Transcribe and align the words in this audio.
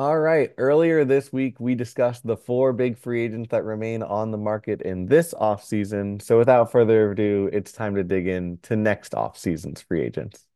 All 0.00 0.18
right. 0.18 0.50
Earlier 0.56 1.04
this 1.04 1.30
week, 1.30 1.60
we 1.60 1.74
discussed 1.74 2.26
the 2.26 2.34
four 2.34 2.72
big 2.72 2.96
free 2.96 3.22
agents 3.22 3.50
that 3.50 3.64
remain 3.64 4.02
on 4.02 4.30
the 4.30 4.38
market 4.38 4.80
in 4.80 5.04
this 5.04 5.34
offseason. 5.34 6.22
So 6.22 6.38
without 6.38 6.72
further 6.72 7.10
ado, 7.10 7.50
it's 7.52 7.70
time 7.70 7.94
to 7.96 8.02
dig 8.02 8.26
in 8.26 8.56
to 8.62 8.76
next 8.76 9.12
offseason's 9.12 9.82
free 9.82 10.00
agents. 10.00 10.46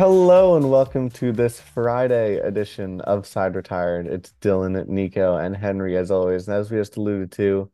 Hello 0.00 0.56
and 0.56 0.70
welcome 0.70 1.10
to 1.10 1.30
this 1.30 1.60
Friday 1.60 2.38
edition 2.38 3.02
of 3.02 3.26
Side 3.26 3.54
Retired. 3.54 4.06
It's 4.06 4.32
Dylan, 4.40 4.88
Nico, 4.88 5.36
and 5.36 5.54
Henry 5.54 5.94
as 5.98 6.10
always. 6.10 6.48
And 6.48 6.56
as 6.56 6.70
we 6.70 6.78
just 6.78 6.96
alluded 6.96 7.32
to, 7.32 7.70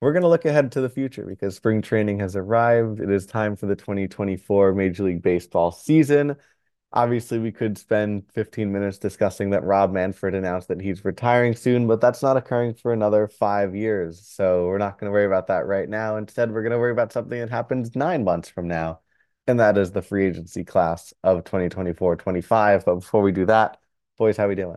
we're 0.00 0.12
going 0.12 0.24
to 0.24 0.28
look 0.28 0.44
ahead 0.44 0.72
to 0.72 0.80
the 0.80 0.88
future 0.88 1.24
because 1.24 1.54
spring 1.54 1.80
training 1.80 2.18
has 2.18 2.34
arrived. 2.34 2.98
It 2.98 3.08
is 3.08 3.24
time 3.24 3.54
for 3.54 3.66
the 3.66 3.76
2024 3.76 4.74
Major 4.74 5.04
League 5.04 5.22
Baseball 5.22 5.70
season. 5.70 6.34
Obviously, 6.92 7.38
we 7.38 7.52
could 7.52 7.78
spend 7.78 8.24
15 8.32 8.72
minutes 8.72 8.98
discussing 8.98 9.50
that 9.50 9.62
Rob 9.62 9.92
Manfred 9.92 10.34
announced 10.34 10.66
that 10.66 10.80
he's 10.80 11.04
retiring 11.04 11.54
soon, 11.54 11.86
but 11.86 12.00
that's 12.00 12.20
not 12.20 12.36
occurring 12.36 12.74
for 12.74 12.92
another 12.92 13.28
five 13.28 13.76
years. 13.76 14.26
So 14.26 14.66
we're 14.66 14.78
not 14.78 14.98
going 14.98 15.08
to 15.08 15.12
worry 15.12 15.24
about 15.24 15.46
that 15.46 15.68
right 15.68 15.88
now. 15.88 16.16
Instead, 16.16 16.50
we're 16.50 16.62
going 16.64 16.72
to 16.72 16.80
worry 16.80 16.90
about 16.90 17.12
something 17.12 17.38
that 17.38 17.48
happens 17.48 17.94
nine 17.94 18.24
months 18.24 18.48
from 18.48 18.66
now 18.66 18.98
and 19.46 19.60
that 19.60 19.76
is 19.78 19.92
the 19.92 20.02
free 20.02 20.26
agency 20.26 20.64
class 20.64 21.12
of 21.22 21.44
2024-25. 21.44 22.84
But 22.84 22.94
before 22.96 23.22
we 23.22 23.32
do 23.32 23.46
that, 23.46 23.78
boys, 24.16 24.36
how 24.36 24.48
we 24.48 24.54
doing? 24.54 24.76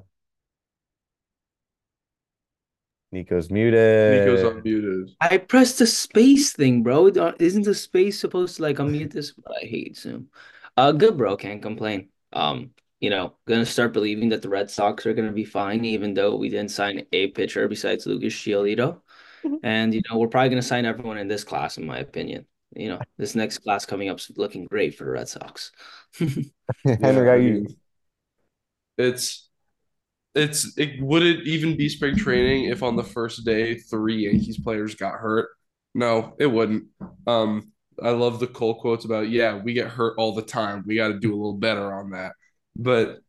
Nico's 3.12 3.52
muted. 3.52 4.26
Nico's 4.26 4.42
unmuted. 4.42 5.14
I 5.22 5.38
pressed 5.38 5.78
the 5.78 5.86
space 5.86 6.54
thing, 6.54 6.82
bro. 6.82 7.08
Isn't 7.40 7.64
the 7.64 7.76
space 7.76 8.20
supposed 8.20 8.56
to 8.56 8.64
like 8.64 8.78
unmute 8.78 9.14
this? 9.14 9.32
But 9.32 9.54
I 9.64 9.66
hate 9.66 9.96
Zoom. 9.98 10.30
Uh, 10.76 10.92
good, 10.92 11.18
bro. 11.18 11.38
Can't 11.38 11.62
complain. 11.62 12.10
Um, 12.32 12.72
you 13.00 13.12
know, 13.12 13.36
gonna 13.46 13.66
start 13.66 13.94
believing 13.94 14.30
that 14.30 14.42
the 14.42 14.50
Red 14.50 14.72
Sox 14.72 15.06
are 15.06 15.14
gonna 15.14 15.32
be 15.32 15.46
fine, 15.46 15.86
even 15.86 16.16
though 16.16 16.36
we 16.36 16.50
didn't 16.50 16.72
sign 16.72 17.06
a 17.12 17.28
pitcher 17.28 17.68
besides 17.68 18.08
Lucas 18.08 18.34
Giolito. 18.34 19.02
Mm-hmm. 19.44 19.56
And 19.62 19.94
you 19.94 20.02
know, 20.10 20.18
we're 20.18 20.28
probably 20.28 20.50
gonna 20.50 20.64
sign 20.64 20.86
everyone 20.86 21.20
in 21.20 21.28
this 21.28 21.44
class, 21.44 21.78
in 21.78 21.86
my 21.86 22.00
opinion 22.00 22.48
you 22.76 22.90
know, 22.90 23.00
this 23.18 23.36
next 23.36 23.60
class 23.60 23.86
coming 23.86 24.10
up 24.10 24.20
is 24.20 24.32
looking 24.36 24.66
great 24.66 24.96
for 24.96 25.06
the 25.06 25.12
Red 25.12 25.28
Sox. 25.28 25.72
Henry, 26.84 27.28
how 27.28 27.36
you? 27.36 27.68
It's 28.98 29.50
it's 30.36 30.78
it 30.78 31.02
would 31.02 31.24
it 31.24 31.48
even 31.48 31.78
be 31.78 31.90
spring 31.90 32.16
training 32.16 32.66
if 32.66 32.82
on 32.84 32.96
the 32.96 33.04
first 33.04 33.46
day 33.46 33.78
three 33.78 34.26
Yankees 34.26 34.60
players 34.60 34.96
got 34.96 35.14
hurt? 35.14 35.50
No, 35.94 36.36
it 36.40 36.48
wouldn't. 36.48 36.86
Um, 37.28 37.72
I 38.02 38.10
love 38.10 38.40
the 38.40 38.48
Cole 38.48 38.80
quotes 38.80 39.06
about 39.06 39.30
yeah, 39.30 39.62
we 39.62 39.74
get 39.74 39.90
hurt 39.90 40.16
all 40.18 40.34
the 40.34 40.42
time. 40.42 40.84
We 40.88 40.96
got 40.96 41.10
to 41.10 41.20
do 41.20 41.34
a 41.34 41.38
little 41.38 41.58
better 41.58 41.94
on 41.94 42.12
that. 42.12 42.34
But 42.76 43.20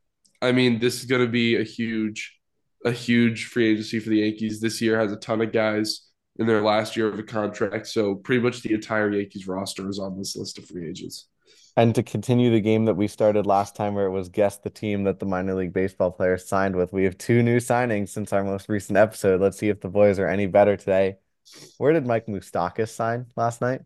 I 0.41 0.53
mean, 0.53 0.79
this 0.79 1.01
is 1.01 1.05
going 1.07 1.23
to 1.23 1.31
be 1.31 1.57
a 1.57 1.65
huge, 1.65 2.39
a 2.85 2.91
huge 2.91 3.47
free 3.47 3.73
agency 3.73 4.01
for 4.01 4.11
the 4.11 4.19
Yankees. 4.19 4.61
This 4.61 4.81
year 4.81 4.99
has 4.99 5.13
a 5.13 5.17
ton 5.17 5.43
of 5.43 5.53
guys 5.53 6.09
in 6.39 6.47
their 6.47 6.63
last 6.63 6.97
year 6.97 7.09
of 7.09 7.19
a 7.19 7.23
contract. 7.23 7.87
So 7.87 8.17
pretty 8.17 8.43
much 8.43 8.63
the 8.63 8.75
entire 8.75 9.11
Yankees 9.11 9.47
roster 9.47 9.89
is 9.89 9.99
on 9.99 10.17
this 10.17 10.37
list 10.37 10.59
of 10.59 10.67
free 10.67 10.89
agents. 10.89 11.29
And 11.77 11.95
to 11.97 12.05
continue 12.05 12.53
the 12.53 12.61
game 12.61 12.85
that 12.85 12.95
we 12.95 13.09
started 13.09 13.47
last 13.47 13.75
time, 13.75 13.95
where 13.95 14.07
it 14.07 14.13
was 14.13 14.29
guess 14.29 14.59
the 14.59 14.71
team 14.71 15.05
that 15.05 15.19
the 15.19 15.27
minor 15.27 15.55
league 15.55 15.73
baseball 15.73 16.13
players 16.13 16.47
signed 16.47 16.77
with, 16.77 16.93
we 16.93 17.03
have 17.05 17.19
two 17.19 17.43
new 17.43 17.59
signings 17.59 18.11
since 18.11 18.33
our 18.33 18.45
most 18.45 18.69
recent 18.69 18.97
episode. 18.97 19.41
Let's 19.41 19.59
see 19.59 19.71
if 19.71 19.81
the 19.81 19.89
boys 19.89 20.21
are 20.21 20.29
any 20.29 20.47
better 20.47 20.77
today. 20.77 21.17
Where 21.79 21.93
did 21.93 22.07
Mike 22.07 22.27
Moustakas 22.27 22.91
sign 22.91 23.27
last 23.37 23.61
night? 23.61 23.83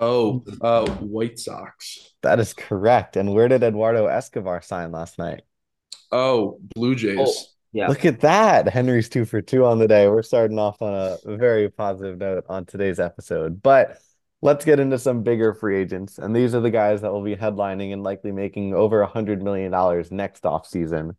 Oh, 0.00 0.44
uh, 0.60 0.88
White 1.00 1.38
Sox. 1.38 2.14
That 2.22 2.38
is 2.40 2.54
correct. 2.54 3.16
And 3.16 3.34
where 3.34 3.48
did 3.48 3.62
Eduardo 3.62 4.06
Escobar 4.06 4.62
sign 4.62 4.90
last 4.90 5.18
night? 5.18 5.42
Oh, 6.10 6.58
Blue 6.74 6.94
Jays. 6.94 7.18
Oh. 7.20 7.32
Yeah. 7.72 7.88
Look 7.88 8.04
at 8.04 8.20
that. 8.20 8.68
Henry's 8.68 9.08
two 9.08 9.24
for 9.24 9.42
two 9.42 9.64
on 9.64 9.78
the 9.78 9.88
day. 9.88 10.08
We're 10.08 10.22
starting 10.22 10.58
off 10.58 10.80
on 10.80 10.94
a 10.94 11.36
very 11.36 11.68
positive 11.68 12.18
note 12.18 12.44
on 12.48 12.64
today's 12.64 12.98
episode. 12.98 13.62
But 13.62 13.98
let's 14.40 14.64
get 14.64 14.80
into 14.80 14.98
some 14.98 15.22
bigger 15.22 15.52
free 15.52 15.78
agents. 15.78 16.18
And 16.18 16.34
these 16.34 16.54
are 16.54 16.60
the 16.60 16.70
guys 16.70 17.02
that 17.02 17.12
will 17.12 17.22
be 17.22 17.36
headlining 17.36 17.92
and 17.92 18.02
likely 18.02 18.32
making 18.32 18.74
over 18.74 19.02
a 19.02 19.08
$100 19.08 19.42
million 19.42 19.70
next 20.10 20.46
off 20.46 20.66
season. 20.66 21.16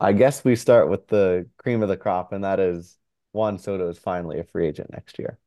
I 0.00 0.12
guess 0.12 0.44
we 0.44 0.54
start 0.54 0.88
with 0.88 1.08
the 1.08 1.48
cream 1.56 1.82
of 1.82 1.88
the 1.88 1.96
crop, 1.96 2.32
and 2.32 2.44
that 2.44 2.60
is 2.60 2.96
Juan 3.32 3.58
Soto 3.58 3.88
is 3.88 3.98
finally 3.98 4.38
a 4.38 4.44
free 4.44 4.68
agent 4.68 4.90
next 4.92 5.18
year. 5.18 5.38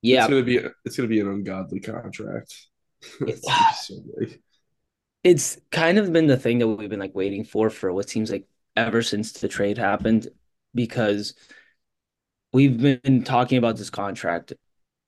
Yeah. 0.00 0.20
It's 0.20 0.30
gonna 0.30 0.42
be 0.42 0.60
it's 0.84 0.96
gonna 0.96 1.08
be 1.08 1.20
an 1.20 1.28
ungodly 1.28 1.80
contract. 1.80 2.54
it's, 3.20 3.46
so 3.86 3.96
it's 5.24 5.58
kind 5.70 5.98
of 5.98 6.12
been 6.12 6.26
the 6.26 6.36
thing 6.36 6.58
that 6.58 6.68
we've 6.68 6.90
been 6.90 7.00
like 7.00 7.14
waiting 7.14 7.44
for 7.44 7.70
for 7.70 7.92
what 7.92 8.08
seems 8.08 8.30
like 8.30 8.46
ever 8.76 9.02
since 9.02 9.32
the 9.32 9.48
trade 9.48 9.78
happened 9.78 10.28
because 10.74 11.34
we've 12.52 12.80
been 12.80 13.22
talking 13.24 13.58
about 13.58 13.76
this 13.76 13.90
contract 13.90 14.52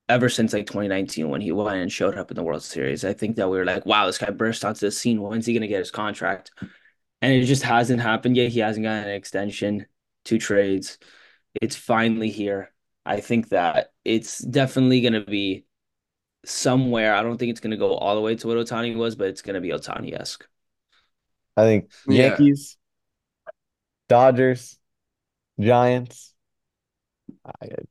ever 0.08 0.28
since 0.28 0.52
like 0.52 0.66
2019 0.66 1.28
when 1.28 1.40
he 1.40 1.50
went 1.52 1.76
and 1.76 1.90
showed 1.92 2.16
up 2.16 2.30
in 2.30 2.36
the 2.36 2.42
World 2.42 2.62
Series. 2.62 3.04
I 3.04 3.12
think 3.12 3.36
that 3.36 3.48
we 3.48 3.56
were 3.56 3.64
like, 3.64 3.86
wow, 3.86 4.06
this 4.06 4.18
guy 4.18 4.30
burst 4.30 4.64
onto 4.64 4.86
the 4.86 4.90
scene. 4.90 5.20
When's 5.20 5.46
he 5.46 5.52
going 5.52 5.62
to 5.62 5.68
get 5.68 5.78
his 5.78 5.90
contract? 5.90 6.50
And 7.22 7.32
it 7.32 7.46
just 7.46 7.62
hasn't 7.62 8.02
happened 8.02 8.36
yet. 8.36 8.52
He 8.52 8.60
hasn't 8.60 8.84
gotten 8.84 9.04
an 9.08 9.14
extension, 9.14 9.86
two 10.24 10.38
trades. 10.38 10.98
It's 11.60 11.76
finally 11.76 12.30
here. 12.30 12.72
I 13.06 13.20
think 13.20 13.48
that 13.50 13.92
it's 14.04 14.38
definitely 14.38 15.00
going 15.00 15.14
to 15.14 15.24
be 15.24 15.64
somewhere. 16.44 17.14
I 17.14 17.22
don't 17.22 17.38
think 17.38 17.50
it's 17.50 17.60
going 17.60 17.72
to 17.72 17.76
go 17.76 17.94
all 17.94 18.14
the 18.14 18.20
way 18.20 18.36
to 18.36 18.46
what 18.46 18.56
Ohtani 18.56 18.96
was, 18.96 19.16
but 19.16 19.28
it's 19.28 19.42
going 19.42 19.54
to 19.54 19.60
be 19.60 19.70
Ohtani 19.70 20.18
esque. 20.18 20.46
I 21.56 21.62
think 21.62 21.90
yeah. 22.08 22.28
Yankees, 22.28 22.76
Dodgers, 24.08 24.78
Giants. 25.60 26.32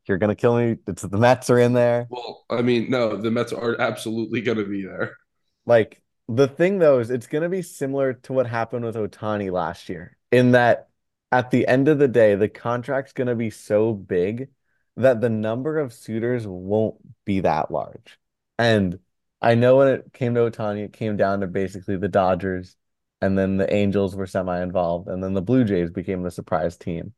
You're 0.06 0.18
gonna 0.18 0.36
kill 0.36 0.58
me. 0.58 0.78
It's 0.88 1.02
the 1.02 1.18
Mets 1.18 1.50
are 1.50 1.60
in 1.60 1.74
there. 1.74 2.08
Well, 2.10 2.46
I 2.50 2.62
mean, 2.62 2.90
no, 2.90 3.16
the 3.18 3.32
Mets 3.32 3.54
are 3.54 3.80
absolutely 3.80 4.42
gonna 4.42 4.66
be 4.66 4.84
there. 4.84 5.18
Like 5.66 6.02
the 6.28 6.48
thing 6.48 6.80
though 6.80 7.00
is, 7.00 7.10
it's 7.10 7.28
gonna 7.28 7.50
be 7.50 7.62
similar 7.62 8.14
to 8.14 8.34
what 8.34 8.48
happened 8.48 8.86
with 8.86 8.96
Ohtani 8.96 9.52
last 9.52 9.90
year, 9.90 10.18
in 10.32 10.52
that 10.52 10.90
at 11.32 11.52
the 11.52 11.68
end 11.68 11.88
of 11.88 12.00
the 12.00 12.08
day, 12.08 12.36
the 12.36 12.50
contract's 12.50 13.14
gonna 13.14 13.36
be 13.36 13.50
so 13.50 13.94
big 13.94 14.50
that 14.98 15.22
the 15.22 15.30
number 15.30 15.80
of 15.80 15.94
suitors 15.94 16.46
won't 16.46 16.96
be 17.26 17.40
that 17.42 17.72
large. 17.72 18.20
And 18.64 19.00
I 19.42 19.56
know 19.56 19.76
when 19.76 19.90
it 19.90 20.14
came 20.14 20.36
to 20.36 20.50
Ohtani, 20.50 20.86
it 20.86 20.94
came 20.94 21.18
down 21.18 21.42
to 21.42 21.48
basically 21.48 21.98
the 21.98 22.08
Dodgers, 22.08 22.78
and 23.20 23.38
then 23.38 23.58
the 23.58 23.72
Angels 23.74 24.16
were 24.16 24.26
semi-involved, 24.26 25.10
and 25.10 25.22
then 25.22 25.34
the 25.34 25.42
Blue 25.42 25.66
Jays 25.66 25.92
became 25.92 26.24
the 26.24 26.32
surprise 26.32 26.78
team. 26.78 27.14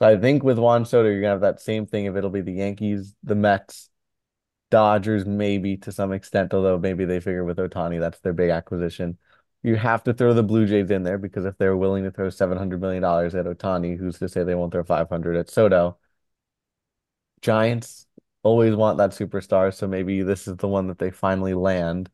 So 0.00 0.06
I 0.06 0.16
think 0.16 0.42
with 0.42 0.58
Juan 0.58 0.84
Soto, 0.84 1.08
you're 1.08 1.20
gonna 1.20 1.34
have 1.34 1.42
that 1.42 1.60
same 1.60 1.86
thing 1.86 2.06
if 2.06 2.16
it'll 2.16 2.28
be 2.28 2.40
the 2.40 2.54
Yankees, 2.54 3.14
the 3.22 3.36
Mets, 3.36 3.88
Dodgers, 4.68 5.24
maybe 5.26 5.76
to 5.76 5.92
some 5.92 6.12
extent, 6.12 6.52
although 6.54 6.76
maybe 6.76 7.04
they 7.04 7.20
figure 7.20 7.44
with 7.44 7.58
Ohtani 7.58 8.00
that's 8.00 8.18
their 8.18 8.32
big 8.32 8.50
acquisition. 8.50 9.16
You 9.62 9.76
have 9.76 10.02
to 10.04 10.12
throw 10.12 10.34
the 10.34 10.42
Blue 10.42 10.66
Jays 10.66 10.90
in 10.90 11.04
there 11.04 11.18
because 11.18 11.44
if 11.44 11.56
they're 11.56 11.76
willing 11.76 12.02
to 12.02 12.10
throw 12.10 12.30
seven 12.30 12.58
hundred 12.58 12.80
million 12.80 13.02
dollars 13.02 13.36
at 13.36 13.46
Ohtani, 13.46 13.96
who's 13.96 14.18
to 14.18 14.28
say 14.28 14.42
they 14.42 14.56
won't 14.56 14.72
throw 14.72 14.82
five 14.82 15.08
hundred 15.08 15.36
at 15.36 15.50
Soto? 15.50 15.98
Giants, 17.42 18.08
always 18.42 18.74
want 18.74 18.98
that 18.98 19.10
superstar, 19.10 19.74
so 19.74 19.86
maybe 19.86 20.22
this 20.22 20.48
is 20.48 20.56
the 20.56 20.68
one 20.68 20.88
that 20.88 20.98
they 20.98 21.10
finally 21.10 21.54
land. 21.54 22.10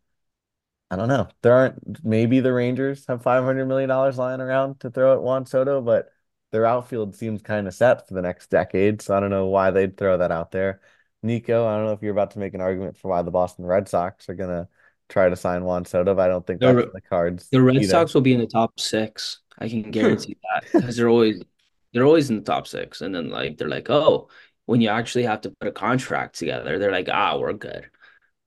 I 0.90 0.96
don't 0.96 1.08
know. 1.08 1.28
There 1.42 1.52
aren't 1.52 2.04
maybe 2.04 2.40
the 2.40 2.52
Rangers 2.52 3.06
have 3.06 3.22
five 3.22 3.44
hundred 3.44 3.66
million 3.66 3.88
dollars 3.88 4.18
lying 4.18 4.40
around 4.40 4.80
to 4.80 4.90
throw 4.90 5.14
at 5.14 5.22
Juan 5.22 5.46
Soto, 5.46 5.80
but 5.80 6.10
their 6.52 6.66
outfield 6.66 7.16
seems 7.16 7.42
kind 7.42 7.66
of 7.66 7.74
set 7.74 8.06
for 8.06 8.14
the 8.14 8.22
next 8.22 8.50
decade. 8.50 9.02
So 9.02 9.16
I 9.16 9.20
don't 9.20 9.30
know 9.30 9.46
why 9.46 9.70
they'd 9.70 9.96
throw 9.96 10.18
that 10.18 10.30
out 10.30 10.52
there. 10.52 10.80
Nico, 11.22 11.66
I 11.66 11.76
don't 11.76 11.86
know 11.86 11.92
if 11.92 12.02
you're 12.02 12.12
about 12.12 12.32
to 12.32 12.38
make 12.38 12.54
an 12.54 12.60
argument 12.60 12.96
for 12.96 13.08
why 13.08 13.22
the 13.22 13.32
Boston 13.32 13.66
Red 13.66 13.88
Sox 13.88 14.28
are 14.28 14.34
gonna 14.34 14.68
try 15.08 15.28
to 15.28 15.36
sign 15.36 15.64
Juan 15.64 15.84
Soto, 15.84 16.14
but 16.14 16.22
I 16.22 16.28
don't 16.28 16.46
think 16.46 16.60
that's 16.60 16.76
the, 16.76 16.90
the 16.94 17.00
cards. 17.00 17.48
The 17.50 17.62
Red 17.62 17.76
either. 17.76 17.86
Sox 17.88 18.14
will 18.14 18.20
be 18.20 18.34
in 18.34 18.40
the 18.40 18.46
top 18.46 18.78
six. 18.78 19.40
I 19.58 19.68
can 19.68 19.82
guarantee 19.90 20.36
that 20.52 20.64
because 20.72 20.96
they're 20.96 21.08
always 21.08 21.42
they're 21.92 22.04
always 22.04 22.30
in 22.30 22.36
the 22.36 22.42
top 22.42 22.66
six, 22.66 23.00
and 23.00 23.14
then 23.14 23.30
like 23.30 23.58
they're 23.58 23.68
like, 23.68 23.90
oh, 23.90 24.28
when 24.66 24.80
you 24.80 24.88
actually 24.88 25.24
have 25.24 25.40
to 25.42 25.50
put 25.50 25.68
a 25.68 25.72
contract 25.72 26.38
together, 26.38 26.78
they're 26.78 26.92
like, 26.92 27.08
ah, 27.10 27.38
we're 27.38 27.52
good. 27.52 27.88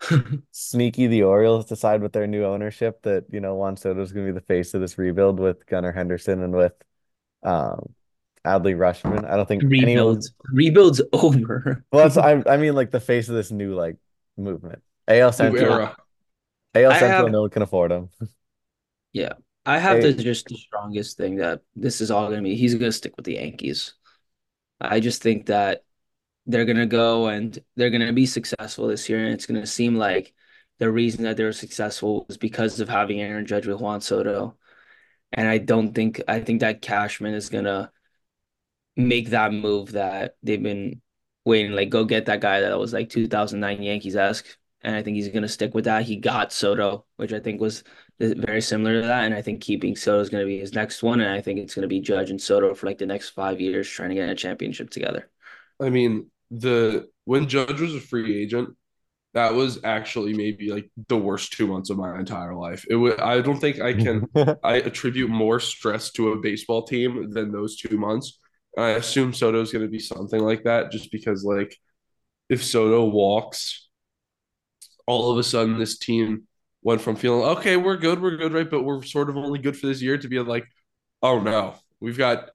Sneaky, 0.51 1.07
the 1.07 1.23
Orioles 1.23 1.65
decide 1.65 2.01
with 2.01 2.13
their 2.13 2.27
new 2.27 2.45
ownership 2.45 3.01
that 3.03 3.25
you 3.31 3.39
know 3.39 3.55
Juan 3.55 3.75
Soto 3.75 4.01
is 4.01 4.11
going 4.11 4.27
to 4.27 4.33
be 4.33 4.39
the 4.39 4.45
face 4.45 4.73
of 4.73 4.81
this 4.81 4.97
rebuild 4.97 5.39
with 5.39 5.65
Gunnar 5.65 5.91
Henderson 5.91 6.41
and 6.41 6.53
with 6.53 6.73
um 7.43 7.93
Adley 8.45 8.75
Rutschman. 8.75 9.29
I 9.29 9.35
don't 9.35 9.47
think 9.47 9.63
rebuilds 9.63 10.33
rebuilds 10.53 11.01
over. 11.13 11.83
well, 11.91 12.07
that's 12.07 12.17
I 12.17 12.41
I 12.45 12.57
mean 12.57 12.75
like 12.75 12.91
the 12.91 12.99
face 12.99 13.27
of 13.29 13.35
this 13.35 13.51
new 13.51 13.75
like 13.75 13.97
movement. 14.37 14.81
AL 15.07 15.31
Central. 15.33 15.95
AL 16.75 16.91
Central, 16.91 17.09
have 17.09 17.31
no 17.31 17.41
one 17.41 17.49
can 17.49 17.61
afford 17.61 17.91
him. 17.91 18.09
yeah. 19.11 19.33
I 19.65 19.77
have 19.77 20.01
Hey, 20.01 20.13
the 20.13 20.23
just 20.23 20.47
the 20.47 20.55
strongest 20.55 21.17
thing 21.17 21.35
that 21.37 21.61
this 21.75 22.01
is 22.01 22.09
all 22.09 22.29
gonna 22.29 22.41
be. 22.41 22.55
He's 22.55 22.75
gonna 22.75 22.91
stick 22.91 23.15
with 23.17 23.25
the 23.25 23.33
Yankees. 23.35 23.93
I 24.79 24.99
just 24.99 25.21
think 25.21 25.47
that 25.47 25.83
they're 26.49 26.65
gonna 26.65 26.85
go 26.87 27.27
and 27.27 27.57
they're 27.75 27.89
gonna 27.91 28.13
be 28.13 28.25
successful 28.25 28.87
this 28.87 29.07
year, 29.09 29.23
and 29.23 29.33
it's 29.33 29.45
gonna 29.45 29.67
seem 29.67 29.95
like 29.95 30.33
the 30.79 30.91
reason 30.91 31.23
that 31.23 31.37
they're 31.37 31.53
successful 31.53 32.25
was 32.27 32.37
because 32.37 32.79
of 32.79 32.89
having 32.89 33.21
Aaron 33.21 33.45
Judge 33.45 33.67
with 33.67 33.79
Juan 33.79 34.01
Soto. 34.01 34.57
And 35.31 35.47
I 35.47 35.59
don't 35.59 35.93
think 35.93 36.21
I 36.27 36.39
think 36.41 36.61
that 36.61 36.81
Cashman 36.81 37.33
is 37.35 37.49
gonna 37.49 37.91
make 38.95 39.29
that 39.29 39.53
move 39.53 39.93
that 39.93 40.35
they've 40.43 40.61
been 40.61 41.01
waiting, 41.45 41.71
like 41.71 41.89
go 41.89 42.03
get 42.05 42.25
that 42.25 42.41
guy 42.41 42.61
that 42.61 42.79
was 42.79 42.93
like 42.93 43.09
2009 43.09 43.81
Yankees-esque. 43.83 44.45
And 44.81 44.95
I 44.95 45.03
think 45.03 45.15
he's 45.15 45.27
going 45.27 45.41
to 45.41 45.49
stick 45.49 45.73
with 45.75 45.85
that. 45.85 46.03
He 46.03 46.15
got 46.15 46.53
Soto, 46.53 47.05
which 47.17 47.33
I 47.33 47.39
think 47.39 47.59
was 47.59 47.83
very 48.19 48.61
similar 48.61 49.01
to 49.01 49.07
that. 49.07 49.25
And 49.25 49.33
I 49.33 49.41
think 49.41 49.61
keeping 49.61 49.95
Soto 49.95 50.21
is 50.21 50.29
going 50.29 50.41
to 50.41 50.47
be 50.47 50.59
his 50.59 50.73
next 50.73 51.03
one. 51.03 51.19
And 51.19 51.29
I 51.29 51.41
think 51.41 51.59
it's 51.59 51.75
going 51.75 51.81
to 51.81 51.89
be 51.89 51.99
Judge 51.99 52.29
and 52.29 52.41
Soto 52.41 52.73
for 52.73 52.85
like 52.85 52.97
the 52.97 53.05
next 53.05 53.31
five 53.31 53.59
years 53.59 53.89
trying 53.89 54.09
to 54.09 54.15
get 54.15 54.29
a 54.29 54.35
championship 54.35 54.89
together. 54.89 55.29
I 55.81 55.89
mean, 55.89 56.27
the 56.51 57.07
when 57.25 57.47
Judge 57.47 57.79
was 57.79 57.95
a 57.95 57.99
free 58.01 58.41
agent, 58.41 58.69
that 59.33 59.53
was 59.53 59.79
actually 59.83 60.33
maybe 60.33 60.71
like 60.71 60.89
the 61.07 61.17
worst 61.17 61.53
two 61.53 61.67
months 61.67 61.89
of 61.89 61.97
my 61.97 62.17
entire 62.19 62.55
life. 62.55 62.85
It 62.89 62.95
would 62.95 63.19
I 63.19 63.41
don't 63.41 63.59
think 63.59 63.79
I 63.79 63.93
can 63.93 64.27
I 64.63 64.77
attribute 64.77 65.29
more 65.29 65.59
stress 65.59 66.11
to 66.11 66.31
a 66.31 66.39
baseball 66.39 66.83
team 66.83 67.31
than 67.31 67.51
those 67.51 67.77
two 67.77 67.97
months. 67.97 68.39
I 68.77 68.89
assume 68.91 69.33
Soto's 69.33 69.71
going 69.71 69.85
to 69.85 69.91
be 69.91 69.99
something 69.99 70.41
like 70.41 70.63
that, 70.63 70.91
just 70.91 71.11
because 71.11 71.43
like 71.43 71.75
if 72.49 72.63
Soto 72.63 73.05
walks, 73.05 73.89
all 75.05 75.31
of 75.31 75.37
a 75.37 75.43
sudden 75.43 75.77
this 75.77 75.97
team 75.97 76.47
went 76.81 77.01
from 77.01 77.15
feeling 77.15 77.43
okay, 77.57 77.77
we're 77.77 77.97
good, 77.97 78.21
we're 78.21 78.37
good, 78.37 78.53
right, 78.53 78.69
but 78.69 78.83
we're 78.83 79.03
sort 79.03 79.29
of 79.29 79.37
only 79.37 79.59
good 79.59 79.77
for 79.77 79.87
this 79.87 80.01
year 80.01 80.17
to 80.17 80.27
be 80.27 80.39
like, 80.39 80.65
oh 81.21 81.39
no, 81.39 81.75
we've 81.99 82.17
got 82.17 82.49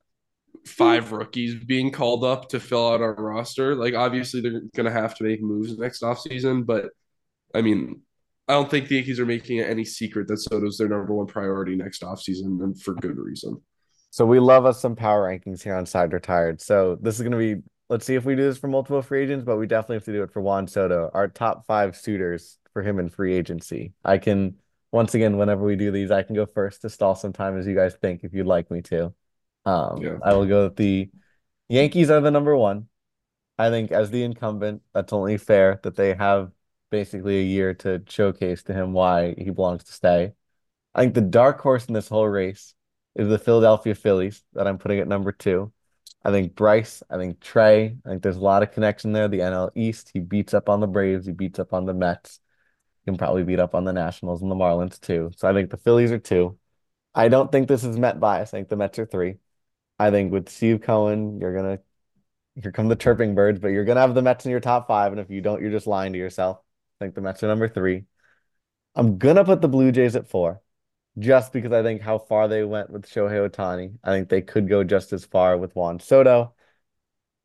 Hmm. 0.64 0.70
five 0.70 1.12
rookies 1.12 1.54
being 1.64 1.90
called 1.90 2.24
up 2.24 2.48
to 2.50 2.60
fill 2.60 2.88
out 2.88 3.00
our 3.00 3.14
roster. 3.14 3.74
Like 3.74 3.94
obviously 3.94 4.40
they're 4.40 4.62
going 4.74 4.86
to 4.86 4.90
have 4.90 5.14
to 5.16 5.24
make 5.24 5.42
moves 5.42 5.76
next 5.78 6.02
offseason, 6.02 6.64
but 6.64 6.90
I 7.54 7.62
mean, 7.62 8.00
I 8.48 8.52
don't 8.54 8.70
think 8.70 8.88
the 8.88 8.96
Yankees 8.96 9.20
are 9.20 9.26
making 9.26 9.58
it 9.58 9.70
any 9.70 9.84
secret 9.84 10.28
that 10.28 10.38
Soto's 10.38 10.76
their 10.76 10.88
number 10.88 11.14
one 11.14 11.26
priority 11.26 11.76
next 11.76 12.02
offseason 12.02 12.62
and 12.62 12.80
for 12.80 12.94
good 12.94 13.16
reason. 13.18 13.60
So 14.10 14.24
we 14.26 14.38
love 14.38 14.64
us 14.64 14.80
some 14.80 14.94
power 14.94 15.28
rankings 15.28 15.62
here 15.62 15.74
on 15.74 15.86
Side 15.86 16.12
Retired. 16.12 16.60
So 16.60 16.96
this 17.00 17.16
is 17.16 17.22
going 17.22 17.32
to 17.32 17.38
be, 17.38 17.62
let's 17.88 18.06
see 18.06 18.14
if 18.14 18.24
we 18.24 18.36
do 18.36 18.42
this 18.42 18.58
for 18.58 18.68
multiple 18.68 19.02
free 19.02 19.22
agents, 19.24 19.44
but 19.44 19.56
we 19.56 19.66
definitely 19.66 19.96
have 19.96 20.04
to 20.04 20.12
do 20.12 20.22
it 20.22 20.30
for 20.30 20.40
Juan 20.40 20.68
Soto, 20.68 21.10
our 21.12 21.26
top 21.26 21.66
five 21.66 21.96
suitors 21.96 22.58
for 22.72 22.82
him 22.82 22.98
in 22.98 23.08
free 23.08 23.34
agency. 23.34 23.92
I 24.04 24.18
can, 24.18 24.56
once 24.92 25.14
again, 25.14 25.36
whenever 25.36 25.64
we 25.64 25.74
do 25.76 25.90
these, 25.90 26.10
I 26.10 26.22
can 26.22 26.36
go 26.36 26.46
first 26.46 26.82
to 26.82 26.90
stall 26.90 27.14
some 27.14 27.32
time 27.32 27.58
as 27.58 27.66
you 27.66 27.74
guys 27.74 27.94
think 27.94 28.24
if 28.24 28.32
you'd 28.32 28.46
like 28.46 28.70
me 28.70 28.82
to. 28.82 29.12
Um, 29.64 30.02
Yeah. 30.02 30.18
I 30.22 30.34
will 30.34 30.46
go 30.46 30.64
with 30.64 30.76
the 30.76 31.10
Yankees 31.68 32.10
are 32.10 32.20
the 32.20 32.30
number 32.30 32.56
one. 32.56 32.88
I 33.58 33.70
think 33.70 33.92
as 33.92 34.10
the 34.10 34.22
incumbent, 34.22 34.82
that's 34.92 35.12
only 35.12 35.38
fair 35.38 35.80
that 35.82 35.96
they 35.96 36.14
have 36.14 36.52
basically 36.90 37.40
a 37.40 37.44
year 37.44 37.74
to 37.74 38.02
showcase 38.08 38.62
to 38.64 38.74
him 38.74 38.92
why 38.92 39.34
he 39.38 39.50
belongs 39.50 39.84
to 39.84 39.92
stay. 39.92 40.34
I 40.94 41.02
think 41.02 41.14
the 41.14 41.20
dark 41.20 41.60
horse 41.60 41.86
in 41.86 41.94
this 41.94 42.08
whole 42.08 42.28
race 42.28 42.74
is 43.14 43.28
the 43.28 43.38
Philadelphia 43.38 43.94
Phillies 43.94 44.44
that 44.52 44.66
I'm 44.66 44.78
putting 44.78 44.98
at 45.00 45.08
number 45.08 45.32
two. 45.32 45.72
I 46.24 46.30
think 46.30 46.54
Bryce, 46.54 47.02
I 47.10 47.16
think 47.18 47.40
Trey, 47.40 47.96
I 48.04 48.08
think 48.08 48.22
there's 48.22 48.36
a 48.36 48.40
lot 48.40 48.62
of 48.62 48.72
connection 48.72 49.12
there. 49.12 49.28
The 49.28 49.40
NL 49.40 49.70
East, 49.74 50.10
he 50.12 50.20
beats 50.20 50.54
up 50.54 50.68
on 50.68 50.80
the 50.80 50.86
Braves, 50.86 51.26
he 51.26 51.32
beats 51.32 51.58
up 51.58 51.72
on 51.72 51.84
the 51.84 51.94
Mets. 51.94 52.40
He 53.04 53.10
can 53.10 53.18
probably 53.18 53.44
beat 53.44 53.60
up 53.60 53.74
on 53.74 53.84
the 53.84 53.92
Nationals 53.92 54.40
and 54.42 54.50
the 54.50 54.54
Marlins 54.54 55.00
too. 55.00 55.30
So 55.36 55.48
I 55.48 55.52
think 55.52 55.70
the 55.70 55.76
Phillies 55.76 56.12
are 56.12 56.18
two. 56.18 56.58
I 57.14 57.28
don't 57.28 57.52
think 57.52 57.68
this 57.68 57.84
is 57.84 57.98
Met 57.98 58.20
bias. 58.20 58.54
I 58.54 58.58
think 58.58 58.68
the 58.68 58.76
Mets 58.76 58.98
are 58.98 59.06
three. 59.06 59.36
I 59.98 60.10
think 60.10 60.32
with 60.32 60.48
Steve 60.48 60.82
Cohen, 60.82 61.40
you're 61.40 61.54
gonna 61.54 61.80
here 62.60 62.72
come 62.72 62.88
the 62.88 62.96
chirping 62.96 63.34
birds, 63.34 63.60
but 63.60 63.68
you're 63.68 63.84
gonna 63.84 64.00
have 64.00 64.14
the 64.14 64.22
Mets 64.22 64.44
in 64.44 64.50
your 64.50 64.60
top 64.60 64.86
five, 64.88 65.12
and 65.12 65.20
if 65.20 65.30
you 65.30 65.40
don't, 65.40 65.60
you're 65.62 65.70
just 65.70 65.86
lying 65.86 66.12
to 66.12 66.18
yourself. 66.18 66.58
I 67.00 67.04
think 67.04 67.14
the 67.14 67.20
Mets 67.20 67.42
are 67.42 67.48
number 67.48 67.68
three. 67.68 68.04
I'm 68.94 69.18
gonna 69.18 69.44
put 69.44 69.60
the 69.60 69.68
Blue 69.68 69.92
Jays 69.92 70.16
at 70.16 70.28
four, 70.28 70.62
just 71.18 71.52
because 71.52 71.72
I 71.72 71.82
think 71.82 72.02
how 72.02 72.18
far 72.18 72.48
they 72.48 72.64
went 72.64 72.90
with 72.90 73.06
Shohei 73.08 73.48
Ohtani. 73.48 73.98
I 74.04 74.10
think 74.12 74.28
they 74.28 74.42
could 74.42 74.68
go 74.68 74.84
just 74.84 75.12
as 75.12 75.24
far 75.24 75.56
with 75.58 75.74
Juan 75.74 76.00
Soto. 76.00 76.54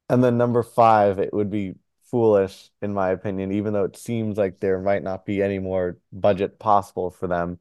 And 0.09 0.23
then 0.23 0.37
number 0.37 0.63
five, 0.63 1.19
it 1.19 1.33
would 1.33 1.49
be 1.51 1.75
foolish, 2.05 2.71
in 2.81 2.93
my 2.93 3.11
opinion, 3.11 3.51
even 3.51 3.73
though 3.73 3.83
it 3.83 3.97
seems 3.97 4.37
like 4.37 4.59
there 4.59 4.79
might 4.79 5.03
not 5.03 5.25
be 5.25 5.43
any 5.43 5.59
more 5.59 5.97
budget 6.11 6.59
possible 6.59 7.11
for 7.11 7.27
them. 7.27 7.59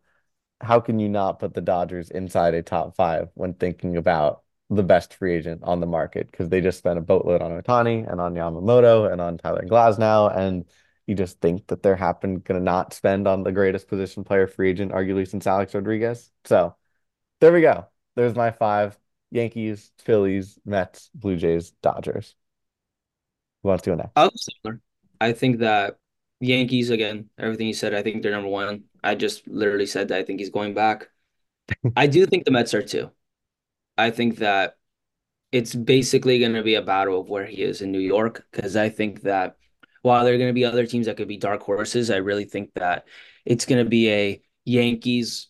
How 0.61 0.81
can 0.81 0.99
you 0.99 1.08
not 1.08 1.38
put 1.40 1.55
the 1.55 1.61
Dodgers 1.61 2.11
inside 2.11 2.55
a 2.55 2.62
top 2.62 2.96
five 2.96 3.31
when 3.35 3.55
thinking 3.55 3.96
about 3.96 4.43
the 4.70 4.82
best 4.82 5.15
free 5.15 5.35
agent 5.35 5.62
on 5.65 5.81
the 5.81 5.87
market? 5.87 6.31
Because 6.31 6.49
they 6.49 6.61
just 6.61 6.79
spent 6.79 6.99
a 6.99 7.03
boatload 7.03 7.43
on 7.43 7.50
Ohtani 7.50 8.11
and 8.11 8.20
on 8.20 8.35
Yamamoto 8.35 9.11
and 9.11 9.20
on 9.20 9.38
Tyler 9.38 9.65
Glasnow, 9.67 10.37
and 10.37 10.65
you 11.06 11.15
just 11.15 11.41
think 11.41 11.67
that 11.69 11.82
they're 11.82 11.97
happen 11.97 12.41
gonna 12.41 12.61
not 12.61 12.93
spend 12.93 13.26
on 13.26 13.43
the 13.43 13.53
greatest 13.53 13.88
position 13.88 14.25
player 14.25 14.47
free 14.47 14.70
agent, 14.70 14.93
arguably 14.93 15.26
since 15.26 15.47
Alex 15.47 15.75
Rodriguez. 15.75 16.31
So 16.44 16.76
there 17.41 17.53
we 17.53 17.61
go. 17.61 17.87
There's 18.17 18.35
my 18.35 18.50
five. 18.50 18.99
Yankees, 19.31 19.93
Phillies, 19.99 20.59
Mets, 20.65 21.11
Blue 21.14 21.37
Jays, 21.37 21.73
Dodgers. 21.82 22.35
Who 23.62 23.69
wants 23.69 23.85
to 23.85 23.91
go 23.91 23.97
next? 23.97 24.12
I'll 24.17 24.31
similar. 24.35 24.81
I 25.21 25.32
think 25.32 25.59
that 25.59 25.99
Yankees, 26.41 26.91
again, 26.91 27.29
everything 27.38 27.67
you 27.67 27.75
said, 27.75 27.94
I 27.94 28.03
think 28.03 28.23
they're 28.23 28.32
number 28.32 28.49
one. 28.49 28.85
I 29.03 29.14
just 29.14 29.47
literally 29.49 29.87
said 29.87 30.09
that 30.09 30.19
I 30.19 30.23
think 30.23 30.41
he's 30.41 30.50
going 30.50 30.75
back. 30.75 31.09
I 31.97 32.06
do 32.06 32.25
think 32.26 32.44
the 32.44 32.50
Mets 32.50 32.75
are 32.75 32.82
too. 32.82 33.11
I 33.99 34.12
think 34.12 34.39
that 34.39 34.77
it's 35.53 35.75
basically 35.75 36.39
going 36.41 36.55
to 36.55 36.62
be 36.62 36.77
a 36.77 36.83
battle 36.83 37.21
of 37.21 37.29
where 37.31 37.47
he 37.47 37.62
is 37.62 37.83
in 37.83 37.93
New 37.93 38.00
York 38.00 38.47
because 38.53 38.77
I 38.77 38.89
think 38.91 39.23
that 39.23 39.56
while 40.03 40.25
there 40.25 40.35
are 40.35 40.39
going 40.39 40.50
to 40.50 40.55
be 40.55 40.65
other 40.67 40.87
teams 40.87 41.06
that 41.06 41.17
could 41.17 41.29
be 41.29 41.39
dark 41.39 41.62
horses, 41.62 42.11
I 42.11 42.17
really 42.19 42.45
think 42.47 42.73
that 42.75 43.06
it's 43.45 43.67
going 43.67 43.85
to 43.85 43.89
be 43.89 44.11
a 44.11 44.43
Yankees 44.65 45.49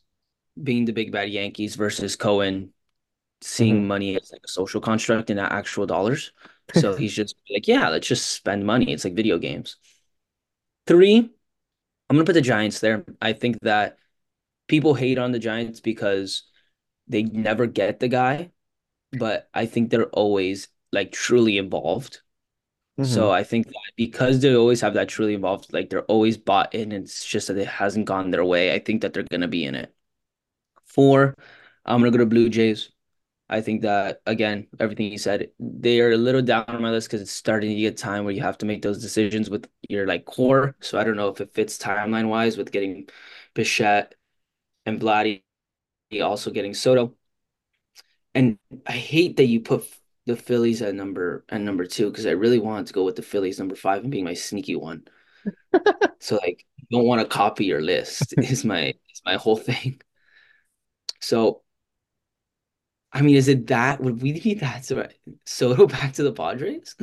being 0.63 0.85
the 0.87 0.93
big 0.93 1.13
bad 1.13 1.31
Yankees 1.31 1.77
versus 1.77 2.17
Cohen 2.17 2.73
seeing 3.43 3.85
Mhm. 3.85 3.87
money 3.87 4.17
as 4.17 4.33
like 4.33 4.43
a 4.45 4.49
social 4.49 4.81
construct 4.81 5.31
and 5.31 5.39
not 5.39 5.53
actual 5.53 5.87
dollars. 5.87 6.33
So 6.75 6.97
he's 6.97 7.15
just 7.15 7.35
like, 7.51 7.69
yeah, 7.69 7.89
let's 7.89 8.09
just 8.09 8.33
spend 8.33 8.67
money. 8.67 8.93
It's 8.93 9.05
like 9.05 9.15
video 9.15 9.39
games. 9.39 9.77
Three, 10.87 11.19
I'm 11.19 12.17
gonna 12.17 12.25
put 12.25 12.35
the 12.35 12.41
Giants 12.43 12.81
there. 12.81 13.05
I 13.21 13.33
think 13.35 13.59
that 13.63 13.99
people 14.69 14.95
hate 14.95 15.19
on 15.19 15.33
the 15.33 15.39
Giants 15.39 15.81
because 15.81 16.45
they 17.09 17.23
never 17.25 17.67
get 17.67 18.01
the 18.01 18.09
guy, 18.09 18.51
but 19.13 19.49
I 19.55 19.67
think 19.67 19.91
they're 19.91 20.09
always 20.11 20.69
like 20.93 21.13
truly 21.13 21.59
involved. 21.59 22.23
So 23.03 23.31
Mhm. 23.31 23.35
I 23.35 23.45
think 23.45 23.69
that 23.69 23.75
because 23.97 24.41
they 24.41 24.55
always 24.55 24.81
have 24.83 24.95
that 24.95 25.09
truly 25.09 25.35
involved, 25.35 25.73
like 25.73 25.91
they're 25.91 26.05
always 26.05 26.37
bought 26.39 26.75
in, 26.75 26.93
it's 26.93 27.25
just 27.25 27.49
that 27.49 27.59
it 27.59 27.69
hasn't 27.69 28.07
gone 28.07 28.31
their 28.31 28.45
way. 28.45 28.75
I 28.75 28.79
think 28.81 29.03
that 29.03 29.13
they're 29.15 29.25
gonna 29.25 29.49
be 29.49 29.65
in 29.65 29.75
it. 29.75 29.95
Four, 30.87 31.35
I'm 31.85 32.01
gonna 32.01 32.11
go 32.11 32.19
to 32.19 32.27
Blue 32.27 32.49
Jays. 32.49 32.91
I 33.51 33.61
think 33.63 33.83
that 33.83 34.23
again, 34.27 34.69
everything 34.81 35.13
you 35.13 35.19
said, 35.19 35.53
they 35.61 36.01
are 36.01 36.13
a 36.13 36.17
little 36.19 36.43
down 36.43 36.65
on 36.69 36.83
my 36.83 36.91
list 36.91 37.09
because 37.09 37.23
it's 37.23 37.33
starting 37.33 37.71
to 37.71 37.77
get 37.83 37.97
time 37.99 38.25
where 38.25 38.35
you 38.35 38.43
have 38.43 38.59
to 38.59 38.67
make 38.67 38.83
those 38.83 39.03
decisions 39.03 39.51
with 39.51 39.69
your 39.89 40.07
like 40.07 40.25
core. 40.27 40.77
So 40.81 40.99
I 40.99 41.05
don't 41.05 41.17
know 41.17 41.29
if 41.29 41.41
it 41.41 41.55
fits 41.55 41.79
timeline 41.79 42.29
wise 42.29 42.57
with 42.59 42.73
getting 42.73 43.09
Bichette 43.55 44.15
and 44.87 45.01
Vladdy 45.01 45.45
also 46.23 46.51
getting 46.51 46.75
Soto. 46.75 47.15
And 48.35 48.59
I 48.87 48.93
hate 48.93 49.37
that 49.37 49.47
you 49.47 49.61
put 49.61 49.85
the 50.27 50.37
Phillies 50.37 50.83
at 50.83 50.95
number 50.95 51.45
at 51.49 51.61
number 51.61 51.87
two 51.87 52.11
because 52.11 52.27
I 52.27 52.33
really 52.33 52.59
wanted 52.59 52.87
to 52.89 52.93
go 52.93 53.05
with 53.05 53.17
the 53.17 53.23
Phillies 53.23 53.59
number 53.59 53.75
five 53.75 54.03
and 54.03 54.11
being 54.11 54.25
my 54.25 54.35
sneaky 54.35 54.77
one. 54.77 55.05
So 56.21 56.37
like, 56.37 56.67
don't 56.91 57.07
want 57.07 57.21
to 57.21 57.29
copy 57.29 57.65
your 57.65 57.81
list 57.81 58.35
is 58.39 58.65
my 58.65 58.89
is 58.89 59.23
my 59.25 59.37
whole 59.37 59.57
thing. 59.57 60.01
So 61.21 61.63
I 63.13 63.23
mean, 63.23 63.37
is 63.37 63.49
it 63.49 63.69
that 63.69 64.01
would 64.01 64.21
we 64.21 64.33
need 64.33 64.61
that 64.61 64.85
so 64.85 65.07
Soto 65.47 65.87
back 65.87 66.13
to 66.15 66.23
the 66.23 66.33
Padres? 66.33 66.95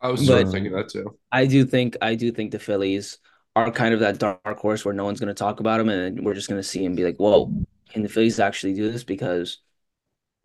I 0.00 0.08
was 0.08 0.26
sort 0.26 0.42
of 0.42 0.52
thinking 0.52 0.72
that 0.72 0.88
too. 0.88 1.18
I 1.32 1.46
do 1.46 1.64
think 1.64 1.96
I 2.00 2.14
do 2.14 2.30
think 2.30 2.52
the 2.52 2.58
Phillies 2.58 3.18
are 3.54 3.70
kind 3.70 3.94
of 3.94 4.00
that 4.00 4.18
dark 4.18 4.58
horse 4.58 4.84
where 4.84 4.94
no 4.94 5.04
one's 5.04 5.20
going 5.20 5.28
to 5.28 5.34
talk 5.34 5.60
about 5.60 5.78
them, 5.78 5.88
and 5.88 6.24
we're 6.24 6.34
just 6.34 6.48
going 6.48 6.60
to 6.60 6.66
see 6.66 6.84
and 6.84 6.96
be 6.96 7.04
like, 7.04 7.16
"Whoa, 7.16 7.52
can 7.90 8.02
the 8.02 8.08
Phillies 8.08 8.40
actually 8.40 8.74
do 8.74 8.90
this?" 8.90 9.04
Because 9.04 9.58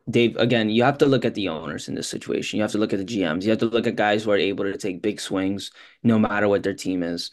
Dave, 0.09 0.35
again, 0.37 0.69
you 0.69 0.83
have 0.83 0.97
to 0.99 1.05
look 1.05 1.25
at 1.25 1.35
the 1.35 1.49
owners 1.49 1.87
in 1.87 1.95
this 1.95 2.07
situation. 2.07 2.57
You 2.57 2.63
have 2.63 2.71
to 2.71 2.77
look 2.77 2.93
at 2.93 2.99
the 2.99 3.05
GMs. 3.05 3.43
You 3.43 3.51
have 3.51 3.59
to 3.59 3.65
look 3.67 3.87
at 3.87 3.95
guys 3.95 4.23
who 4.23 4.31
are 4.31 4.37
able 4.37 4.65
to 4.65 4.77
take 4.77 5.01
big 5.01 5.19
swings 5.21 5.71
no 6.03 6.17
matter 6.19 6.47
what 6.47 6.63
their 6.63 6.73
team 6.73 7.03
is. 7.03 7.31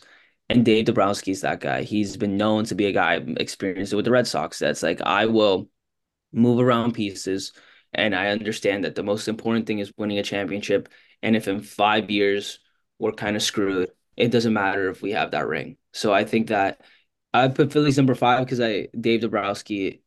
And 0.51 0.65
Dave 0.65 0.87
Dombrowski 0.87 1.31
is 1.33 1.43
that 1.43 1.61
guy. 1.61 1.83
He's 1.83 2.17
been 2.17 2.37
known 2.37 2.65
to 2.65 2.75
be 2.75 2.87
a 2.87 2.93
guy 2.93 3.17
experienced 3.39 3.95
with 3.95 4.05
the 4.05 4.11
Red 4.11 4.27
Sox. 4.27 4.59
That's 4.59 4.83
like 4.83 5.01
I 5.03 5.27
will 5.27 5.69
move 6.33 6.61
around 6.61 6.93
pieces. 6.93 7.53
And 7.95 8.15
I 8.15 8.29
understand 8.29 8.85
that 8.85 8.95
the 8.95 9.03
most 9.03 9.29
important 9.29 9.67
thing 9.67 9.79
is 9.79 9.93
winning 9.97 10.19
a 10.19 10.23
championship. 10.23 10.89
And 11.23 11.37
if 11.37 11.49
in 11.49 11.61
five 11.61 12.11
years 12.11 12.61
we're 12.99 13.13
kind 13.13 13.37
of 13.37 13.43
screwed, 13.43 13.91
it 14.17 14.31
doesn't 14.31 14.53
matter 14.53 14.89
if 14.91 15.03
we 15.03 15.13
have 15.13 15.31
that 15.33 15.47
ring. 15.47 15.77
So 15.93 16.13
I 16.13 16.25
think 16.25 16.49
that 16.49 16.83
I 17.33 17.49
put 17.49 17.73
Phillies 17.73 17.97
number 17.97 18.15
five 18.15 18.45
because 18.45 18.61
I 18.61 18.89
Dave 18.99 19.21
Dombrowski 19.21 20.03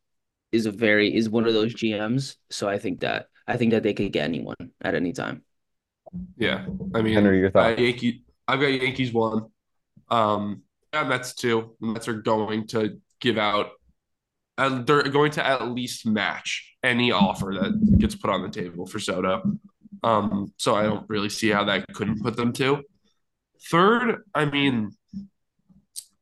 is 0.52 0.66
a 0.66 0.72
very 0.72 1.16
is 1.16 1.30
one 1.30 1.46
of 1.46 1.54
those 1.54 1.74
GMs. 1.74 2.36
So 2.50 2.68
I 2.68 2.78
think 2.78 3.02
that 3.02 3.28
I 3.48 3.58
think 3.58 3.72
that 3.72 3.84
they 3.84 3.94
could 3.94 4.12
get 4.12 4.26
anyone 4.26 4.56
at 4.82 4.96
any 4.96 5.14
time. 5.14 5.44
Yeah, 6.38 6.66
I 6.94 7.02
mean, 7.02 7.14
Henry, 7.14 7.40
your 7.40 7.48
uh, 7.50 7.52
thoughts? 7.52 7.82
Yankee. 7.82 8.24
I've 8.48 8.60
got 8.60 8.68
Yankees 8.68 9.14
one. 9.14 9.46
Um, 10.10 10.64
yeah, 10.94 11.04
Mets 11.04 11.34
two. 11.34 11.76
The 11.80 11.88
Mets 11.88 12.08
are 12.08 12.22
going 12.22 12.68
to 12.68 13.00
give 13.20 13.38
out. 13.38 13.72
Uh, 14.58 14.82
they're 14.84 15.04
going 15.04 15.32
to 15.32 15.46
at 15.46 15.70
least 15.70 16.06
match 16.06 16.76
any 16.84 17.12
offer 17.12 17.54
that 17.62 17.98
gets 17.98 18.16
put 18.16 18.30
on 18.30 18.42
the 18.42 18.50
table 18.50 18.86
for 18.86 19.00
Soto. 19.00 19.58
Um, 20.04 20.52
so 20.58 20.76
I 20.76 20.84
don't 20.84 21.08
really 21.10 21.30
see 21.30 21.50
how 21.50 21.64
that 21.66 21.88
couldn't 21.94 22.22
put 22.22 22.36
them 22.36 22.52
to 22.54 22.84
third. 23.70 24.24
I 24.34 24.46
mean, 24.46 24.92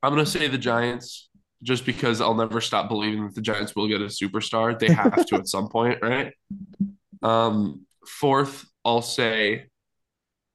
I'm 0.01 0.12
gonna 0.12 0.25
say 0.25 0.48
the 0.48 0.58
Giants 0.58 1.29
just 1.63 1.86
because 1.86 2.22
I'll 2.22 2.36
never 2.36 2.62
stop 2.62 2.88
believing 2.88 3.25
that 3.25 3.36
the 3.36 3.41
Giants 3.41 3.75
will 3.75 3.88
get 3.88 4.01
a 4.01 4.06
superstar. 4.06 4.77
They 4.77 4.88
have 4.94 5.25
to 5.25 5.36
at 5.36 5.48
some 5.48 5.68
point, 5.68 6.00
right? 6.01 6.34
Um, 7.22 7.86
fourth, 8.06 8.65
I'll 8.86 9.01
say 9.01 9.65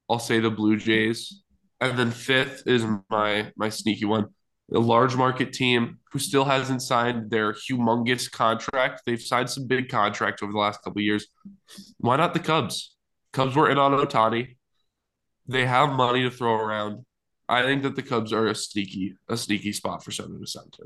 I'll 0.09 0.19
say 0.19 0.41
the 0.41 0.51
Blue 0.51 0.77
Jays. 0.77 1.43
And 1.81 1.99
then 1.99 2.11
fifth 2.11 2.63
is 2.67 2.85
my 3.11 3.53
my 3.57 3.69
sneaky 3.69 4.05
one. 4.05 4.27
A 4.73 4.79
large 4.79 5.15
market 5.15 5.53
team 5.53 5.99
who 6.11 6.19
still 6.19 6.45
hasn't 6.45 6.81
signed 6.81 7.31
their 7.31 7.53
humongous 7.53 8.31
contract. 8.31 9.03
They've 9.05 9.21
signed 9.21 9.51
some 9.51 9.67
big 9.67 9.91
contracts 9.91 10.43
over 10.43 10.53
the 10.53 10.59
last 10.59 10.83
couple 10.83 11.01
of 11.01 11.05
years. 11.05 11.27
Why 11.99 12.17
not 12.17 12.33
the 12.33 12.41
Cubs? 12.41 12.97
Cubs 13.33 13.55
were 13.55 13.71
in 13.71 13.77
on 13.77 13.93
Ohtani. 13.93 14.57
They 15.47 15.67
have 15.67 15.91
money 15.91 16.23
to 16.23 16.31
throw 16.31 16.55
around. 16.55 17.05
I 17.49 17.63
think 17.63 17.83
that 17.83 17.95
the 17.95 18.03
Cubs 18.03 18.33
are 18.33 18.47
a 18.47 18.55
sneaky, 18.55 19.17
a 19.29 19.37
sneaky 19.37 19.73
spot 19.73 20.03
for 20.03 20.11
Soto 20.11 20.39
to 20.39 20.47
sign 20.47 20.65
to. 20.73 20.85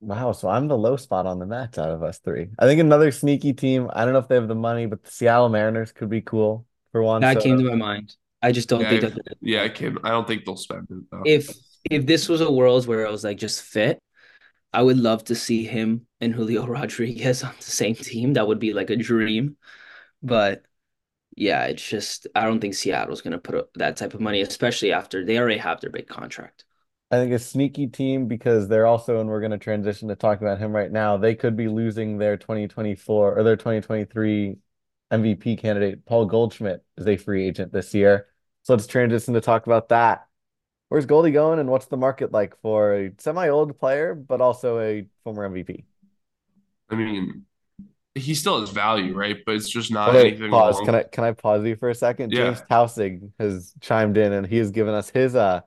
Wow, 0.00 0.32
so 0.32 0.48
I'm 0.48 0.66
the 0.66 0.78
low 0.78 0.96
spot 0.96 1.26
on 1.26 1.38
the 1.38 1.46
Mets 1.46 1.78
out 1.78 1.90
of 1.90 2.02
us 2.02 2.18
three. 2.18 2.48
I 2.58 2.66
think 2.66 2.80
another 2.80 3.10
sneaky 3.12 3.52
team. 3.52 3.90
I 3.92 4.04
don't 4.04 4.14
know 4.14 4.18
if 4.20 4.28
they 4.28 4.36
have 4.36 4.48
the 4.48 4.54
money, 4.54 4.86
but 4.86 5.04
the 5.04 5.10
Seattle 5.10 5.50
Mariners 5.50 5.92
could 5.92 6.08
be 6.08 6.22
cool 6.22 6.64
for 6.92 7.02
one. 7.02 7.20
That 7.20 7.40
came 7.40 7.58
to 7.58 7.64
my 7.64 7.74
mind. 7.74 8.14
I 8.42 8.52
just 8.52 8.68
don't 8.70 8.80
Yeah, 8.80 8.88
think 8.90 9.04
I- 9.04 9.08
that 9.10 9.36
yeah, 9.42 9.62
I 9.64 9.68
can. 9.68 9.98
I 10.02 10.08
don't 10.10 10.26
think 10.26 10.46
they'll 10.46 10.56
spend 10.56 10.86
it 10.90 11.04
though. 11.10 11.22
if 11.26 11.50
if 11.90 12.06
this 12.06 12.28
was 12.28 12.40
a 12.40 12.50
world 12.50 12.86
where 12.86 13.04
it 13.04 13.10
was 13.10 13.22
like 13.24 13.36
just 13.36 13.60
fit, 13.62 13.98
I 14.72 14.82
would 14.82 14.96
love 14.98 15.24
to 15.24 15.34
see 15.34 15.64
him 15.64 16.06
and 16.22 16.32
Julio 16.34 16.66
Rodriguez 16.78 17.42
on 17.44 17.52
the 17.58 17.62
same 17.70 17.94
team. 17.94 18.32
That 18.34 18.48
would 18.48 18.58
be 18.58 18.72
like 18.72 18.88
a 18.88 18.96
dream. 18.96 19.58
But 20.22 20.62
yeah, 21.36 21.64
it's 21.66 21.86
just 21.86 22.26
I 22.34 22.44
don't 22.44 22.60
think 22.60 22.74
Seattle's 22.74 23.22
gonna 23.22 23.38
put 23.38 23.54
up 23.54 23.70
that 23.74 23.96
type 23.96 24.14
of 24.14 24.20
money, 24.20 24.40
especially 24.40 24.92
after 24.92 25.24
they 25.24 25.38
already 25.38 25.58
have 25.58 25.80
their 25.80 25.90
big 25.90 26.08
contract. 26.08 26.64
I 27.10 27.16
think 27.16 27.32
a 27.32 27.38
sneaky 27.40 27.88
team 27.88 28.28
because 28.28 28.68
they're 28.68 28.86
also, 28.86 29.18
and 29.20 29.28
we're 29.28 29.40
going 29.40 29.50
to 29.50 29.58
transition 29.58 30.08
to 30.08 30.14
talking 30.14 30.46
about 30.46 30.60
him 30.60 30.72
right 30.72 30.92
now. 30.92 31.16
They 31.16 31.34
could 31.34 31.56
be 31.56 31.66
losing 31.66 32.18
their 32.18 32.36
2024 32.36 33.36
or 33.36 33.42
their 33.42 33.56
2023 33.56 34.58
MVP 35.10 35.58
candidate. 35.58 36.06
Paul 36.06 36.26
Goldschmidt 36.26 36.84
is 36.96 37.08
a 37.08 37.16
free 37.16 37.48
agent 37.48 37.72
this 37.72 37.94
year. 37.94 38.28
So 38.62 38.74
let's 38.74 38.86
transition 38.86 39.34
to 39.34 39.40
talk 39.40 39.66
about 39.66 39.88
that. 39.88 40.28
Where's 40.88 41.06
Goldie 41.06 41.32
going, 41.32 41.58
and 41.58 41.68
what's 41.68 41.86
the 41.86 41.96
market 41.96 42.30
like 42.30 42.60
for 42.60 42.94
a 42.94 43.12
semi-old 43.18 43.78
player, 43.78 44.14
but 44.14 44.40
also 44.40 44.78
a 44.80 45.06
former 45.24 45.44
MVP? 45.44 45.84
I 46.90 46.94
mean, 46.94 47.44
he 48.14 48.34
still 48.34 48.60
has 48.60 48.70
value, 48.70 49.14
right? 49.16 49.36
But 49.46 49.54
it's 49.56 49.68
just 49.68 49.90
not 49.92 50.12
Wait, 50.12 50.26
anything 50.32 50.50
pause. 50.50 50.74
along- 50.76 50.86
Can 50.86 50.94
I 50.96 51.02
can 51.04 51.24
I 51.24 51.32
pause 51.32 51.64
you 51.64 51.76
for 51.76 51.88
a 51.90 51.94
second? 51.94 52.32
Yeah. 52.32 52.46
James 52.46 52.62
Tausig 52.70 53.30
has 53.38 53.72
chimed 53.80 54.16
in 54.16 54.32
and 54.32 54.46
he 54.46 54.58
has 54.58 54.70
given 54.70 54.94
us 54.94 55.10
his 55.10 55.34
uh 55.36 55.60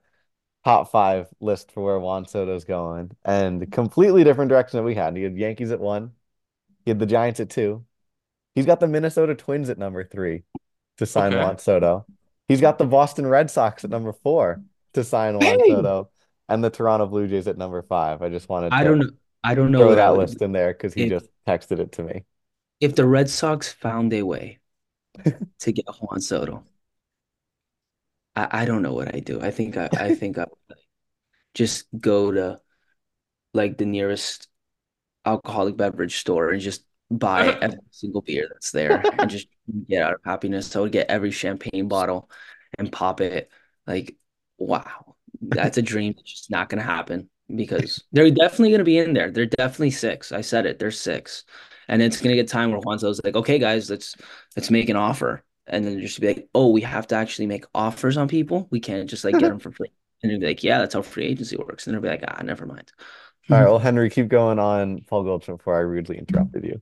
top 0.66 0.92
five 0.92 1.28
list 1.40 1.72
for 1.72 1.84
where 1.84 2.00
Juan 2.00 2.26
Soto's 2.26 2.64
going, 2.64 3.12
and 3.26 3.70
completely 3.72 4.24
different 4.24 4.50
direction 4.50 4.78
that 4.78 4.84
we 4.84 4.96
had. 4.96 5.16
He 5.18 5.24
had 5.24 5.38
Yankees 5.38 5.72
at 5.72 5.80
one, 5.80 6.12
he 6.86 6.92
had 6.92 7.00
the 7.00 7.06
Giants 7.06 7.40
at 7.40 7.50
two. 7.50 7.86
He's 8.56 8.66
got 8.66 8.80
the 8.80 8.88
Minnesota 8.88 9.36
Twins 9.36 9.70
at 9.70 9.78
number 9.78 10.04
three 10.04 10.44
to 10.98 11.06
sign 11.06 11.34
Okay. 11.34 11.42
Juan 11.44 11.58
Soto. 11.58 12.06
He's 12.48 12.62
got 12.62 12.78
the 12.78 12.86
Boston 12.86 13.26
Red 13.26 13.50
Sox 13.50 13.84
at 13.84 13.90
number 13.90 14.14
four 14.14 14.62
to 14.94 15.04
sign 15.04 15.40
Juan 15.40 15.60
Hey! 15.60 15.70
Soto, 15.70 16.10
and 16.50 16.64
the 16.64 16.70
Toronto 16.70 17.08
Blue 17.08 17.28
Jays 17.28 17.48
at 17.48 17.58
number 17.58 17.82
five. 17.82 18.22
I 18.22 18.30
just 18.30 18.48
wanted 18.50 18.72
I 18.74 18.84
don't 18.84 19.00
know. 19.00 19.10
I 19.46 19.56
don't 19.56 19.72
know 19.72 19.80
throw 19.80 19.88
what 19.90 19.96
that 19.96 20.16
list 20.16 20.42
in 20.42 20.52
there 20.52 20.72
because 20.72 20.94
he 20.94 21.04
If- 21.06 21.10
just 21.10 21.28
texted 21.48 21.80
it 21.80 21.94
to 21.94 22.04
me. 22.04 22.24
If 22.84 22.96
the 22.96 23.06
Red 23.06 23.30
Sox 23.30 23.72
found 23.72 24.14
a 24.14 24.24
way 24.24 24.60
to 25.60 25.72
get 25.72 25.86
Juan 26.02 26.20
Soto. 26.20 26.66
I, 28.36 28.64
I 28.64 28.66
don't 28.66 28.82
know 28.82 28.94
what 28.94 29.16
I 29.16 29.20
do. 29.20 29.40
I 29.40 29.52
think 29.52 29.78
I, 29.78 29.90
I 29.94 30.16
think 30.16 30.38
I 30.38 30.46
would 30.70 30.78
just 31.54 31.88
go 31.98 32.32
to 32.32 32.60
like 33.54 33.78
the 33.78 33.86
nearest 33.86 34.50
alcoholic 35.26 35.78
beverage 35.78 36.18
store 36.18 36.50
and 36.50 36.62
just 36.62 36.84
buy 37.10 37.58
every 37.62 37.80
single 37.92 38.22
beer 38.22 38.48
that's 38.52 38.72
there 38.72 39.02
and 39.18 39.30
just 39.30 39.48
get 39.88 40.02
out 40.02 40.16
of 40.16 40.20
happiness. 40.26 40.68
So 40.68 40.80
I 40.80 40.84
would 40.84 40.92
get 40.92 41.10
every 41.10 41.32
champagne 41.32 41.88
bottle 41.88 42.30
and 42.78 42.92
pop 42.92 43.22
it. 43.22 43.50
Like, 43.88 44.18
wow, 44.58 45.16
that's 45.42 45.78
a 45.78 45.82
dream 45.94 46.14
that's 46.18 46.32
just 46.32 46.52
not 46.52 46.68
gonna 46.68 46.82
happen 46.84 47.30
because 47.56 48.04
they're 48.12 48.30
definitely 48.30 48.72
gonna 48.72 48.84
be 48.84 48.98
in 48.98 49.14
there. 49.14 49.32
They're 49.32 49.46
definitely 49.46 49.92
six. 49.92 50.34
I 50.34 50.42
said 50.42 50.66
it, 50.66 50.80
they're 50.80 50.92
six. 50.92 51.46
And 51.88 52.02
it's 52.02 52.22
gonna 52.22 52.36
get 52.36 52.48
time 52.48 52.72
where 52.72 52.80
Juanzo's 52.80 53.22
like, 53.24 53.36
okay, 53.36 53.60
guys, 53.60 53.90
let's 53.90 54.16
let's 54.56 54.70
make 54.70 54.90
an 54.90 54.96
offer. 54.96 55.44
And 55.68 55.86
then 55.86 56.00
just 56.02 56.20
be 56.20 56.28
like, 56.28 56.50
oh, 56.54 56.70
we 56.70 56.82
have 56.82 57.08
to 57.08 57.16
actually 57.16 57.48
make 57.48 57.66
offers 57.74 58.18
on 58.18 58.28
people. 58.28 58.68
We 58.70 58.80
can't 58.80 59.10
just 59.10 59.24
like 59.24 59.38
get 59.38 59.50
them 59.50 59.60
for 59.60 59.72
free. 59.72 59.92
And 60.22 60.32
they'll 60.32 60.40
be 60.40 60.48
like, 60.48 60.64
yeah, 60.64 60.80
that's 60.80 60.94
how 60.94 61.02
free 61.02 61.26
agency 61.26 61.58
works. 61.58 61.88
And 61.88 61.94
they'll 61.94 62.02
be 62.02 62.10
like, 62.10 62.24
ah, 62.28 62.42
never 62.44 62.66
mind. 62.66 62.92
All 63.50 63.58
right, 63.58 63.66
well, 63.66 63.80
Henry, 63.80 64.10
keep 64.10 64.30
going 64.30 64.58
on 64.58 65.02
Paul 65.08 65.24
Goldschmidt 65.24 65.58
before 65.58 65.76
I 65.76 65.82
rudely 65.82 66.18
interrupted 66.18 66.64
you. 66.64 66.82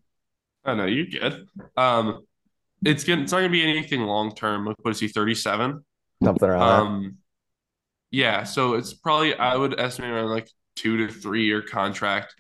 I 0.63 0.75
know 0.75 0.85
you're 0.85 1.07
good. 1.07 1.47
Um, 1.75 2.25
it's 2.85 3.03
gonna 3.03 3.23
it's 3.23 3.31
not 3.31 3.39
gonna 3.39 3.49
be 3.49 3.63
anything 3.63 4.01
long 4.01 4.35
term. 4.35 4.73
What 4.81 4.91
is 4.91 4.99
he? 4.99 5.07
Thirty 5.07 5.35
seven. 5.35 5.83
Something 6.23 6.49
around 6.49 6.59
there. 6.59 6.87
Um, 6.87 7.17
yeah. 8.11 8.43
So 8.43 8.75
it's 8.75 8.93
probably 8.93 9.33
I 9.33 9.55
would 9.55 9.79
estimate 9.79 10.11
around 10.11 10.29
like 10.29 10.49
two 10.75 10.97
to 10.97 11.13
three 11.13 11.45
year 11.45 11.61
contract, 11.61 12.35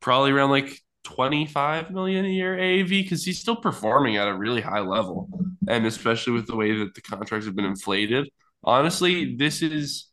probably 0.00 0.30
around 0.30 0.50
like 0.50 0.80
twenty 1.08 1.46
five 1.46 1.90
million 1.90 2.24
a 2.26 2.28
year 2.28 2.56
AAV 2.56 2.88
because 2.88 3.24
he's 3.24 3.40
still 3.40 3.56
performing 3.56 4.16
at 4.16 4.28
a 4.28 4.34
really 4.34 4.60
high 4.60 4.80
level, 4.80 5.28
and 5.66 5.86
especially 5.86 6.34
with 6.34 6.46
the 6.46 6.56
way 6.56 6.78
that 6.78 6.94
the 6.94 7.00
contracts 7.00 7.46
have 7.46 7.56
been 7.56 7.64
inflated. 7.64 8.28
Honestly, 8.62 9.36
this 9.36 9.62
is. 9.62 10.06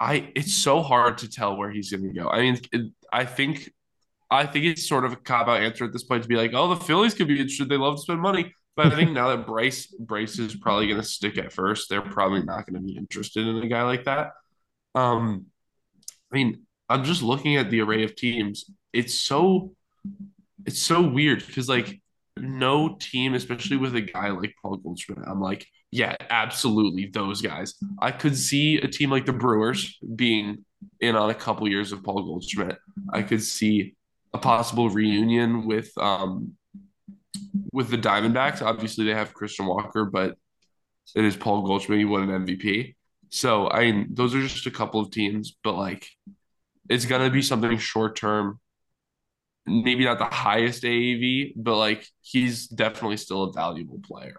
I 0.00 0.32
it's 0.34 0.54
so 0.54 0.82
hard 0.82 1.18
to 1.18 1.28
tell 1.28 1.56
where 1.56 1.70
he's 1.70 1.90
going 1.90 2.12
to 2.12 2.18
go. 2.18 2.28
I 2.28 2.40
mean, 2.40 2.92
I 3.12 3.24
think 3.24 3.70
I 4.30 4.46
think 4.46 4.64
it's 4.64 4.88
sort 4.88 5.04
of 5.04 5.12
a 5.12 5.16
cop 5.16 5.46
out 5.48 5.62
answer 5.62 5.84
at 5.84 5.92
this 5.92 6.04
point 6.04 6.22
to 6.22 6.28
be 6.28 6.36
like, 6.36 6.52
oh, 6.54 6.74
the 6.74 6.84
Phillies 6.84 7.14
could 7.14 7.28
be 7.28 7.38
interested. 7.38 7.68
They 7.68 7.76
love 7.76 7.96
to 7.96 8.02
spend 8.02 8.20
money. 8.20 8.54
But 8.76 8.92
I 8.92 8.96
think 8.96 9.12
now 9.12 9.28
that 9.28 9.46
Bryce 9.46 9.86
Bryce 9.86 10.38
is 10.38 10.56
probably 10.56 10.86
going 10.88 11.00
to 11.00 11.06
stick 11.06 11.38
at 11.38 11.52
first, 11.52 11.88
they're 11.88 12.00
probably 12.02 12.42
not 12.42 12.66
going 12.66 12.80
to 12.80 12.86
be 12.86 12.96
interested 12.96 13.46
in 13.46 13.62
a 13.62 13.68
guy 13.68 13.82
like 13.82 14.04
that. 14.04 14.32
Um, 14.94 15.46
I 16.32 16.36
mean, 16.36 16.62
I'm 16.88 17.04
just 17.04 17.22
looking 17.22 17.56
at 17.56 17.70
the 17.70 17.80
array 17.80 18.04
of 18.04 18.16
teams. 18.16 18.64
It's 18.92 19.14
so 19.14 19.72
it's 20.66 20.80
so 20.80 21.02
weird 21.02 21.44
because 21.46 21.68
like 21.68 22.00
no 22.36 22.96
team, 23.00 23.34
especially 23.34 23.76
with 23.76 23.94
a 23.94 24.00
guy 24.00 24.30
like 24.30 24.54
Paul 24.62 24.76
Goldschmidt, 24.76 25.26
I'm 25.26 25.40
like, 25.40 25.66
yeah, 25.90 26.14
absolutely 26.30 27.06
those 27.06 27.42
guys. 27.42 27.74
I 28.00 28.12
could 28.12 28.36
see 28.36 28.78
a 28.78 28.88
team 28.88 29.10
like 29.10 29.26
the 29.26 29.32
Brewers 29.32 29.98
being 30.14 30.64
in 31.00 31.16
on 31.16 31.30
a 31.30 31.34
couple 31.34 31.68
years 31.68 31.92
of 31.92 32.02
Paul 32.02 32.22
Goldschmidt. 32.22 32.78
I 33.12 33.22
could 33.22 33.42
see 33.42 33.94
a 34.32 34.38
possible 34.38 34.88
reunion 34.88 35.66
with 35.66 35.90
um 35.98 36.52
with 37.72 37.88
the 37.88 37.98
Diamondbacks. 37.98 38.62
Obviously, 38.62 39.04
they 39.04 39.14
have 39.14 39.34
Christian 39.34 39.66
Walker, 39.66 40.04
but 40.04 40.36
it 41.14 41.24
is 41.24 41.36
Paul 41.36 41.62
Goldschmidt. 41.62 41.98
He 41.98 42.04
won 42.04 42.28
an 42.28 42.46
MVP. 42.46 42.94
So 43.30 43.68
I 43.68 43.90
mean, 43.90 44.08
those 44.12 44.34
are 44.34 44.42
just 44.42 44.66
a 44.66 44.70
couple 44.70 45.00
of 45.00 45.10
teams, 45.10 45.56
but 45.62 45.74
like 45.74 46.06
it's 46.88 47.06
gonna 47.06 47.30
be 47.30 47.42
something 47.42 47.76
short 47.78 48.16
term. 48.16 48.60
Maybe 49.66 50.04
not 50.04 50.18
the 50.18 50.24
highest 50.24 50.82
AAV, 50.82 51.52
but 51.56 51.76
like 51.76 52.06
he's 52.22 52.66
definitely 52.66 53.18
still 53.18 53.44
a 53.44 53.52
valuable 53.52 54.00
player. 54.02 54.36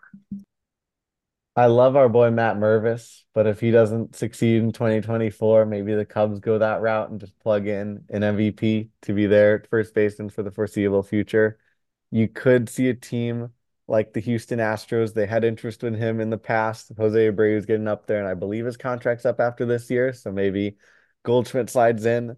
I 1.56 1.66
love 1.66 1.98
our 1.98 2.08
boy 2.08 2.32
Matt 2.32 2.56
Mervis, 2.56 3.24
but 3.34 3.46
if 3.46 3.60
he 3.60 3.72
doesn't 3.72 4.16
succeed 4.16 4.63
in 4.63 4.72
2024, 4.72 5.66
maybe 5.66 5.94
the 5.94 6.06
Cubs 6.06 6.40
go 6.40 6.58
that 6.58 6.82
route 6.82 7.10
and 7.10 7.20
just 7.20 7.38
plug 7.40 7.68
in 7.68 8.06
an 8.10 8.22
MVP 8.24 8.90
to 9.01 9.13
be 9.13 9.25
there 9.25 9.56
at 9.56 9.70
first 9.70 9.94
baseman 9.94 10.30
for 10.30 10.44
the 10.44 10.51
foreseeable 10.51 11.04
future. 11.04 11.60
You 12.10 12.30
could 12.30 12.70
see 12.70 12.88
a 12.88 12.94
team 12.94 13.50
like 13.88 14.13
the 14.13 14.22
Houston 14.22 14.60
Astros. 14.60 15.13
They 15.13 15.25
had 15.25 15.44
interest 15.44 15.84
in 15.84 15.94
him 15.94 16.22
in 16.22 16.30
the 16.30 16.38
past. 16.38 16.94
Jose 16.98 17.28
Abreu's 17.30 17.66
getting 17.66 17.88
up 17.88 18.08
there, 18.08 18.20
and 18.20 18.30
I 18.30 18.34
believe 18.34 18.66
his 18.66 18.78
contract's 18.78 19.25
up 19.25 19.42
after 19.42 19.66
this 19.66 19.90
year. 19.90 20.13
So 20.13 20.32
maybe 20.32 20.78
Goldschmidt 21.24 21.70
slides 21.70 22.06
in. 22.06 22.38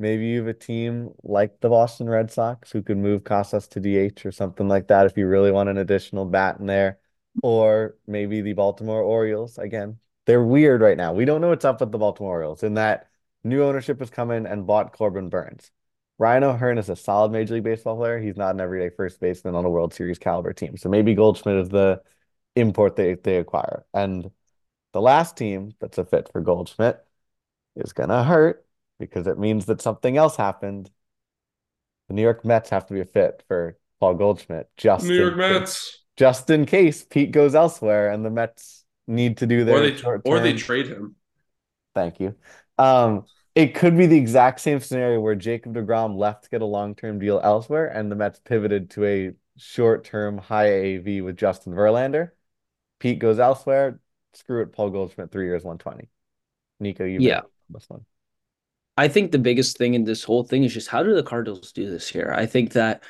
Maybe 0.00 0.26
you 0.26 0.38
have 0.38 0.46
a 0.48 0.54
team 0.54 1.10
like 1.22 1.60
the 1.60 1.68
Boston 1.68 2.08
Red 2.08 2.30
Sox 2.30 2.72
who 2.72 2.82
could 2.82 2.96
move 2.96 3.22
Casas 3.22 3.68
to 3.68 3.80
DH 3.80 4.24
or 4.24 4.32
something 4.32 4.66
like 4.66 4.88
that 4.88 5.04
if 5.04 5.16
you 5.18 5.26
really 5.26 5.52
want 5.52 5.68
an 5.68 5.76
additional 5.76 6.24
bat 6.24 6.58
in 6.58 6.66
there. 6.66 6.98
Or 7.42 7.96
maybe 8.06 8.40
the 8.40 8.54
Baltimore 8.54 9.02
Orioles. 9.02 9.58
Again, 9.58 9.98
they're 10.24 10.42
weird 10.42 10.80
right 10.80 10.96
now. 10.96 11.12
We 11.12 11.26
don't 11.26 11.42
know 11.42 11.50
what's 11.50 11.66
up 11.66 11.80
with 11.80 11.92
the 11.92 11.98
Baltimore 11.98 12.32
Orioles 12.32 12.62
in 12.62 12.74
that 12.74 13.10
new 13.44 13.62
ownership 13.62 14.00
has 14.00 14.10
come 14.10 14.30
in 14.30 14.46
and 14.46 14.66
bought 14.66 14.92
Corbin 14.92 15.28
Burnes. 15.28 15.70
Ryan 16.18 16.44
O'Hearn 16.44 16.78
is 16.78 16.88
a 16.88 16.96
solid 16.96 17.30
Major 17.32 17.54
League 17.54 17.64
Baseball 17.64 17.96
player. 17.96 18.18
He's 18.18 18.36
not 18.36 18.54
an 18.54 18.60
everyday 18.60 18.94
first 18.94 19.20
baseman 19.20 19.54
on 19.54 19.64
a 19.64 19.70
World 19.70 19.92
Series 19.92 20.18
caliber 20.18 20.52
team. 20.52 20.76
So 20.76 20.88
maybe 20.88 21.14
Goldschmidt 21.14 21.56
is 21.56 21.68
the 21.68 22.02
import 22.56 22.96
they, 22.96 23.14
they 23.14 23.36
acquire. 23.36 23.84
And 23.94 24.30
the 24.92 25.00
last 25.00 25.36
team 25.36 25.74
that's 25.78 25.98
a 25.98 26.04
fit 26.04 26.30
for 26.32 26.40
Goldschmidt 26.40 27.04
is 27.76 27.92
going 27.92 28.08
to 28.10 28.22
hurt 28.22 28.66
because 29.00 29.26
it 29.26 29.38
means 29.38 29.64
that 29.66 29.80
something 29.80 30.16
else 30.16 30.36
happened. 30.36 30.90
The 32.06 32.14
New 32.14 32.22
York 32.22 32.44
Mets 32.44 32.70
have 32.70 32.86
to 32.86 32.94
be 32.94 33.00
a 33.00 33.04
fit 33.04 33.42
for 33.48 33.76
Paul 33.98 34.14
Goldschmidt. 34.14 34.68
Just 34.76 35.06
New 35.06 35.14
York 35.14 35.36
Mets. 35.36 36.04
Just 36.16 36.50
in 36.50 36.66
case 36.66 37.02
Pete 37.02 37.32
goes 37.32 37.54
elsewhere 37.54 38.12
and 38.12 38.24
the 38.24 38.30
Mets 38.30 38.84
need 39.08 39.38
to 39.38 39.46
do 39.46 39.64
their 39.64 39.78
or 39.78 39.90
they 39.90 40.30
or 40.30 40.38
they 40.38 40.52
trade 40.52 40.86
him. 40.86 41.16
Thank 41.94 42.20
you. 42.20 42.36
Um, 42.78 43.24
it 43.54 43.74
could 43.74 43.96
be 43.96 44.06
the 44.06 44.16
exact 44.16 44.60
same 44.60 44.80
scenario 44.80 45.20
where 45.20 45.34
Jacob 45.34 45.74
DeGrom 45.74 46.16
left 46.16 46.44
to 46.44 46.50
get 46.50 46.62
a 46.62 46.66
long-term 46.66 47.18
deal 47.18 47.40
elsewhere, 47.42 47.88
and 47.88 48.10
the 48.10 48.16
Mets 48.16 48.38
pivoted 48.38 48.90
to 48.90 49.04
a 49.04 49.32
short-term 49.56 50.38
high 50.38 50.68
AAV 50.68 51.24
with 51.24 51.36
Justin 51.36 51.72
Verlander. 51.72 52.30
Pete 53.00 53.18
goes 53.18 53.38
elsewhere. 53.38 54.00
Screw 54.34 54.62
it, 54.62 54.72
Paul 54.72 54.90
Goldschmidt, 54.90 55.32
three 55.32 55.46
years, 55.46 55.64
120. 55.64 56.08
Nico, 56.78 57.04
you 57.04 57.18
yeah 57.20 57.40
this 57.72 57.88
one. 57.88 58.04
I 59.00 59.08
think 59.08 59.32
the 59.32 59.38
biggest 59.38 59.78
thing 59.78 59.94
in 59.94 60.04
this 60.04 60.22
whole 60.22 60.44
thing 60.44 60.62
is 60.62 60.74
just 60.74 60.88
how 60.88 61.02
do 61.02 61.14
the 61.14 61.22
Cardinals 61.22 61.72
do 61.72 61.88
this 61.88 62.06
here? 62.06 62.34
I 62.36 62.44
think 62.44 62.72
that 62.74 63.02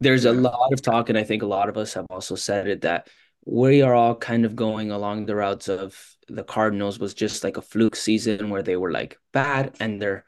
there's 0.00 0.24
a 0.24 0.32
lot 0.32 0.72
of 0.72 0.80
talk, 0.80 1.10
and 1.10 1.18
I 1.18 1.22
think 1.24 1.42
a 1.42 1.46
lot 1.46 1.68
of 1.68 1.76
us 1.76 1.92
have 1.92 2.06
also 2.08 2.34
said 2.34 2.66
it 2.66 2.80
that 2.80 3.08
we 3.44 3.82
are 3.82 3.92
all 3.94 4.14
kind 4.14 4.46
of 4.46 4.56
going 4.56 4.90
along 4.90 5.26
the 5.26 5.36
routes 5.36 5.68
of 5.68 6.16
the 6.28 6.44
Cardinals 6.44 6.98
was 6.98 7.12
just 7.12 7.44
like 7.44 7.58
a 7.58 7.62
fluke 7.62 7.94
season 7.94 8.48
where 8.48 8.62
they 8.62 8.76
were 8.76 8.90
like 8.90 9.18
bad 9.32 9.76
and 9.80 10.00
they're 10.00 10.24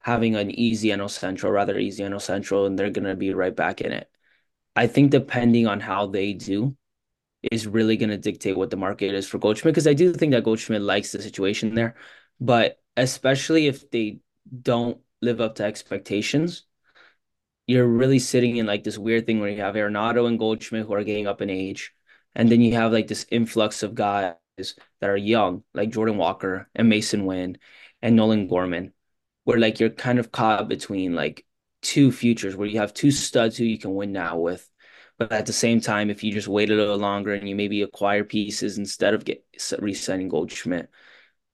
having 0.00 0.36
an 0.36 0.50
easy 0.50 0.88
NL 0.90 1.08
Central, 1.08 1.50
rather 1.50 1.78
easy 1.78 2.02
NL 2.02 2.20
Central, 2.20 2.66
and 2.66 2.78
they're 2.78 2.90
gonna 2.90 3.16
be 3.16 3.32
right 3.32 3.56
back 3.56 3.80
in 3.80 3.92
it. 3.92 4.10
I 4.76 4.88
think 4.88 5.10
depending 5.10 5.66
on 5.66 5.80
how 5.80 6.08
they 6.08 6.34
do 6.34 6.76
is 7.50 7.66
really 7.66 7.96
gonna 7.96 8.18
dictate 8.18 8.58
what 8.58 8.68
the 8.68 8.76
market 8.76 9.14
is 9.14 9.26
for 9.26 9.38
Goldschmidt 9.38 9.72
because 9.72 9.86
I 9.86 9.94
do 9.94 10.12
think 10.12 10.32
that 10.32 10.44
Goldschmidt 10.44 10.82
likes 10.82 11.12
the 11.12 11.22
situation 11.22 11.74
there, 11.74 11.94
but 12.38 12.78
especially 12.96 13.68
if 13.68 13.90
they 13.90 14.20
don't 14.62 14.98
live 15.22 15.40
up 15.40 15.56
to 15.56 15.64
expectations, 15.64 16.64
you're 17.66 17.86
really 17.86 18.18
sitting 18.18 18.56
in 18.56 18.66
like 18.66 18.84
this 18.84 18.98
weird 18.98 19.26
thing 19.26 19.40
where 19.40 19.48
you 19.50 19.60
have 19.60 19.74
Arenado 19.74 20.26
and 20.28 20.38
Goldschmidt 20.38 20.86
who 20.86 20.94
are 20.94 21.04
getting 21.04 21.26
up 21.26 21.40
in 21.40 21.50
age, 21.50 21.92
and 22.34 22.50
then 22.50 22.60
you 22.60 22.74
have 22.74 22.92
like 22.92 23.06
this 23.06 23.26
influx 23.30 23.82
of 23.82 23.94
guys 23.94 24.34
that 24.56 25.10
are 25.10 25.16
young, 25.16 25.62
like 25.72 25.90
Jordan 25.90 26.16
Walker 26.16 26.68
and 26.74 26.90
Masyn 26.90 27.24
Winn 27.24 27.58
and 28.02 28.16
Nolan 28.16 28.48
Gorman, 28.48 28.92
where 29.44 29.58
like 29.58 29.80
you're 29.80 29.90
kind 29.90 30.18
of 30.18 30.30
caught 30.30 30.68
between 30.68 31.14
like 31.14 31.46
two 31.82 32.12
futures 32.12 32.56
where 32.56 32.68
you 32.68 32.80
have 32.80 32.94
two 32.94 33.10
studs 33.10 33.56
who 33.56 33.64
you 33.64 33.78
can 33.78 33.94
win 33.94 34.12
now 34.12 34.38
with. 34.38 34.68
But 35.18 35.32
at 35.32 35.46
the 35.46 35.52
same 35.52 35.80
time, 35.80 36.10
if 36.10 36.24
you 36.24 36.32
just 36.32 36.48
wait 36.48 36.70
a 36.70 36.74
little 36.74 36.96
longer 36.98 37.32
and 37.32 37.48
you 37.48 37.54
maybe 37.54 37.82
acquire 37.82 38.24
pieces 38.24 38.78
instead 38.78 39.14
of 39.14 39.24
get 39.24 39.44
resigning 39.78 40.28
Goldschmidt, 40.28 40.90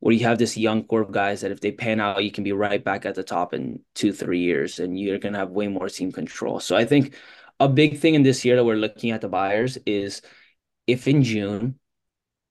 where 0.00 0.14
you 0.14 0.25
have 0.26 0.38
this 0.38 0.57
young 0.57 0.85
core 0.85 1.02
of 1.02 1.12
guys 1.12 1.42
that 1.42 1.52
if 1.52 1.61
they 1.61 1.73
pan 1.73 2.00
out, 2.00 2.25
you 2.25 2.33
can 2.33 2.42
be 2.45 2.52
right 2.52 2.83
back 2.83 3.07
at 3.07 3.14
the 3.14 3.23
top 3.23 3.54
in 3.54 3.80
two, 3.95 4.12
three 4.12 4.40
years, 4.40 4.78
and 4.80 4.99
you're 4.99 5.19
to 5.19 5.33
have 5.33 5.50
way 5.50 5.69
more 5.69 5.88
team 5.88 6.11
control. 6.11 6.59
So 6.59 6.76
I 6.76 6.85
think 6.87 7.14
a 7.61 7.69
big 7.69 7.99
thing 7.99 8.14
in 8.14 8.23
this 8.23 8.45
year 8.45 8.57
that 8.57 8.64
we're 8.64 8.76
looking 8.76 9.11
at 9.11 9.21
the 9.21 9.28
buyers 9.28 9.78
is 9.87 10.23
if 10.87 11.07
in 11.07 11.23
June 11.23 11.78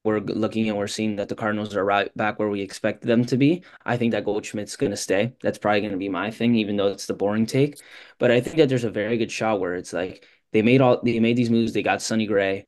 we're 0.03 0.19
looking 0.19 0.69
and 0.69 0.77
we're 0.77 0.87
seeing 0.87 1.17
that 1.17 1.27
the 1.27 1.35
Cardinals 1.35 1.75
are 1.75 1.83
right 1.83 2.15
back 2.15 2.39
where 2.39 2.49
we 2.49 2.61
expected 2.61 3.07
them 3.07 3.25
to 3.25 3.35
be, 3.37 3.63
I 3.85 3.97
think 3.97 4.11
that 4.11 4.25
Goldschmidt's 4.25 4.77
going 4.77 4.91
to 4.91 4.97
stay. 4.97 5.33
That's 5.41 5.57
probably 5.57 5.81
going 5.81 5.91
to 5.91 5.97
be 5.97 6.07
my 6.07 6.31
thing, 6.31 6.55
even 6.55 6.77
though 6.77 6.87
it's 6.87 7.07
the 7.07 7.13
boring 7.15 7.47
take. 7.47 7.81
But 8.19 8.31
I 8.31 8.41
think 8.41 8.57
that 8.57 8.69
there's 8.69 8.85
a 8.85 8.91
very 8.91 9.17
good 9.17 9.31
shot 9.31 9.59
where 9.59 9.73
it's 9.73 9.91
like 9.91 10.25
they 10.53 10.62
made 10.62 10.81
all 10.81 11.01
they 11.03 11.19
made 11.19 11.35
these 11.35 11.49
moves, 11.49 11.73
they 11.73 11.83
got 11.83 12.01
Sonny 12.01 12.27
Gray, 12.27 12.67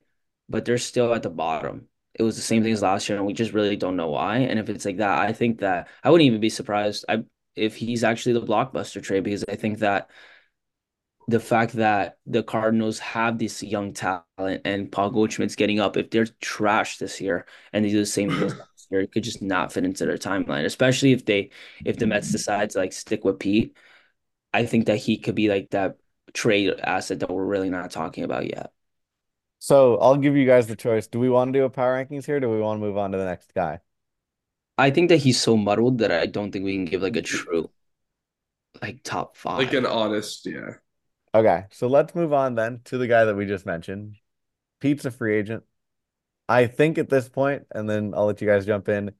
but 0.49 0.65
they're 0.65 0.77
still 0.79 1.13
at 1.13 1.23
the 1.23 1.29
bottom 1.29 1.87
it 2.13 2.23
was 2.23 2.35
the 2.35 2.41
same 2.41 2.63
thing 2.63 2.73
as 2.73 2.81
last 2.81 3.07
year, 3.09 3.17
and 3.17 3.25
we 3.25 3.33
just 3.33 3.53
really 3.53 3.75
don't 3.77 3.95
know 3.95 4.09
why. 4.09 4.39
And 4.39 4.59
if 4.59 4.69
it's 4.69 4.85
like 4.85 4.97
that, 4.97 5.19
I 5.19 5.33
think 5.33 5.59
that 5.59 5.87
I 6.03 6.09
wouldn't 6.09 6.27
even 6.27 6.41
be 6.41 6.49
surprised 6.49 7.05
I 7.09 7.23
if 7.55 7.75
he's 7.75 8.03
actually 8.03 8.33
the 8.33 8.41
blockbuster 8.41 9.03
trade 9.03 9.23
because 9.23 9.43
I 9.49 9.55
think 9.55 9.79
that 9.79 10.09
the 11.27 11.39
fact 11.39 11.73
that 11.73 12.17
the 12.25 12.43
Cardinals 12.43 12.99
have 12.99 13.37
this 13.37 13.63
young 13.63 13.93
talent 13.93 14.61
and 14.65 14.91
Paul 14.91 15.11
Goldschmidt's 15.11 15.55
getting 15.55 15.79
up, 15.79 15.95
if 15.97 16.09
they're 16.09 16.25
trash 16.41 16.97
this 16.97 17.21
year 17.21 17.45
and 17.71 17.85
they 17.85 17.89
do 17.89 17.99
the 17.99 18.05
same 18.05 18.29
thing 18.31 18.49
last 18.57 18.87
year, 18.89 19.01
it 19.01 19.11
could 19.11 19.23
just 19.23 19.41
not 19.41 19.71
fit 19.71 19.85
into 19.85 20.05
their 20.05 20.17
timeline. 20.17 20.65
Especially 20.65 21.11
if 21.13 21.25
they 21.25 21.51
if 21.85 21.97
the 21.97 22.07
Mets 22.07 22.31
decide 22.31 22.71
to 22.71 22.79
like 22.79 22.93
stick 22.93 23.23
with 23.23 23.39
Pete, 23.39 23.77
I 24.53 24.65
think 24.65 24.87
that 24.87 24.97
he 24.97 25.17
could 25.19 25.35
be 25.35 25.49
like 25.49 25.71
that 25.71 25.97
trade 26.33 26.73
asset 26.81 27.19
that 27.21 27.31
we're 27.31 27.45
really 27.45 27.69
not 27.69 27.91
talking 27.91 28.23
about 28.23 28.47
yet. 28.47 28.73
So 29.63 29.97
I'll 29.97 30.17
give 30.17 30.35
you 30.35 30.47
guys 30.47 30.65
the 30.65 30.75
choice. 30.75 31.05
Do 31.05 31.19
we 31.19 31.29
want 31.29 31.53
to 31.53 31.59
do 31.59 31.65
a 31.65 31.69
power 31.69 32.03
rankings 32.03 32.25
here? 32.25 32.39
do 32.39 32.49
we 32.49 32.59
want 32.59 32.81
to 32.81 32.85
move 32.85 32.97
on 32.97 33.11
to 33.11 33.19
the 33.19 33.25
next 33.25 33.53
guy? 33.53 33.79
I 34.75 34.89
think 34.89 35.09
that 35.09 35.17
he's 35.17 35.39
so 35.39 35.55
muddled 35.55 35.99
that 35.99 36.11
I 36.11 36.25
don't 36.25 36.51
think 36.51 36.65
we 36.65 36.73
can 36.73 36.85
give 36.85 37.03
like 37.03 37.15
a 37.15 37.21
true 37.21 37.69
like 38.81 39.03
top 39.03 39.37
five. 39.37 39.59
Like 39.59 39.73
an 39.73 39.85
honest, 39.85 40.47
yeah. 40.47 40.77
Okay, 41.35 41.65
so 41.69 41.85
let's 41.85 42.15
move 42.15 42.33
on 42.33 42.55
then 42.55 42.81
to 42.85 42.97
the 42.97 43.05
guy 43.05 43.25
that 43.25 43.35
we 43.35 43.45
just 43.45 43.67
mentioned. 43.67 44.15
Pete's 44.79 45.05
a 45.05 45.11
free 45.11 45.37
agent. 45.37 45.63
I 46.49 46.65
think 46.65 46.97
at 46.97 47.09
this 47.09 47.29
point, 47.29 47.67
and 47.69 47.87
then 47.87 48.15
I'll 48.15 48.25
let 48.25 48.41
you 48.41 48.47
guys 48.47 48.65
jump 48.65 48.89
in. 48.89 49.11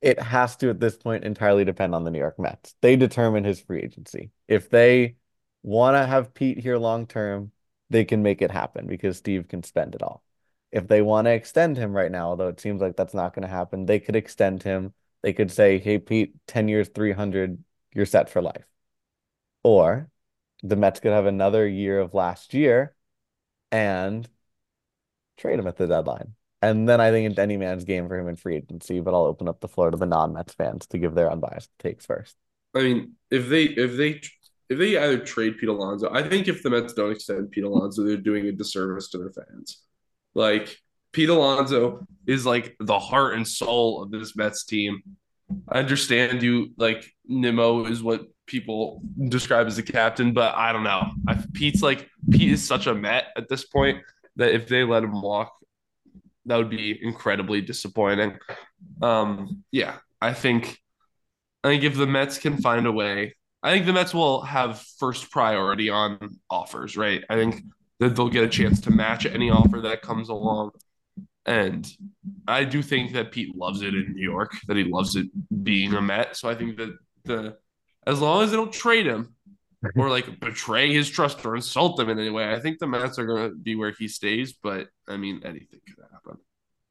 It 0.00 0.18
has 0.18 0.56
to 0.56 0.70
at 0.70 0.80
this 0.80 0.96
point 0.96 1.24
entirely 1.24 1.66
depend 1.66 1.94
on 1.94 2.04
the 2.04 2.10
New 2.10 2.18
York 2.18 2.38
Mets. 2.38 2.74
They 2.80 2.96
determine 2.96 3.44
his 3.44 3.60
free 3.60 3.82
agency. 3.82 4.30
If 4.48 4.70
they 4.70 5.16
want 5.62 5.96
to 5.96 6.06
have 6.06 6.32
Pete 6.32 6.58
here 6.58 6.78
long 6.78 7.06
term, 7.06 7.52
they 7.92 8.04
can 8.04 8.22
make 8.22 8.42
it 8.42 8.50
happen 8.50 8.86
because 8.86 9.18
Steve 9.18 9.48
can 9.48 9.62
spend 9.62 9.94
it 9.94 10.02
all. 10.02 10.24
If 10.70 10.88
they 10.88 11.02
want 11.02 11.26
to 11.26 11.32
extend 11.32 11.76
him 11.76 11.92
right 11.92 12.10
now, 12.10 12.28
although 12.30 12.48
it 12.48 12.60
seems 12.60 12.80
like 12.80 12.96
that's 12.96 13.14
not 13.14 13.34
going 13.34 13.42
to 13.42 13.48
happen, 13.48 13.86
they 13.86 14.00
could 14.00 14.16
extend 14.16 14.62
him. 14.62 14.94
They 15.22 15.32
could 15.32 15.52
say, 15.52 15.78
"Hey 15.78 15.98
Pete, 15.98 16.34
10 16.46 16.68
years, 16.68 16.88
300, 16.88 17.62
you're 17.94 18.06
set 18.06 18.30
for 18.30 18.42
life." 18.42 18.66
Or 19.62 20.10
the 20.62 20.76
Mets 20.76 21.00
could 21.00 21.12
have 21.12 21.26
another 21.26 21.66
year 21.68 22.00
of 22.00 22.14
last 22.14 22.54
year 22.54 22.94
and 23.70 24.28
trade 25.36 25.58
him 25.58 25.66
at 25.66 25.76
the 25.76 25.86
deadline. 25.86 26.34
And 26.62 26.88
then 26.88 27.00
I 27.00 27.10
think 27.10 27.30
it's 27.30 27.38
any 27.38 27.56
man's 27.56 27.84
game 27.84 28.08
for 28.08 28.16
him 28.16 28.28
in 28.28 28.36
free 28.36 28.56
agency, 28.56 29.00
but 29.00 29.14
I'll 29.14 29.24
open 29.24 29.48
up 29.48 29.60
the 29.60 29.68
floor 29.68 29.90
to 29.90 29.96
the 29.96 30.06
non-Mets 30.06 30.54
fans 30.54 30.86
to 30.88 30.98
give 30.98 31.14
their 31.14 31.30
unbiased 31.30 31.70
takes 31.78 32.06
first. 32.06 32.36
I 32.74 32.82
mean, 32.82 33.16
if 33.30 33.48
they 33.48 33.64
if 33.64 33.96
they 33.96 34.20
if 34.68 34.78
they 34.78 34.96
either 34.96 35.18
trade 35.18 35.58
Pete 35.58 35.68
Alonso, 35.68 36.10
I 36.12 36.26
think 36.26 36.48
if 36.48 36.62
the 36.62 36.70
Mets 36.70 36.94
don't 36.94 37.12
extend 37.12 37.50
Pete 37.50 37.64
Alonso, 37.64 38.04
they're 38.04 38.16
doing 38.16 38.46
a 38.46 38.52
disservice 38.52 39.08
to 39.10 39.18
their 39.18 39.30
fans. 39.30 39.82
Like 40.34 40.76
Pete 41.12 41.28
Alonso 41.28 42.06
is 42.26 42.46
like 42.46 42.76
the 42.80 42.98
heart 42.98 43.34
and 43.34 43.46
soul 43.46 44.02
of 44.02 44.10
this 44.10 44.34
Mets 44.36 44.64
team. 44.64 45.02
I 45.68 45.78
understand 45.78 46.42
you 46.42 46.72
like 46.78 47.04
Nimmo 47.26 47.84
is 47.84 48.02
what 48.02 48.22
people 48.46 49.02
describe 49.28 49.66
as 49.66 49.78
a 49.78 49.82
captain, 49.82 50.32
but 50.32 50.54
I 50.54 50.72
don't 50.72 50.84
know. 50.84 51.10
I, 51.28 51.42
Pete's 51.52 51.82
like 51.82 52.08
Pete 52.30 52.52
is 52.52 52.66
such 52.66 52.86
a 52.86 52.94
Met 52.94 53.26
at 53.36 53.48
this 53.48 53.64
point 53.66 54.02
that 54.36 54.54
if 54.54 54.68
they 54.68 54.84
let 54.84 55.04
him 55.04 55.20
walk, 55.20 55.52
that 56.46 56.56
would 56.56 56.70
be 56.70 56.98
incredibly 57.02 57.60
disappointing. 57.60 58.38
Um, 59.00 59.64
yeah, 59.70 59.96
I 60.20 60.32
think 60.32 60.78
I 61.62 61.68
think 61.68 61.84
if 61.84 61.96
the 61.96 62.06
Mets 62.06 62.38
can 62.38 62.56
find 62.60 62.86
a 62.86 62.92
way 62.92 63.34
I 63.62 63.72
think 63.72 63.86
the 63.86 63.92
Mets 63.92 64.12
will 64.12 64.42
have 64.42 64.80
first 64.98 65.30
priority 65.30 65.88
on 65.88 66.38
offers, 66.50 66.96
right? 66.96 67.22
I 67.30 67.36
think 67.36 67.62
that 68.00 68.16
they'll 68.16 68.28
get 68.28 68.44
a 68.44 68.48
chance 68.48 68.80
to 68.82 68.90
match 68.90 69.24
any 69.26 69.50
offer 69.50 69.80
that 69.82 70.02
comes 70.02 70.28
along. 70.28 70.72
And 71.46 71.88
I 72.46 72.64
do 72.64 72.82
think 72.82 73.12
that 73.12 73.32
Pete 73.32 73.56
loves 73.56 73.82
it 73.82 73.94
in 73.94 74.14
New 74.14 74.22
York, 74.22 74.52
that 74.66 74.76
he 74.76 74.84
loves 74.84 75.16
it 75.16 75.26
being 75.62 75.94
a 75.94 76.02
Met. 76.02 76.36
So 76.36 76.48
I 76.48 76.54
think 76.54 76.76
that 76.76 76.96
the 77.24 77.56
as 78.06 78.20
long 78.20 78.42
as 78.42 78.50
they 78.50 78.56
don't 78.56 78.72
trade 78.72 79.06
him 79.06 79.34
or 79.96 80.10
like 80.10 80.40
betray 80.40 80.92
his 80.92 81.08
trust 81.08 81.44
or 81.44 81.54
insult 81.54 81.98
him 81.98 82.08
in 82.08 82.18
any 82.18 82.30
way, 82.30 82.52
I 82.52 82.58
think 82.58 82.78
the 82.78 82.86
Mets 82.88 83.18
are 83.18 83.26
gonna 83.26 83.50
be 83.50 83.76
where 83.76 83.92
he 83.92 84.08
stays. 84.08 84.52
But 84.52 84.88
I 85.06 85.16
mean 85.16 85.40
anything 85.44 85.80
could 85.86 86.04
happen. 86.12 86.38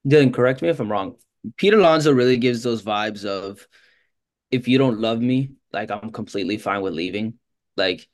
Dylan, 0.07 0.33
correct 0.33 0.61
me 0.61 0.69
if 0.69 0.79
I'm 0.79 0.91
wrong. 0.91 1.15
Pete 1.57 1.73
Alonso 1.73 2.13
really 2.13 2.37
gives 2.37 2.63
those 2.63 2.83
vibes 2.83 3.25
of 3.25 3.65
if 4.51 4.67
you 4.67 4.77
don't 4.77 4.99
love 4.99 5.21
me, 5.21 5.51
like 5.73 5.91
I'm 5.91 6.11
completely 6.11 6.57
fine 6.57 6.81
with 6.81 6.93
leaving. 6.93 7.39
Like 7.77 8.07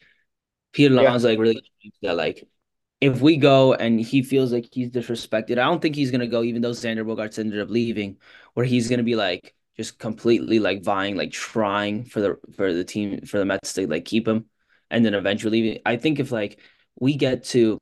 Peter 0.73 0.95
yeah. 0.95 1.15
like 1.15 1.39
really 1.39 1.61
that 2.01 2.15
like 2.15 2.47
if 2.99 3.21
we 3.21 3.37
go 3.37 3.73
and 3.73 3.99
he 3.99 4.23
feels 4.23 4.51
like 4.51 4.69
he's 4.71 4.89
disrespected, 4.89 5.53
I 5.53 5.65
don't 5.65 5.81
think 5.81 5.95
he's 5.95 6.11
gonna 6.11 6.27
go, 6.27 6.43
even 6.43 6.61
though 6.61 6.71
Xander 6.71 7.05
Bogaerts 7.05 7.39
ended 7.39 7.61
up 7.61 7.69
leaving, 7.69 8.17
where 8.53 8.65
he's 8.65 8.89
gonna 8.89 9.03
be 9.03 9.15
like 9.15 9.53
just 9.75 9.99
completely 9.99 10.59
like 10.59 10.83
vying, 10.83 11.15
like 11.15 11.31
trying 11.31 12.05
for 12.05 12.21
the 12.21 12.37
for 12.55 12.73
the 12.73 12.83
team 12.83 13.21
for 13.21 13.37
the 13.37 13.45
Mets 13.45 13.73
to 13.73 13.87
like 13.87 14.05
keep 14.05 14.27
him 14.27 14.45
and 14.89 15.05
then 15.05 15.13
eventually. 15.13 15.81
I 15.85 15.97
think 15.97 16.19
if 16.19 16.31
like 16.31 16.59
we 16.99 17.15
get 17.15 17.43
to 17.45 17.77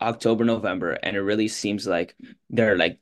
October, 0.00 0.44
November, 0.44 0.92
and 0.92 1.16
it 1.16 1.20
really 1.20 1.48
seems 1.48 1.86
like 1.86 2.14
they're 2.50 2.76
like 2.76 3.00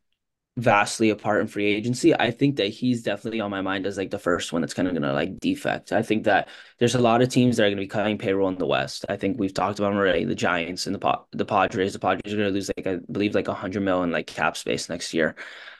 vastly 0.56 1.10
apart 1.10 1.42
in 1.42 1.46
free 1.46 1.66
agency. 1.66 2.14
I 2.14 2.30
think 2.30 2.56
that 2.56 2.68
he's 2.68 3.02
definitely 3.02 3.40
on 3.40 3.50
my 3.50 3.60
mind 3.60 3.86
as 3.86 3.98
like 3.98 4.10
the 4.10 4.18
first 4.18 4.52
one 4.52 4.62
that's 4.62 4.72
kind 4.72 4.88
of 4.88 4.94
gonna 4.94 5.12
like 5.12 5.38
defect. 5.38 5.92
I 5.92 6.02
think 6.02 6.24
that 6.24 6.48
there's 6.78 6.94
a 6.94 7.00
lot 7.00 7.20
of 7.20 7.28
teams 7.28 7.56
that 7.56 7.64
are 7.64 7.70
gonna 7.70 7.80
be 7.82 7.86
cutting 7.86 8.16
payroll 8.16 8.48
in 8.48 8.56
the 8.56 8.66
West. 8.66 9.04
I 9.08 9.16
think 9.16 9.38
we've 9.38 9.52
talked 9.52 9.78
about 9.78 9.92
already. 9.92 10.24
The 10.24 10.34
Giants 10.34 10.86
and 10.86 10.94
the 10.96 11.20
the 11.32 11.44
Padres. 11.44 11.92
The 11.92 11.98
Padres 11.98 12.32
are 12.32 12.36
gonna 12.36 12.50
lose 12.50 12.70
like 12.76 12.86
I 12.86 12.98
believe 13.10 13.34
like 13.34 13.48
hundred 13.48 13.82
mil 13.82 14.02
in 14.02 14.10
like 14.10 14.26
cap 14.26 14.56
space 14.56 14.88
next 14.88 15.12
year. 15.12 15.36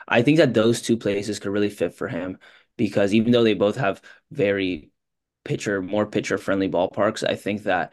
I 0.09 0.23
think 0.23 0.39
that 0.39 0.55
those 0.55 0.83
two 0.83 0.97
places 0.97 1.39
could 1.39 1.51
really 1.53 1.71
fit 1.71 1.95
for 1.95 2.09
him 2.09 2.39
because 2.77 3.15
even 3.15 3.33
though 3.33 3.45
they 3.45 3.55
both 3.55 3.77
have 3.77 4.03
very 4.31 4.91
pitcher, 5.45 5.81
more 5.83 6.07
pitcher 6.07 6.39
friendly 6.39 6.69
ballparks, 6.69 7.29
I 7.29 7.37
think 7.37 7.63
that 7.65 7.93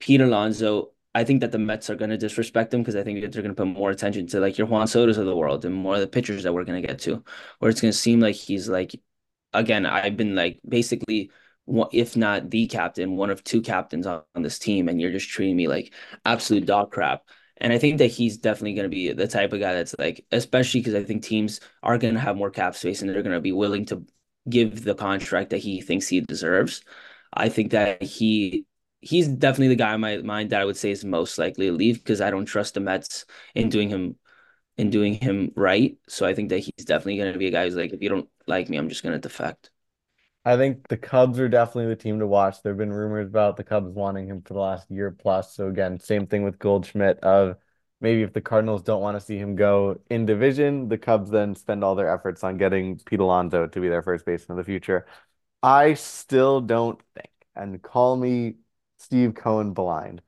Pete 0.00 0.20
Alonso 0.20 0.93
I 1.14 1.24
think 1.24 1.40
that 1.42 1.52
the 1.52 1.58
Mets 1.58 1.90
are 1.90 1.94
going 1.94 2.10
to 2.10 2.18
disrespect 2.18 2.74
him 2.74 2.80
because 2.80 2.96
I 2.96 3.04
think 3.04 3.20
they're 3.20 3.42
going 3.42 3.54
to 3.54 3.62
put 3.62 3.68
more 3.68 3.90
attention 3.90 4.26
to 4.28 4.40
like 4.40 4.58
your 4.58 4.66
Juan 4.66 4.86
Soto's 4.88 5.18
of 5.18 5.26
the 5.26 5.36
world 5.36 5.64
and 5.64 5.74
more 5.74 5.94
of 5.94 6.00
the 6.00 6.08
pitchers 6.08 6.42
that 6.42 6.52
we're 6.52 6.64
going 6.64 6.80
to 6.80 6.86
get 6.86 6.98
to, 7.00 7.22
where 7.58 7.70
it's 7.70 7.80
going 7.80 7.92
to 7.92 7.98
seem 7.98 8.20
like 8.20 8.34
he's 8.34 8.68
like, 8.68 9.00
again, 9.52 9.86
I've 9.86 10.16
been 10.16 10.34
like 10.34 10.60
basically, 10.68 11.30
if 11.92 12.16
not 12.16 12.50
the 12.50 12.66
captain, 12.66 13.16
one 13.16 13.30
of 13.30 13.44
two 13.44 13.62
captains 13.62 14.06
on, 14.06 14.22
on 14.34 14.42
this 14.42 14.58
team, 14.58 14.88
and 14.88 15.00
you're 15.00 15.12
just 15.12 15.30
treating 15.30 15.56
me 15.56 15.68
like 15.68 15.94
absolute 16.24 16.66
dog 16.66 16.90
crap. 16.90 17.22
And 17.58 17.72
I 17.72 17.78
think 17.78 17.98
that 17.98 18.08
he's 18.08 18.36
definitely 18.36 18.74
going 18.74 18.90
to 18.90 18.94
be 18.94 19.12
the 19.12 19.28
type 19.28 19.52
of 19.52 19.60
guy 19.60 19.74
that's 19.74 19.94
like, 19.98 20.26
especially 20.32 20.80
because 20.80 20.96
I 20.96 21.04
think 21.04 21.22
teams 21.22 21.60
are 21.82 21.98
going 21.98 22.14
to 22.14 22.20
have 22.20 22.36
more 22.36 22.50
cap 22.50 22.74
space 22.74 23.00
and 23.00 23.08
they're 23.08 23.22
going 23.22 23.34
to 23.34 23.40
be 23.40 23.52
willing 23.52 23.86
to 23.86 24.04
give 24.48 24.84
the 24.84 24.94
contract 24.94 25.50
that 25.50 25.58
he 25.58 25.80
thinks 25.80 26.08
he 26.08 26.20
deserves. 26.20 26.82
I 27.32 27.48
think 27.48 27.70
that 27.70 28.02
he 28.02 28.66
he's 29.04 29.28
definitely 29.28 29.68
the 29.68 29.76
guy 29.76 29.94
in 29.94 30.00
my 30.00 30.16
mind 30.18 30.50
that 30.50 30.60
I 30.60 30.64
would 30.64 30.76
say 30.76 30.90
is 30.90 31.04
most 31.04 31.38
likely 31.38 31.66
to 31.66 31.72
leave 31.72 32.02
because 32.02 32.20
I 32.20 32.30
don't 32.30 32.46
trust 32.46 32.74
the 32.74 32.80
Mets 32.80 33.26
in 33.54 33.68
doing 33.68 33.88
him 33.88 34.16
in 34.76 34.90
doing 34.90 35.14
him 35.14 35.52
right. 35.54 35.96
So 36.08 36.26
I 36.26 36.34
think 36.34 36.48
that 36.48 36.58
he's 36.58 36.84
definitely 36.84 37.18
going 37.18 37.32
to 37.32 37.38
be 37.38 37.46
a 37.46 37.50
guy 37.50 37.64
who's 37.64 37.76
like, 37.76 37.92
if 37.92 38.02
you 38.02 38.08
don't 38.08 38.28
like 38.46 38.68
me, 38.68 38.76
I'm 38.76 38.88
just 38.88 39.02
going 39.02 39.14
to 39.14 39.20
defect. 39.20 39.70
I 40.44 40.56
think 40.56 40.88
the 40.88 40.96
Cubs 40.96 41.38
are 41.38 41.48
definitely 41.48 41.94
the 41.94 42.02
team 42.02 42.18
to 42.18 42.26
watch. 42.26 42.62
There 42.62 42.72
have 42.72 42.78
been 42.78 42.92
rumors 42.92 43.28
about 43.28 43.56
the 43.56 43.64
Cubs 43.64 43.94
wanting 43.94 44.26
him 44.26 44.42
for 44.42 44.54
the 44.54 44.60
last 44.60 44.90
year 44.90 45.10
plus. 45.10 45.54
So 45.54 45.68
again, 45.68 45.98
same 46.00 46.26
thing 46.26 46.42
with 46.42 46.58
Goldschmidt 46.58 47.18
of 47.20 47.56
maybe 48.00 48.22
if 48.22 48.34
the 48.34 48.42
Cardinals 48.42 48.82
don't 48.82 49.00
want 49.00 49.16
to 49.16 49.24
see 49.24 49.38
him 49.38 49.56
go 49.56 50.00
in 50.10 50.26
division, 50.26 50.88
the 50.88 50.98
Cubs 50.98 51.30
then 51.30 51.54
spend 51.54 51.82
all 51.82 51.94
their 51.94 52.12
efforts 52.12 52.44
on 52.44 52.58
getting 52.58 52.98
Pete 52.98 53.20
Alonso 53.20 53.66
to 53.66 53.80
be 53.80 53.88
their 53.88 54.02
first 54.02 54.26
baseman 54.26 54.58
of 54.58 54.66
the 54.66 54.70
future. 54.70 55.06
I 55.62 55.94
still 55.94 56.60
don't 56.60 57.00
think, 57.14 57.30
and 57.56 57.80
call 57.80 58.16
me 58.16 58.56
Steve 59.04 59.34
Cohen 59.34 59.72
blind. 59.72 60.22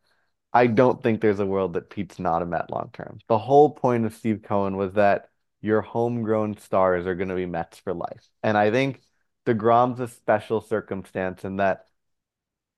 I 0.53 0.67
don't 0.67 1.03
think 1.03 1.21
there's 1.21 1.41
a 1.41 1.47
world 1.47 1.75
that 1.75 1.91
Pete's 1.91 2.19
not 2.19 2.43
a 2.43 2.47
Met 2.47 2.71
long 2.71 2.91
term. 2.93 3.19
The 3.29 3.39
whole 3.39 3.71
point 3.71 4.07
of 4.07 4.15
Steve 4.15 4.43
Cohen 4.43 4.77
was 4.77 4.95
that 4.95 5.31
your 5.61 5.83
homegrown 5.83 6.59
stars 6.59 7.07
are 7.07 7.15
going 7.15 7.29
to 7.29 7.35
be 7.35 7.47
Mets 7.47 7.79
for 7.79 7.93
life. 7.95 8.29
And 8.43 8.57
I 8.57 8.71
think 8.71 9.03
DeGrom's 9.47 10.01
a 10.01 10.09
special 10.09 10.61
circumstance 10.61 11.45
in 11.45 11.57
that 11.57 11.87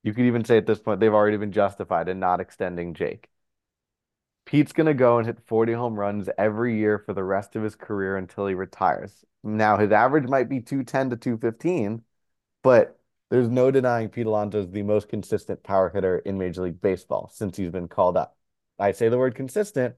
you 0.03 0.15
could 0.15 0.25
even 0.25 0.45
say 0.45 0.57
at 0.57 0.67
this 0.67 0.79
point 0.79 1.01
they've 1.01 1.13
already 1.13 1.37
been 1.37 1.53
justified 1.53 2.09
in 2.09 2.21
not 2.21 2.41
extending 2.41 2.95
Jake. 2.95 3.29
Pete's 4.45 4.73
going 4.73 4.87
to 4.87 4.95
go 4.95 5.19
and 5.19 5.27
hit 5.27 5.47
40 5.47 5.75
home 5.75 5.95
runs 5.95 6.29
every 6.39 6.79
year 6.79 6.99
for 6.99 7.13
the 7.13 7.25
rest 7.25 7.55
of 7.55 7.63
his 7.63 7.77
career 7.77 8.17
until 8.17 8.47
he 8.47 8.55
retires. 8.55 9.25
Now, 9.45 9.77
his 9.77 9.93
average 9.93 10.27
might 10.29 10.49
be 10.49 10.61
210 10.61 11.11
to 11.11 11.17
215, 11.17 12.03
but 12.63 12.98
there's 13.31 13.49
no 13.49 13.71
denying 13.71 14.09
Pete 14.09 14.27
Alonso 14.27 14.61
is 14.61 14.71
the 14.71 14.83
most 14.83 15.09
consistent 15.09 15.63
power 15.63 15.91
hitter 15.91 16.19
in 16.19 16.39
Major 16.39 16.63
League 16.63 16.81
Baseball 16.81 17.31
since 17.33 17.57
he's 17.57 17.71
been 17.71 17.89
called 17.89 18.17
up. 18.17 18.37
I 18.79 18.93
say 18.93 19.09
the 19.09 19.19
word 19.19 19.35
consistent 19.35 19.97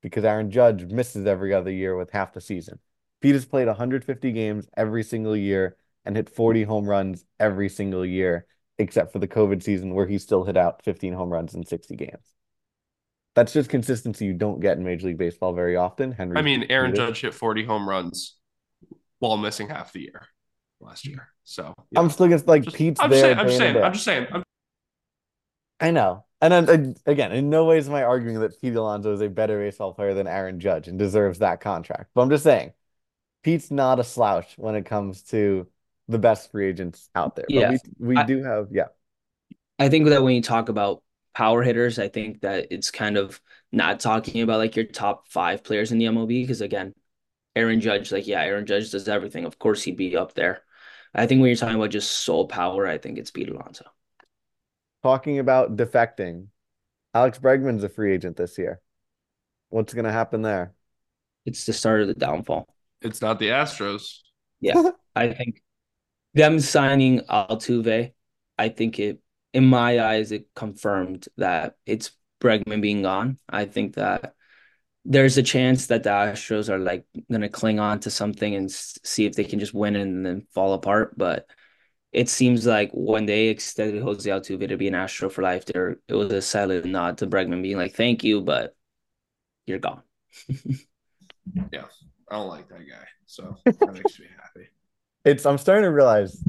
because 0.00 0.24
Aaron 0.24 0.50
Judge 0.50 0.84
misses 0.84 1.26
every 1.26 1.52
other 1.52 1.70
year 1.70 1.96
with 1.96 2.10
half 2.10 2.32
the 2.32 2.40
season. 2.40 2.78
Pete 3.20 3.34
has 3.34 3.44
played 3.44 3.66
150 3.66 4.32
games 4.32 4.68
every 4.76 5.02
single 5.02 5.36
year 5.36 5.76
and 6.04 6.16
hit 6.16 6.30
40 6.30 6.64
home 6.64 6.88
runs 6.88 7.24
every 7.38 7.68
single 7.68 8.04
year, 8.04 8.46
except 8.78 9.12
for 9.12 9.18
the 9.18 9.28
COVID 9.28 9.62
season 9.62 9.94
where 9.94 10.06
he 10.06 10.18
still 10.18 10.44
hit 10.44 10.56
out 10.56 10.82
15 10.82 11.12
home 11.12 11.30
runs 11.30 11.54
in 11.54 11.64
60 11.64 11.94
games. 11.96 12.34
That's 13.34 13.52
just 13.52 13.70
consistency 13.70 14.26
you 14.26 14.34
don't 14.34 14.60
get 14.60 14.76
in 14.76 14.84
Major 14.84 15.06
League 15.06 15.18
Baseball 15.18 15.52
very 15.52 15.76
often. 15.76 16.12
Henry, 16.12 16.36
I 16.36 16.42
mean, 16.42 16.66
Aaron 16.68 16.94
Judge 16.94 17.20
hit 17.20 17.32
40 17.32 17.64
home 17.64 17.88
runs 17.88 18.36
while 19.20 19.36
missing 19.36 19.68
half 19.68 19.92
the 19.92 20.00
year 20.00 20.26
last 20.80 21.04
mm-hmm. 21.04 21.14
year. 21.14 21.31
So 21.44 21.74
yeah. 21.90 22.00
I'm 22.00 22.10
still 22.10 22.28
gonna 22.28 22.42
like 22.46 22.64
just, 22.64 22.76
Pete's 22.76 23.00
I'm 23.00 23.10
there. 23.10 23.20
Saying, 23.20 23.38
I'm, 23.38 23.50
saying, 23.50 23.76
I'm 23.82 23.92
just 23.92 24.04
saying. 24.04 24.26
I'm 24.32 24.42
I 25.80 25.90
know. 25.90 26.24
And 26.40 26.68
then, 26.68 26.96
again, 27.06 27.30
in 27.30 27.50
no 27.50 27.64
ways 27.66 27.88
am 27.88 27.94
I 27.94 28.02
arguing 28.02 28.40
that 28.40 28.60
Pete 28.60 28.74
Alonso 28.74 29.12
is 29.12 29.20
a 29.20 29.28
better 29.28 29.58
baseball 29.58 29.94
player 29.94 30.12
than 30.12 30.26
Aaron 30.26 30.58
Judge 30.58 30.88
and 30.88 30.98
deserves 30.98 31.38
that 31.38 31.60
contract. 31.60 32.10
But 32.14 32.22
I'm 32.22 32.30
just 32.30 32.42
saying, 32.42 32.72
Pete's 33.44 33.70
not 33.70 34.00
a 34.00 34.04
slouch 34.04 34.54
when 34.56 34.74
it 34.74 34.84
comes 34.84 35.22
to 35.24 35.68
the 36.08 36.18
best 36.18 36.50
free 36.50 36.68
agents 36.68 37.08
out 37.14 37.36
there. 37.36 37.46
Yeah, 37.48 37.72
but 37.72 37.80
we, 37.98 38.08
we 38.08 38.16
I, 38.16 38.24
do 38.24 38.42
have, 38.42 38.68
yeah. 38.72 38.88
I 39.78 39.88
think 39.88 40.08
that 40.08 40.22
when 40.22 40.34
you 40.34 40.42
talk 40.42 40.68
about 40.68 41.02
power 41.34 41.62
hitters, 41.62 41.98
I 41.98 42.08
think 42.08 42.40
that 42.40 42.68
it's 42.70 42.90
kind 42.90 43.16
of 43.16 43.40
not 43.70 44.00
talking 44.00 44.42
about 44.42 44.58
like 44.58 44.76
your 44.76 44.84
top 44.84 45.28
five 45.28 45.62
players 45.62 45.92
in 45.92 45.98
the 45.98 46.06
MLB 46.06 46.42
because 46.42 46.60
again, 46.60 46.92
Aaron 47.54 47.80
Judge, 47.80 48.10
like 48.10 48.26
yeah, 48.26 48.42
Aaron 48.42 48.66
Judge 48.66 48.90
does 48.90 49.08
everything. 49.08 49.44
Of 49.44 49.58
course, 49.58 49.82
he'd 49.82 49.96
be 49.96 50.16
up 50.16 50.34
there. 50.34 50.62
I 51.14 51.26
think 51.26 51.40
when 51.40 51.48
you're 51.48 51.56
talking 51.56 51.76
about 51.76 51.90
just 51.90 52.10
sole 52.10 52.46
power, 52.46 52.86
I 52.86 52.98
think 52.98 53.18
it's 53.18 53.30
Pete 53.30 53.50
Alonso. 53.50 53.84
Talking 55.02 55.38
about 55.38 55.76
defecting, 55.76 56.46
Alex 57.12 57.38
Bregman's 57.38 57.84
a 57.84 57.88
free 57.88 58.14
agent 58.14 58.36
this 58.36 58.56
year. 58.56 58.80
What's 59.68 59.94
going 59.94 60.04
to 60.04 60.12
happen 60.12 60.42
there? 60.42 60.74
It's 61.44 61.66
the 61.66 61.72
start 61.72 62.02
of 62.02 62.08
the 62.08 62.14
downfall. 62.14 62.66
It's 63.00 63.20
not 63.20 63.38
the 63.38 63.48
Astros. 63.48 64.18
Yeah, 64.60 64.90
I 65.16 65.32
think 65.32 65.62
them 66.34 66.60
signing 66.60 67.20
Altuve, 67.20 68.12
I 68.58 68.68
think 68.68 68.98
it, 68.98 69.20
in 69.52 69.66
my 69.66 70.00
eyes, 70.00 70.32
it 70.32 70.46
confirmed 70.54 71.26
that 71.36 71.76
it's 71.84 72.12
Bregman 72.40 72.80
being 72.80 73.02
gone. 73.02 73.38
I 73.48 73.66
think 73.66 73.96
that 73.96 74.34
there's 75.04 75.36
a 75.36 75.42
chance 75.42 75.86
that 75.86 76.04
the 76.04 76.10
Astros 76.10 76.68
are 76.68 76.78
like 76.78 77.04
gonna 77.30 77.48
cling 77.48 77.80
on 77.80 78.00
to 78.00 78.10
something 78.10 78.54
and 78.54 78.70
see 78.70 79.24
if 79.26 79.34
they 79.34 79.44
can 79.44 79.58
just 79.58 79.74
win 79.74 79.96
and 79.96 80.24
then 80.24 80.46
fall 80.52 80.74
apart. 80.74 81.16
But 81.16 81.46
it 82.12 82.28
seems 82.28 82.66
like 82.66 82.90
when 82.92 83.26
they 83.26 83.48
extended 83.48 84.02
Jose 84.02 84.28
Altuve 84.28 84.68
to 84.68 84.76
be 84.76 84.88
an 84.88 84.94
Astro 84.94 85.28
for 85.28 85.42
life, 85.42 85.64
there 85.64 85.98
it 86.08 86.14
was 86.14 86.30
a 86.32 86.42
silent 86.42 86.84
nod 86.84 87.18
to 87.18 87.26
Bregman 87.26 87.62
being 87.62 87.76
like, 87.78 87.94
"Thank 87.94 88.22
you, 88.22 88.40
but 88.42 88.76
you're 89.66 89.78
gone." 89.78 90.02
yeah, 91.72 91.84
I 92.30 92.36
don't 92.36 92.48
like 92.48 92.68
that 92.68 92.88
guy, 92.88 93.06
so 93.26 93.56
that 93.64 93.92
makes 93.92 94.20
me 94.20 94.26
happy. 94.36 94.68
It's 95.24 95.46
I'm 95.46 95.58
starting 95.58 95.84
to 95.84 95.90
realize 95.90 96.44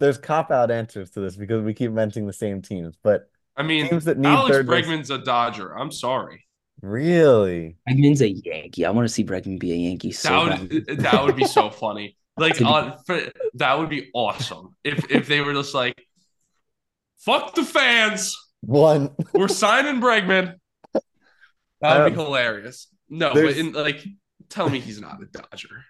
there's 0.00 0.18
cop 0.18 0.50
out 0.50 0.70
answers 0.70 1.10
to 1.12 1.20
this 1.20 1.36
because 1.36 1.62
we 1.62 1.72
keep 1.72 1.92
mentioning 1.92 2.26
the 2.26 2.32
same 2.34 2.60
teams, 2.60 2.96
but 3.02 3.30
I 3.56 3.62
mean, 3.62 3.88
teams 3.88 4.04
that 4.04 4.18
need 4.18 4.28
Alex 4.28 4.58
Bregman's 4.58 5.10
a 5.10 5.18
Dodger. 5.18 5.76
I'm 5.76 5.90
sorry. 5.90 6.45
Really? 6.82 7.76
Bregman's 7.88 8.20
a 8.20 8.30
Yankee. 8.30 8.84
I 8.84 8.90
want 8.90 9.08
to 9.08 9.12
see 9.12 9.24
Bregman 9.24 9.58
be 9.58 9.72
a 9.72 9.76
Yankee. 9.76 10.12
So 10.12 10.28
that 10.46 10.60
would 10.60 10.86
bad. 10.86 10.98
that 10.98 11.24
would 11.24 11.36
be 11.36 11.46
so 11.46 11.70
funny. 11.70 12.16
Like 12.38 12.60
uh, 12.60 12.98
for, 13.06 13.18
that 13.54 13.78
would 13.78 13.88
be 13.88 14.10
awesome 14.12 14.76
if 14.84 15.10
if 15.10 15.26
they 15.26 15.40
were 15.40 15.54
just 15.54 15.72
like, 15.72 15.98
"Fuck 17.16 17.54
the 17.54 17.64
fans." 17.64 18.36
One. 18.60 19.16
We're 19.32 19.48
signing 19.48 20.02
Bregman. 20.02 20.56
That 21.80 22.02
would 22.02 22.14
be 22.14 22.20
hilarious. 22.20 22.88
No, 23.08 23.32
but 23.32 23.56
in 23.56 23.72
like, 23.72 24.04
tell 24.50 24.68
me 24.68 24.80
he's 24.80 25.00
not 25.00 25.22
a 25.22 25.24
Dodger. 25.24 25.86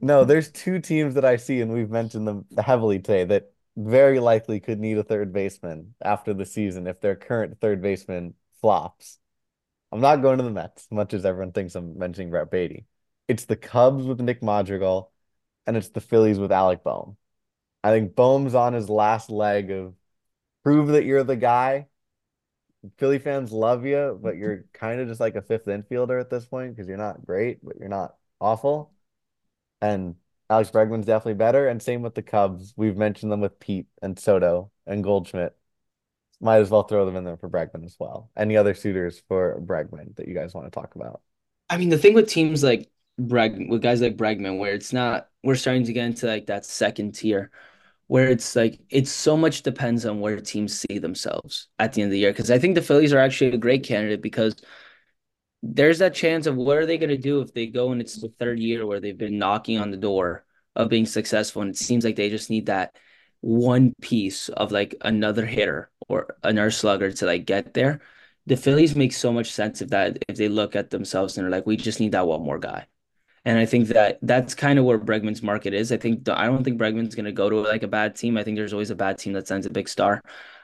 No, 0.00 0.24
there's 0.24 0.50
two 0.50 0.80
teams 0.80 1.14
that 1.14 1.24
I 1.24 1.36
see, 1.36 1.60
and 1.60 1.72
we've 1.72 1.90
mentioned 1.90 2.26
them 2.26 2.46
heavily 2.58 2.98
today 2.98 3.22
that 3.26 3.52
very 3.76 4.18
likely 4.18 4.58
could 4.58 4.80
need 4.80 4.98
a 4.98 5.04
third 5.04 5.32
baseman 5.32 5.94
after 6.02 6.34
the 6.34 6.44
season 6.44 6.88
if 6.88 7.00
their 7.00 7.14
current 7.14 7.60
third 7.60 7.80
baseman 7.80 8.34
flops. 8.60 9.18
I'm 9.94 10.00
not 10.00 10.22
going 10.22 10.38
to 10.38 10.44
the 10.44 10.50
Mets, 10.50 10.88
much 10.90 11.14
as 11.14 11.24
everyone 11.24 11.52
thinks 11.52 11.76
I'm 11.76 11.96
mentioning 11.96 12.30
Brett 12.30 12.50
Baty. 12.50 12.84
It's 13.28 13.44
the 13.44 13.54
Cubs 13.54 14.04
with 14.04 14.20
Nick 14.20 14.42
Madrigal, 14.42 15.12
and 15.68 15.76
it's 15.76 15.90
the 15.90 16.00
Phillies 16.00 16.36
with 16.36 16.50
Alec 16.50 16.82
Bohm. 16.82 17.16
I 17.84 17.90
think 17.90 18.16
Bohm's 18.16 18.56
on 18.56 18.72
his 18.72 18.90
last 18.90 19.30
leg 19.30 19.70
of 19.70 19.94
prove 20.64 20.88
that 20.88 21.04
you're 21.04 21.22
the 21.22 21.36
guy. 21.36 21.86
Philly 22.96 23.20
fans 23.20 23.52
love 23.52 23.86
you, 23.86 24.18
but 24.20 24.36
you're 24.36 24.64
kind 24.72 25.00
of 25.00 25.06
just 25.06 25.20
like 25.20 25.36
a 25.36 25.42
fifth 25.42 25.66
infielder 25.66 26.20
at 26.20 26.28
this 26.28 26.44
point 26.44 26.74
because 26.74 26.88
you're 26.88 26.96
not 26.96 27.24
great, 27.24 27.64
but 27.64 27.76
you're 27.78 27.88
not 27.88 28.16
awful. 28.40 28.92
And 29.80 30.16
Alex 30.50 30.72
Bregman's 30.72 31.06
definitely 31.06 31.34
better. 31.34 31.68
And 31.68 31.80
same 31.80 32.02
with 32.02 32.16
the 32.16 32.22
Cubs. 32.22 32.74
We've 32.76 32.96
mentioned 32.96 33.30
them 33.30 33.40
with 33.40 33.60
Pete 33.60 33.86
and 34.02 34.18
Soto 34.18 34.72
and 34.88 35.04
Goldschmidt 35.04 35.56
might 36.40 36.58
as 36.58 36.70
well 36.70 36.82
throw 36.82 37.06
them 37.06 37.16
in 37.16 37.24
there 37.24 37.36
for 37.36 37.48
Bregman 37.48 37.84
as 37.84 37.96
well. 37.98 38.30
Any 38.36 38.56
other 38.56 38.74
suitors 38.74 39.22
for 39.28 39.60
Bregman 39.60 40.16
that 40.16 40.28
you 40.28 40.34
guys 40.34 40.54
want 40.54 40.66
to 40.66 40.70
talk 40.70 40.94
about? 40.94 41.20
I 41.70 41.76
mean, 41.76 41.88
the 41.88 41.98
thing 41.98 42.14
with 42.14 42.28
teams 42.28 42.62
like 42.62 42.90
Breg, 43.20 43.68
with 43.68 43.82
guys 43.82 44.00
like 44.00 44.16
Bregman, 44.16 44.58
where 44.58 44.74
it's 44.74 44.92
not, 44.92 45.28
we're 45.42 45.54
starting 45.54 45.84
to 45.84 45.92
get 45.92 46.06
into 46.06 46.26
like 46.26 46.46
that 46.46 46.64
second 46.64 47.14
tier, 47.14 47.50
where 48.06 48.28
it's 48.28 48.54
like 48.54 48.80
it's 48.90 49.10
so 49.10 49.36
much 49.36 49.62
depends 49.62 50.04
on 50.04 50.20
where 50.20 50.38
teams 50.40 50.78
see 50.78 50.98
themselves 50.98 51.68
at 51.78 51.92
the 51.92 52.02
end 52.02 52.08
of 52.08 52.12
the 52.12 52.18
year. 52.18 52.32
Because 52.32 52.50
I 52.50 52.58
think 52.58 52.74
the 52.74 52.82
Phillies 52.82 53.12
are 53.12 53.18
actually 53.18 53.52
a 53.52 53.58
great 53.58 53.84
candidate 53.84 54.22
because 54.22 54.56
there's 55.62 55.98
that 56.00 56.14
chance 56.14 56.46
of 56.46 56.56
what 56.56 56.76
are 56.76 56.84
they 56.84 56.98
going 56.98 57.08
to 57.08 57.16
do 57.16 57.40
if 57.40 57.54
they 57.54 57.66
go 57.66 57.90
and 57.90 58.00
it's 58.00 58.20
the 58.20 58.28
third 58.38 58.58
year 58.58 58.84
where 58.86 59.00
they've 59.00 59.16
been 59.16 59.38
knocking 59.38 59.78
on 59.78 59.90
the 59.90 59.96
door 59.96 60.44
of 60.76 60.90
being 60.90 61.06
successful 61.06 61.62
and 61.62 61.70
it 61.70 61.78
seems 61.78 62.04
like 62.04 62.16
they 62.16 62.28
just 62.28 62.50
need 62.50 62.66
that 62.66 62.94
one 63.40 63.94
piece 64.00 64.50
of 64.50 64.72
like 64.72 64.94
another 65.00 65.46
hitter 65.46 65.90
or 66.08 66.36
another 66.42 66.70
slugger 66.70 67.12
to 67.12 67.26
like 67.26 67.46
get 67.46 67.74
there. 67.74 68.00
The 68.46 68.56
Phillies 68.56 68.94
make 68.96 69.12
so 69.12 69.32
much 69.32 69.52
sense 69.52 69.82
if 69.82 69.90
that 69.90 70.18
if 70.28 70.36
they 70.36 70.48
look 70.48 70.76
at 70.76 70.90
themselves 70.90 71.36
and 71.36 71.44
they're 71.44 71.50
like, 71.50 71.66
we 71.66 71.76
just 71.76 72.00
need 72.00 72.12
that 72.12 72.26
one 72.26 72.42
more 72.42 72.58
guy. 72.58 72.86
And 73.44 73.58
I 73.58 73.66
think 73.66 73.88
that 73.88 74.18
that's 74.22 74.54
kind 74.54 74.78
of 74.78 74.84
where 74.86 74.98
Bregman's 74.98 75.42
market 75.42 75.74
is. 75.74 75.92
I 75.92 75.98
think 75.98 76.28
I 76.28 76.46
don't 76.46 76.64
think 76.64 76.80
Bregman's 76.80 77.14
going 77.14 77.26
to 77.26 77.32
go 77.32 77.50
to 77.50 77.60
like 77.60 77.82
a 77.82 77.88
bad 77.88 78.16
team. 78.16 78.36
I 78.38 78.44
think 78.44 78.56
there's 78.56 78.72
always 78.72 78.90
a 78.90 78.94
bad 78.96 79.18
team 79.18 79.34
that 79.34 79.48
sends 79.48 79.66
a 79.66 79.70
big 79.70 79.88
star. 79.88 80.22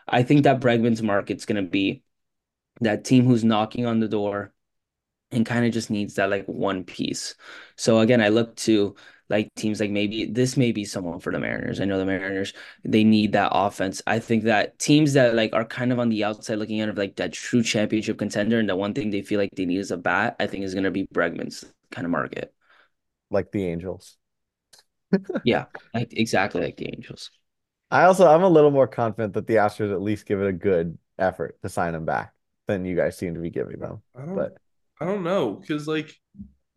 I 0.09 0.22
think 0.22 0.44
that 0.44 0.61
Bregman's 0.61 1.03
market's 1.03 1.46
going 1.46 1.62
to 1.62 1.70
be 1.70 2.03
that 2.81 3.05
team 3.05 3.26
who's 3.26 3.44
knocking 3.44 3.87
on 3.87 4.00
the 4.00 4.09
door 4.09 4.53
and 5.31 5.46
kind 5.46 5.66
of 5.66 5.72
just 5.72 5.90
needs 5.90 6.14
that 6.14 6.31
like 6.31 6.46
one 6.46 6.85
piece. 6.85 7.35
So 7.76 8.00
again, 8.00 8.20
I 8.20 8.29
look 8.29 8.57
to 8.57 8.96
like 9.30 9.54
teams 9.54 9.80
like 9.80 9.90
maybe 9.90 10.26
this 10.26 10.56
may 10.56 10.72
be 10.72 10.84
someone 10.84 11.20
for 11.20 11.32
the 11.32 11.38
Mariners. 11.38 11.80
I 11.80 11.84
know 11.86 11.98
the 11.98 12.06
Mariners 12.06 12.52
they 12.84 13.04
need 13.04 13.32
that 13.32 13.52
offense. 13.54 14.02
I 14.06 14.18
think 14.18 14.44
that 14.44 14.78
teams 14.78 15.14
that 15.14 15.34
like 15.34 15.52
are 15.54 15.64
kind 15.64 15.92
of 15.92 15.98
on 15.98 16.08
the 16.10 16.24
outside 16.24 16.56
looking 16.56 16.78
in 16.78 16.88
of 16.88 16.98
like 16.98 17.16
that 17.16 17.32
true 17.32 17.62
championship 17.62 18.18
contender 18.18 18.58
and 18.58 18.68
the 18.68 18.76
one 18.76 18.94
thing 18.94 19.10
they 19.10 19.22
feel 19.22 19.38
like 19.40 19.50
they 19.54 19.66
need 19.66 19.78
is 19.78 19.90
a 19.90 19.96
bat, 19.96 20.36
I 20.40 20.46
think 20.46 20.64
is 20.64 20.74
going 20.74 20.84
to 20.84 20.90
be 20.90 21.06
Bregman's 21.06 21.64
kind 21.90 22.04
of 22.04 22.10
market. 22.10 22.52
Like 23.30 23.52
the 23.52 23.66
Angels. 23.66 24.16
yeah, 25.44 25.66
like 25.94 26.12
exactly 26.12 26.62
like 26.62 26.76
the 26.76 26.86
Angels. 26.92 27.30
I 27.90 28.04
also 28.04 28.26
I'm 28.26 28.42
a 28.42 28.48
little 28.48 28.70
more 28.70 28.86
confident 28.86 29.34
that 29.34 29.46
the 29.46 29.56
Astros 29.56 29.92
at 29.92 30.02
least 30.02 30.26
give 30.26 30.40
it 30.40 30.46
a 30.48 30.52
good 30.52 30.98
effort 31.18 31.58
to 31.62 31.68
sign 31.68 31.94
him 31.94 32.04
back 32.04 32.32
than 32.66 32.84
you 32.84 32.96
guys 32.96 33.16
seem 33.18 33.34
to 33.34 33.40
be 33.40 33.50
giving 33.50 33.78
them. 33.78 34.02
I 34.14 34.24
don't, 34.24 34.34
But 34.34 34.56
I 35.00 35.04
don't 35.06 35.24
know 35.24 35.52
because 35.54 35.88
like 35.88 36.14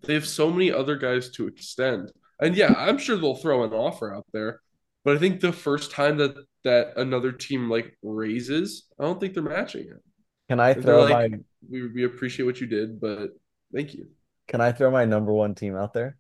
they 0.02 0.14
have 0.16 0.28
so 0.28 0.50
many 0.50 0.72
other 0.72 0.96
guys 0.96 1.30
to 1.32 1.48
extend, 1.48 2.12
and 2.46 2.56
yeah, 2.56 2.74
I'm 2.78 2.98
sure 2.98 3.18
they'll 3.18 3.36
throw 3.36 3.64
an 3.64 3.74
offer 3.74 4.14
out 4.14 4.26
there. 4.34 4.62
But 5.04 5.16
I 5.18 5.20
think 5.20 5.42
the 5.42 5.52
first 5.52 5.92
time 5.92 6.18
that 6.18 6.36
that 6.64 6.94
another 6.98 7.32
team 7.32 7.70
like 7.70 7.98
raises, 8.02 8.86
I 9.00 9.04
don't 9.04 9.20
think 9.20 9.34
they're 9.34 9.44
matching 9.44 9.84
it. 9.90 10.02
can 10.50 10.60
I 10.60 10.74
throw 10.74 11.06
like, 11.06 11.32
my 11.32 11.38
we 11.70 11.88
we 11.88 12.04
appreciate 12.06 12.46
what 12.46 12.60
you 12.62 12.68
did, 12.68 13.00
but 13.00 13.32
thank 13.74 13.94
you. 13.94 14.08
can 14.48 14.62
I 14.62 14.72
throw 14.72 14.92
my 14.92 15.06
number 15.06 15.34
one 15.34 15.56
team 15.56 15.76
out 15.76 15.94
there? 15.94 16.18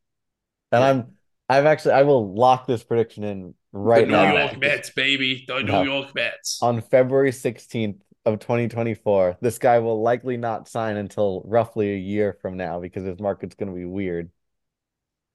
And 0.71 0.81
Yeah. 0.81 0.89
I'm 0.89 1.17
I've 1.49 1.65
actually 1.65 1.93
I 1.93 2.03
will 2.03 2.33
lock 2.33 2.67
this 2.67 2.83
prediction 2.83 3.23
in 3.23 3.53
right 3.71 4.05
the 4.07 4.07
New 4.07 4.11
now. 4.13 4.37
York 4.37 4.59
Mets, 4.59 4.89
baby, 4.91 5.45
the 5.47 5.61
No. 5.63 5.83
New 5.83 5.91
York 5.91 6.15
Mets. 6.15 6.59
On 6.61 6.81
February 6.81 7.31
16th 7.31 8.01
of 8.25 8.39
2024, 8.39 9.37
this 9.41 9.59
guy 9.59 9.79
will 9.79 10.01
likely 10.01 10.37
not 10.37 10.69
sign 10.69 10.95
until 10.97 11.41
roughly 11.45 11.93
a 11.93 11.97
year 11.97 12.37
from 12.41 12.57
now 12.57 12.79
because 12.79 13.03
his 13.05 13.19
market's 13.19 13.55
going 13.55 13.69
to 13.69 13.75
be 13.75 13.85
weird. 13.85 14.31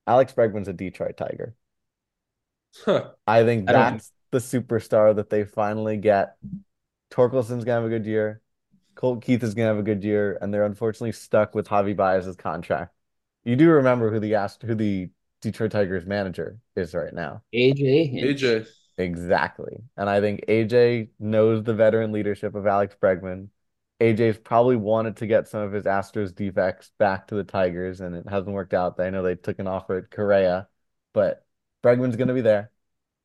Alex 0.08 0.32
Bregman's 0.32 0.68
a 0.68 0.72
Detroit 0.72 1.16
Tiger. 1.16 1.54
Huh. 2.84 3.10
I 3.26 3.44
think 3.44 3.68
I 3.68 3.72
don't- 3.72 3.82
that's 3.92 4.12
the 4.30 4.38
superstar 4.38 5.14
that 5.16 5.30
they 5.30 5.44
finally 5.44 5.96
get. 5.98 6.36
Torkelson's 7.10 7.64
gonna 7.64 7.82
have 7.82 7.84
a 7.84 7.88
good 7.88 8.06
year. 8.06 8.40
Colt 8.94 9.22
Keith 9.22 9.42
is 9.42 9.54
gonna 9.54 9.68
have 9.68 9.78
a 9.78 9.82
good 9.82 10.02
year, 10.02 10.38
and 10.40 10.52
they're 10.52 10.64
unfortunately 10.64 11.12
stuck 11.12 11.54
with 11.54 11.68
Javi 11.68 11.94
Baez's 11.94 12.36
contract. 12.36 12.94
You 13.44 13.54
do 13.56 13.70
remember 13.70 14.10
who 14.10 14.18
the 14.18 14.34
asked 14.34 14.62
who 14.62 14.74
the 14.74 15.10
Detroit 15.40 15.70
Tigers 15.70 16.04
manager 16.04 16.58
is 16.74 16.94
right 16.94 17.12
now. 17.14 17.42
AJ, 17.54 18.12
AJ, 18.14 18.66
Exactly. 18.98 19.84
And 19.96 20.10
I 20.10 20.20
think 20.20 20.44
AJ 20.48 21.10
knows 21.20 21.62
the 21.62 21.74
veteran 21.74 22.10
leadership 22.12 22.54
of 22.56 22.66
Alex 22.66 22.96
Bregman. 23.00 23.48
AJ's 24.00 24.38
probably 24.38 24.76
wanted 24.76 25.16
to 25.16 25.26
get 25.26 25.48
some 25.48 25.60
of 25.60 25.72
his 25.72 25.84
Astros 25.84 26.34
defects 26.34 26.92
back 26.98 27.28
to 27.28 27.34
the 27.34 27.44
Tigers, 27.44 28.00
and 28.00 28.14
it 28.14 28.28
hasn't 28.28 28.54
worked 28.54 28.74
out. 28.74 29.00
I 29.00 29.10
know 29.10 29.22
they 29.22 29.34
took 29.34 29.58
an 29.58 29.66
offer 29.66 29.98
at 29.98 30.10
Correa, 30.10 30.68
but 31.12 31.44
Bregman's 31.82 32.16
going 32.16 32.28
to 32.28 32.34
be 32.34 32.40
there. 32.40 32.70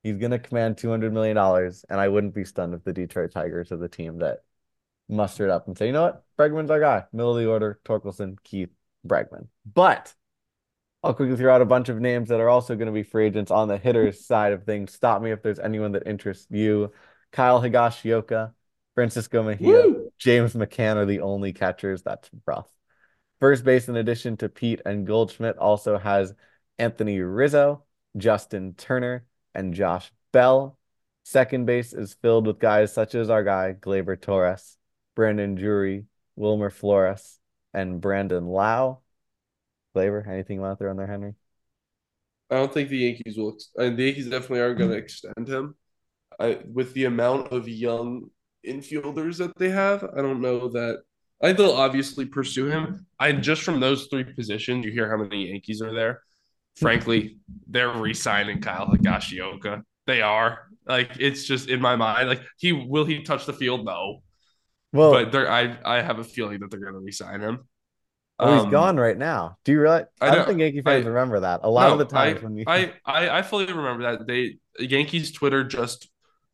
He's 0.01 0.17
going 0.17 0.31
to 0.31 0.39
command 0.39 0.77
$200 0.77 1.12
million, 1.12 1.38
and 1.38 1.99
I 1.99 2.07
wouldn't 2.07 2.33
be 2.33 2.43
stunned 2.43 2.73
if 2.73 2.83
the 2.83 2.91
Detroit 2.91 3.31
Tigers 3.31 3.71
are 3.71 3.77
the 3.77 3.88
team 3.88 4.19
that 4.19 4.43
mustered 5.07 5.49
up 5.49 5.67
and 5.67 5.77
say, 5.77 5.88
you 5.88 5.93
know 5.93 6.01
what? 6.01 6.23
Bregman's 6.38 6.71
our 6.71 6.79
guy. 6.79 7.05
Middle 7.13 7.38
of 7.38 7.41
the 7.41 7.49
order, 7.49 7.79
Torkelson, 7.86 8.38
Keith, 8.43 8.71
Bregman. 9.07 9.47
But 9.71 10.13
I'll 11.03 11.13
quickly 11.13 11.36
throw 11.36 11.53
out 11.53 11.62
a 11.62 11.65
bunch 11.65 11.89
of 11.89 11.99
names 11.99 12.29
that 12.29 12.39
are 12.39 12.49
also 12.49 12.75
going 12.75 12.88
to 12.88 12.93
be 12.93 13.03
free 13.03 13.27
agents 13.27 13.51
on 13.51 13.67
the 13.67 13.77
hitters 13.77 14.25
side 14.25 14.53
of 14.53 14.63
things. 14.63 14.93
Stop 14.93 15.21
me 15.21 15.31
if 15.31 15.43
there's 15.43 15.59
anyone 15.59 15.91
that 15.91 16.07
interests 16.07 16.47
you. 16.49 16.91
Kyle 17.31 17.62
Higashioka, 17.62 18.53
Francisco 18.95 19.43
Mejia, 19.43 19.67
Woo! 19.67 20.02
James 20.23 20.53
McCann 20.53 20.95
are 20.95 21.05
the 21.05 21.19
only 21.19 21.51
catchers. 21.51 22.01
That's 22.01 22.29
rough. 22.45 22.69
First 23.41 23.65
base, 23.65 23.89
in 23.89 23.97
addition 23.97 24.38
to 24.38 24.47
Pete 24.47 24.81
and 24.86 25.05
Goldschmidt, 25.05 25.57
also 25.57 25.97
has 25.97 26.33
Anthony 26.79 27.19
Rizzo, 27.19 27.83
Justin 28.15 28.73
Turner, 28.75 29.25
and 29.53 29.73
Josh 29.73 30.13
Bell. 30.31 30.77
Second 31.23 31.65
base 31.65 31.91
is 31.91 32.15
filled 32.21 32.47
with 32.47 32.59
guys 32.59 32.93
such 32.93 33.15
as 33.15 33.29
our 33.29 33.43
guy, 33.43 33.75
Gleyber 33.77 34.19
Torres, 34.19 34.77
Brandon 35.13 35.55
Drury, 35.55 36.05
Wilmer 36.38 36.69
Flores, 36.69 37.39
and 37.73 37.99
Brandon 37.99 38.47
Lowe. 38.47 39.01
Gleyber, 39.93 40.25
anything 40.25 40.55
you 40.55 40.62
want 40.62 40.77
to 40.77 40.81
throw 40.81 40.91
in 40.91 40.97
there, 40.97 41.07
Henry? 41.07 41.36
I 42.49 42.55
don't 42.55 42.73
think 42.73 42.88
the 42.88 42.97
Yankees 42.97 43.38
will. 43.38 43.53
ex- 43.55 43.71
And 43.75 43.97
the 43.97 44.03
Yankees 44.05 44.29
definitely 44.29 44.62
aren't 44.62 44.77
going 44.77 44.91
to 44.91 44.95
mm-hmm. 44.95 45.03
extend 45.03 45.49
him. 45.49 45.75
I 46.39 46.59
with 46.71 46.93
the 46.93 47.05
amount 47.05 47.51
of 47.51 47.67
young 47.67 48.29
infielders 48.67 49.38
that 49.38 49.58
they 49.58 49.69
have, 49.69 50.04
I 50.17 50.21
don't 50.21 50.41
know 50.41 50.67
that. 50.69 51.04
I 51.41 51.47
think 51.47 51.58
they'll 51.58 51.71
obviously 51.71 52.26
pursue 52.26 52.67
him. 52.67 53.06
I 53.19 53.32
just 53.34 53.63
from 53.63 53.80
those 53.80 54.08
three 54.08 54.23
positions, 54.23 54.86
you 54.86 54.91
hear 54.91 55.10
how 55.10 55.17
many 55.17 55.49
Yankees 55.49 55.82
are 55.82 55.93
there. 55.93 56.21
Frankly, 56.78 57.38
they're 57.67 57.91
re-signing 57.91 58.62
Kyle 58.62 58.88
Higashioka. 58.88 59.84
They 60.08 60.21
are 60.21 60.67
like 60.88 61.12
it's 61.19 61.43
just 61.43 61.69
in 61.69 61.82
my 61.82 61.95
mind. 61.95 62.30
Like 62.30 62.41
he 62.58 62.71
will 62.73 63.06
he 63.06 63.23
touch 63.23 63.45
the 63.45 63.54
field? 63.54 63.86
No, 63.86 64.23
Well, 64.91 65.12
but 65.12 65.32
they're 65.32 65.49
I 65.52 65.78
I 65.86 66.02
have 66.02 66.19
a 66.19 66.23
feeling 66.23 66.60
that 66.62 66.71
they're 66.71 66.80
going 66.80 66.93
to 66.93 66.99
re-sign 66.99 67.41
him. 67.41 67.60
oh, 68.39 68.54
he's 68.56 68.63
Um, 68.65 68.71
gone 68.71 68.97
right 68.97 69.17
now. 69.17 69.58
Do 69.65 69.71
you 69.71 69.82
realize? 69.82 70.06
I 70.21 70.30
I, 70.30 70.36
don't 70.36 70.47
think 70.47 70.60
Yankee 70.60 70.82
fans 70.82 71.06
I- 71.06 71.10
remember 71.10 71.41
that. 71.41 71.62
A 71.63 71.69
lot 71.69 71.91
of 71.91 71.99
the 71.99 72.06
times 72.06 72.39
I, 72.39 72.43
when 72.43 72.58
you 72.58 72.63
I, 72.67 72.93
I, 73.06 73.30
I 73.39 73.41
fully 73.43 73.65
remember 73.65 74.04
that 74.04 74.28
they 74.28 74.58
Yankees 74.80 75.32
Twitter 75.32 75.63
just 75.63 76.10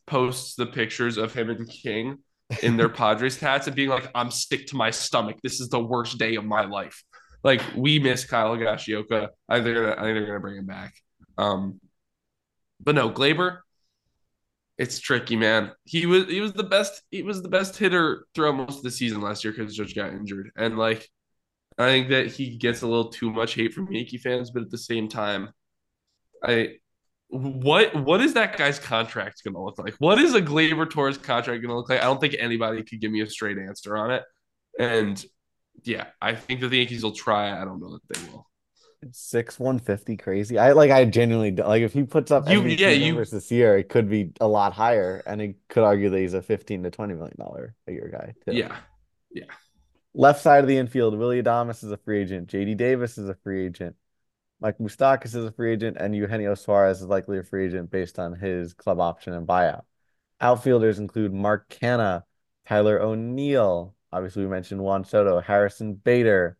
posts 0.09 0.55
the 0.55 0.65
pictures 0.65 1.17
of 1.17 1.33
him 1.33 1.49
and 1.49 1.69
King 1.69 2.17
in 2.63 2.77
their 2.77 2.89
Padres 2.99 3.39
hats 3.39 3.67
and 3.67 3.75
being 3.75 3.89
like, 3.89 4.09
"I'm 4.15 4.31
sick 4.31 4.67
to 4.67 4.75
my 4.75 4.91
stomach. 4.91 5.37
This 5.43 5.59
is 5.59 5.69
the 5.69 5.79
worst 5.79 6.17
day 6.17 6.35
of 6.35 6.45
my 6.45 6.65
life." 6.65 7.03
Like 7.43 7.61
we 7.75 7.99
miss 7.99 8.25
Kyle 8.25 8.55
Higashioka. 8.55 9.29
I 9.47 9.55
think 9.55 9.65
they're 9.65 9.95
gonna, 9.95 10.01
I 10.01 10.03
think 10.03 10.15
they're 10.15 10.25
gonna 10.25 10.39
bring 10.39 10.57
him 10.57 10.65
back. 10.65 10.93
Um, 11.37 11.79
but 12.79 12.95
no, 12.95 13.09
Gleyber. 13.09 13.59
It's 14.77 14.99
tricky, 14.99 15.35
man. 15.35 15.73
He 15.83 16.05
was 16.05 16.27
he 16.27 16.39
was 16.39 16.53
the 16.53 16.63
best 16.63 17.01
he 17.11 17.21
was 17.21 17.41
the 17.41 17.49
best 17.49 17.77
hitter 17.77 18.25
throughout 18.33 18.55
most 18.55 18.77
of 18.77 18.83
the 18.83 18.91
season 18.91 19.19
last 19.19 19.43
year 19.43 19.53
because 19.53 19.75
Judge 19.75 19.93
got 19.93 20.13
injured, 20.13 20.51
and 20.55 20.77
like 20.77 21.09
I 21.77 21.87
think 21.87 22.09
that 22.09 22.27
he 22.27 22.57
gets 22.57 22.81
a 22.81 22.87
little 22.87 23.09
too 23.09 23.31
much 23.31 23.55
hate 23.55 23.73
from 23.73 23.91
Yankee 23.91 24.17
fans, 24.17 24.51
but 24.51 24.63
at 24.63 24.69
the 24.69 24.77
same 24.77 25.09
time, 25.09 25.49
I 26.43 26.77
what 27.29 27.93
what 27.95 28.21
is 28.21 28.33
that 28.33 28.57
guy's 28.57 28.79
contract 28.79 29.43
going 29.43 29.53
to 29.53 29.61
look 29.61 29.77
like? 29.77 29.95
What 29.99 30.19
is 30.19 30.33
a 30.33 30.41
Gleyber 30.41 30.89
Torres 30.89 31.17
contract 31.17 31.61
going 31.61 31.69
to 31.69 31.75
look 31.75 31.89
like? 31.89 31.99
I 32.01 32.05
don't 32.05 32.19
think 32.19 32.35
anybody 32.39 32.83
could 32.83 32.99
give 32.99 33.11
me 33.11 33.21
a 33.21 33.29
straight 33.29 33.57
answer 33.57 33.95
on 33.97 34.11
it. 34.11 34.23
And 34.79 35.23
yeah, 35.83 36.07
I 36.21 36.35
think 36.35 36.61
that 36.61 36.69
the 36.69 36.77
Yankees 36.79 37.03
will 37.03 37.11
try. 37.11 37.59
I 37.59 37.65
don't 37.65 37.79
know 37.79 37.93
that 37.99 38.01
they 38.19 38.31
will. 38.31 38.47
six 39.11 39.59
one 39.59 39.77
fifty 39.79 40.17
crazy. 40.17 40.57
I 40.57 40.71
like. 40.71 40.89
I 40.91 41.05
genuinely 41.05 41.51
like 41.55 41.83
if 41.83 41.93
he 41.93 42.03
puts 42.03 42.31
up 42.31 42.49
You- 42.49 42.61
MVP 42.61 42.79
yeah, 42.79 42.89
you- 42.89 43.07
numbers 43.07 43.31
this 43.31 43.51
year, 43.51 43.77
it 43.77 43.89
could 43.89 44.09
be 44.09 44.31
a 44.41 44.47
lot 44.47 44.73
higher, 44.73 45.21
and 45.25 45.41
it 45.41 45.55
could 45.69 45.83
argue 45.83 46.09
that 46.09 46.19
he's 46.19 46.33
a 46.33 46.41
fifteen 46.41 46.83
to 46.83 46.89
twenty 46.91 47.13
million 47.13 47.35
dollar 47.37 47.75
a 47.87 47.91
year 47.91 48.09
guy. 48.11 48.33
Too. 48.45 48.57
Yeah, 48.57 48.75
Left 50.15 50.41
side 50.41 50.63
of 50.63 50.67
the 50.67 50.77
infield, 50.77 51.15
Willy 51.17 51.41
Adames 51.41 51.83
is 51.83 51.91
a 51.91 51.97
free 51.97 52.21
agent. 52.21 52.47
JD 52.49 52.75
Davis 52.77 53.17
is 53.19 53.29
a 53.29 53.35
free 53.35 53.67
agent. 53.67 53.95
Mike 54.61 54.77
Moustakas 54.77 55.35
is 55.35 55.45
a 55.45 55.51
free 55.51 55.71
agent, 55.71 55.97
and 55.99 56.15
Eugenio 56.15 56.53
Suarez 56.55 57.01
is 57.01 57.07
likely 57.07 57.37
a 57.37 57.43
free 57.43 57.65
agent 57.65 57.89
based 57.89 58.19
on 58.19 58.33
his 58.35 58.73
club 58.73 58.99
option 58.99 59.33
and 59.33 59.47
buyout. 59.47 59.83
Outfielders 60.41 60.99
include 60.99 61.33
Mark 61.33 61.69
Canha, 61.69 62.23
Tyler 62.67 63.01
O'Neill. 63.01 63.95
Obviously, 64.11 64.43
we 64.43 64.49
mentioned 64.49 64.81
Juan 64.81 65.05
Soto, 65.05 65.39
Harrison 65.39 65.93
Bader, 65.93 66.57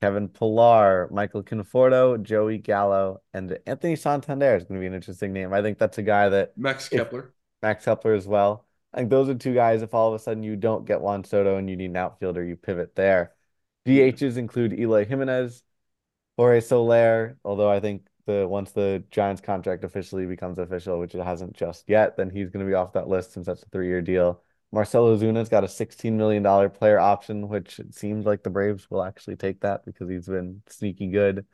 Kevin 0.00 0.28
Pillar, 0.28 1.08
Michael 1.10 1.42
Conforto, 1.42 2.22
Joey 2.22 2.58
Gallo, 2.58 3.22
and 3.32 3.58
Anthony 3.66 3.96
Santander 3.96 4.56
is 4.56 4.64
going 4.64 4.78
to 4.78 4.80
be 4.80 4.86
an 4.86 4.94
interesting 4.94 5.32
name. 5.32 5.52
I 5.52 5.62
think 5.62 5.78
that's 5.78 5.98
a 5.98 6.02
guy 6.02 6.28
that 6.28 6.56
Max 6.56 6.88
If- 6.90 6.98
Kepler. 6.98 7.34
Max 7.62 7.84
Kepler 7.86 8.14
as 8.14 8.26
well. 8.26 8.66
I 8.92 8.98
think 8.98 9.10
those 9.10 9.28
are 9.28 9.34
two 9.34 9.54
guys. 9.54 9.82
If 9.82 9.94
all 9.94 10.08
of 10.08 10.14
a 10.14 10.22
sudden 10.22 10.42
you 10.42 10.56
don't 10.56 10.84
get 10.84 11.00
Juan 11.00 11.24
Soto 11.24 11.56
and 11.56 11.68
you 11.68 11.76
need 11.76 11.90
an 11.90 11.96
outfielder, 11.96 12.44
you 12.44 12.56
pivot 12.56 12.94
there. 12.94 13.32
DHs 13.86 14.36
include 14.36 14.78
Eloy 14.78 15.04
Jimenez, 15.04 15.62
Jorge 16.36 16.60
Soler. 16.60 17.36
Although 17.44 17.70
I 17.70 17.80
think 17.80 18.06
the 18.26 18.46
once 18.48 18.72
the 18.72 19.04
Giants 19.10 19.40
contract 19.40 19.84
officially 19.84 20.26
becomes 20.26 20.58
official, 20.58 20.98
which 20.98 21.14
it 21.14 21.22
hasn't 21.22 21.54
just 21.54 21.88
yet, 21.88 22.16
then 22.16 22.30
he's 22.30 22.50
going 22.50 22.64
to 22.64 22.70
be 22.70 22.74
off 22.74 22.92
that 22.94 23.08
list 23.08 23.32
since 23.32 23.46
that's 23.46 23.62
a 23.62 23.68
three-year 23.68 24.02
deal. 24.02 24.42
Marcell 24.72 25.04
Ozuna's 25.16 25.48
got 25.48 25.62
a 25.62 25.68
$16 25.68 26.14
million 26.14 26.42
player 26.70 26.98
option, 26.98 27.48
which 27.48 27.78
it 27.78 27.94
seems 27.94 28.26
like 28.26 28.42
the 28.42 28.50
Braves 28.50 28.90
will 28.90 29.04
actually 29.04 29.36
take 29.36 29.60
that 29.60 29.84
because 29.84 30.08
he's 30.08 30.26
been 30.26 30.62
sneaky 30.68 31.06
good. 31.08 31.46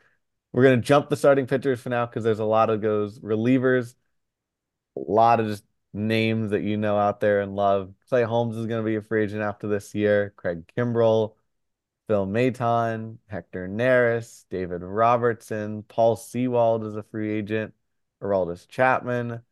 We're 0.53 0.63
going 0.63 0.81
to 0.81 0.87
jump 0.87 1.11
the 1.11 1.17
starting 1.17 1.47
pitchers 1.47 1.81
for 1.81 1.91
now 1.91 2.07
because 2.07 2.25
there's 2.25 2.39
a 2.39 2.45
lot 2.45 2.71
of 2.71 2.81
those 2.81 3.19
relievers, 3.21 3.95
a 4.97 5.01
lot 5.01 5.39
of 5.41 5.47
just 5.47 5.65
names 5.93 6.51
that 6.51 6.63
you 6.63 6.77
know 6.77 6.97
out 6.97 7.21
there 7.21 7.41
and 7.41 7.55
love. 7.55 7.93
Clay 8.09 8.23
Holmes 8.23 8.57
is 8.57 8.67
going 8.67 8.83
to 8.83 8.87
be 8.87 8.97
a 8.97 9.03
free 9.03 9.25
agent 9.25 9.43
after 9.43 9.69
this 9.69 9.95
year. 9.95 10.33
Craig 10.37 10.65
Kimbrel, 10.77 11.35
Phil 12.11 12.27
Maton, 12.27 13.19
Hector 13.29 13.69
Neris, 13.69 14.45
David 14.51 14.83
Robertson, 14.83 15.85
Paul 15.85 16.17
Sewald 16.17 16.85
is 16.85 16.97
a 16.97 17.05
free 17.05 17.31
agent, 17.31 17.73
Aroldis 18.21 18.67
Chapman, 18.67 19.43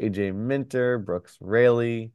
AJ 0.00 0.34
Minter, 0.34 0.98
Brooks 0.98 1.36
Raley. 1.42 2.12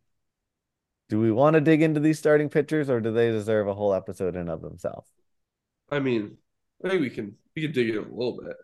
Do 1.09 1.19
we 1.19 1.31
want 1.31 1.53
to 1.53 1.61
dig 1.61 1.83
into 1.83 1.99
these 1.99 2.17
starting 2.17 2.49
pitchers 2.49 2.89
or 2.89 2.99
do 2.99 3.11
they 3.11 3.29
deserve 3.29 3.67
a 3.67 3.75
whole 3.75 3.93
episode 3.93 4.35
in 4.35 4.49
of 4.49 4.63
themselves? 4.63 5.07
I 5.91 5.99
mean, 5.99 6.35
I 6.83 6.89
think 6.89 7.01
we 7.01 7.11
can 7.11 7.35
we 7.55 7.61
can 7.61 7.71
dig 7.71 7.89
in 7.89 7.97
a 7.97 8.01
little 8.01 8.39
bit. 8.43 8.57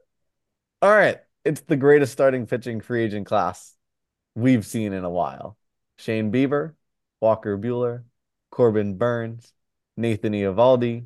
All 0.81 0.89
right. 0.89 1.19
It's 1.45 1.61
the 1.61 1.77
greatest 1.77 2.13
starting 2.13 2.47
pitching 2.47 2.81
free 2.81 3.03
agent 3.03 3.27
class 3.27 3.75
we've 4.33 4.65
seen 4.65 4.91
in 4.91 5.03
a 5.03 5.09
while. 5.11 5.55
Shane 5.99 6.31
Bieber, 6.31 6.73
Walker 7.21 7.59
Buehler, 7.59 8.05
Corbin 8.49 8.97
Burnes, 8.97 9.53
Nathan 9.97 10.33
Eovaldi, 10.33 11.05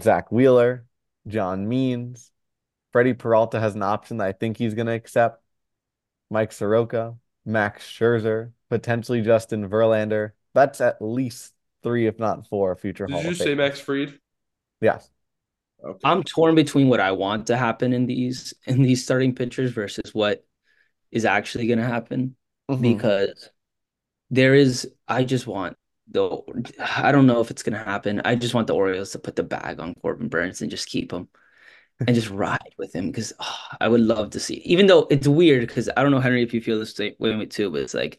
Zack 0.00 0.30
Wheeler, 0.30 0.86
John 1.26 1.68
Means. 1.68 2.30
Freddie 2.92 3.14
Peralta 3.14 3.60
has 3.60 3.74
an 3.74 3.82
option 3.82 4.16
that 4.18 4.26
I 4.26 4.32
think 4.32 4.56
he's 4.56 4.74
going 4.74 4.86
to 4.86 4.92
accept. 4.92 5.42
Mike 6.30 6.52
Soroka, 6.52 7.16
Max 7.44 7.84
Scherzer, 7.86 8.52
potentially 8.68 9.20
Justin 9.22 9.68
Verlander. 9.68 10.32
That's 10.54 10.80
at 10.80 11.00
least 11.00 11.52
three, 11.82 12.06
if 12.06 12.18
not 12.18 12.46
four, 12.48 12.74
future 12.76 13.06
Did 13.06 13.12
Hall 13.14 13.22
you 13.24 13.30
of 13.30 13.36
say 13.36 13.54
Famers. 13.54 13.56
Max 13.56 13.80
Fried? 13.80 14.18
Yes. 14.80 15.08
Okay. 15.84 15.98
I'm 16.04 16.22
torn 16.24 16.54
between 16.54 16.88
what 16.88 17.00
I 17.00 17.12
want 17.12 17.46
to 17.48 17.56
happen 17.56 17.92
in 17.92 18.06
these 18.06 18.54
in 18.66 18.82
these 18.82 19.02
starting 19.02 19.34
pitchers 19.34 19.72
versus 19.72 20.12
what 20.14 20.44
is 21.10 21.24
actually 21.24 21.66
going 21.66 21.78
to 21.78 21.84
happen 21.86 22.36
Mhm. 22.70 22.80
because 22.82 23.50
there 24.30 24.54
is 24.54 24.92
I 25.08 25.24
just 25.24 25.46
want 25.46 25.76
the 26.10 26.38
I 26.78 27.12
don't 27.12 27.26
know 27.26 27.40
if 27.40 27.50
it's 27.50 27.62
going 27.62 27.78
to 27.78 27.84
happen. 27.84 28.20
I 28.24 28.34
just 28.34 28.54
want 28.54 28.66
the 28.66 28.74
Orioles 28.74 29.12
to 29.12 29.18
put 29.18 29.36
the 29.36 29.42
bag 29.42 29.80
on 29.80 29.94
Corbin 29.94 30.28
Burnes 30.28 30.62
and 30.62 30.70
just 30.70 30.88
keep 30.88 31.12
him 31.12 31.28
and 32.06 32.14
just 32.14 32.30
ride 32.30 32.74
with 32.78 32.94
him 32.94 33.08
because 33.08 33.32
oh, 33.38 33.58
I 33.80 33.88
would 33.88 34.00
love 34.00 34.30
to 34.30 34.40
see. 34.40 34.56
Even 34.64 34.86
though 34.86 35.06
it's 35.10 35.28
weird 35.28 35.66
because 35.66 35.88
I 35.96 36.02
don't 36.02 36.10
know 36.10 36.20
Henry 36.20 36.42
if 36.42 36.54
you 36.54 36.60
feel 36.60 36.78
the 36.78 36.86
same 36.86 37.14
way 37.18 37.46
too, 37.46 37.70
but 37.70 37.82
it's 37.82 37.94
like 37.94 38.18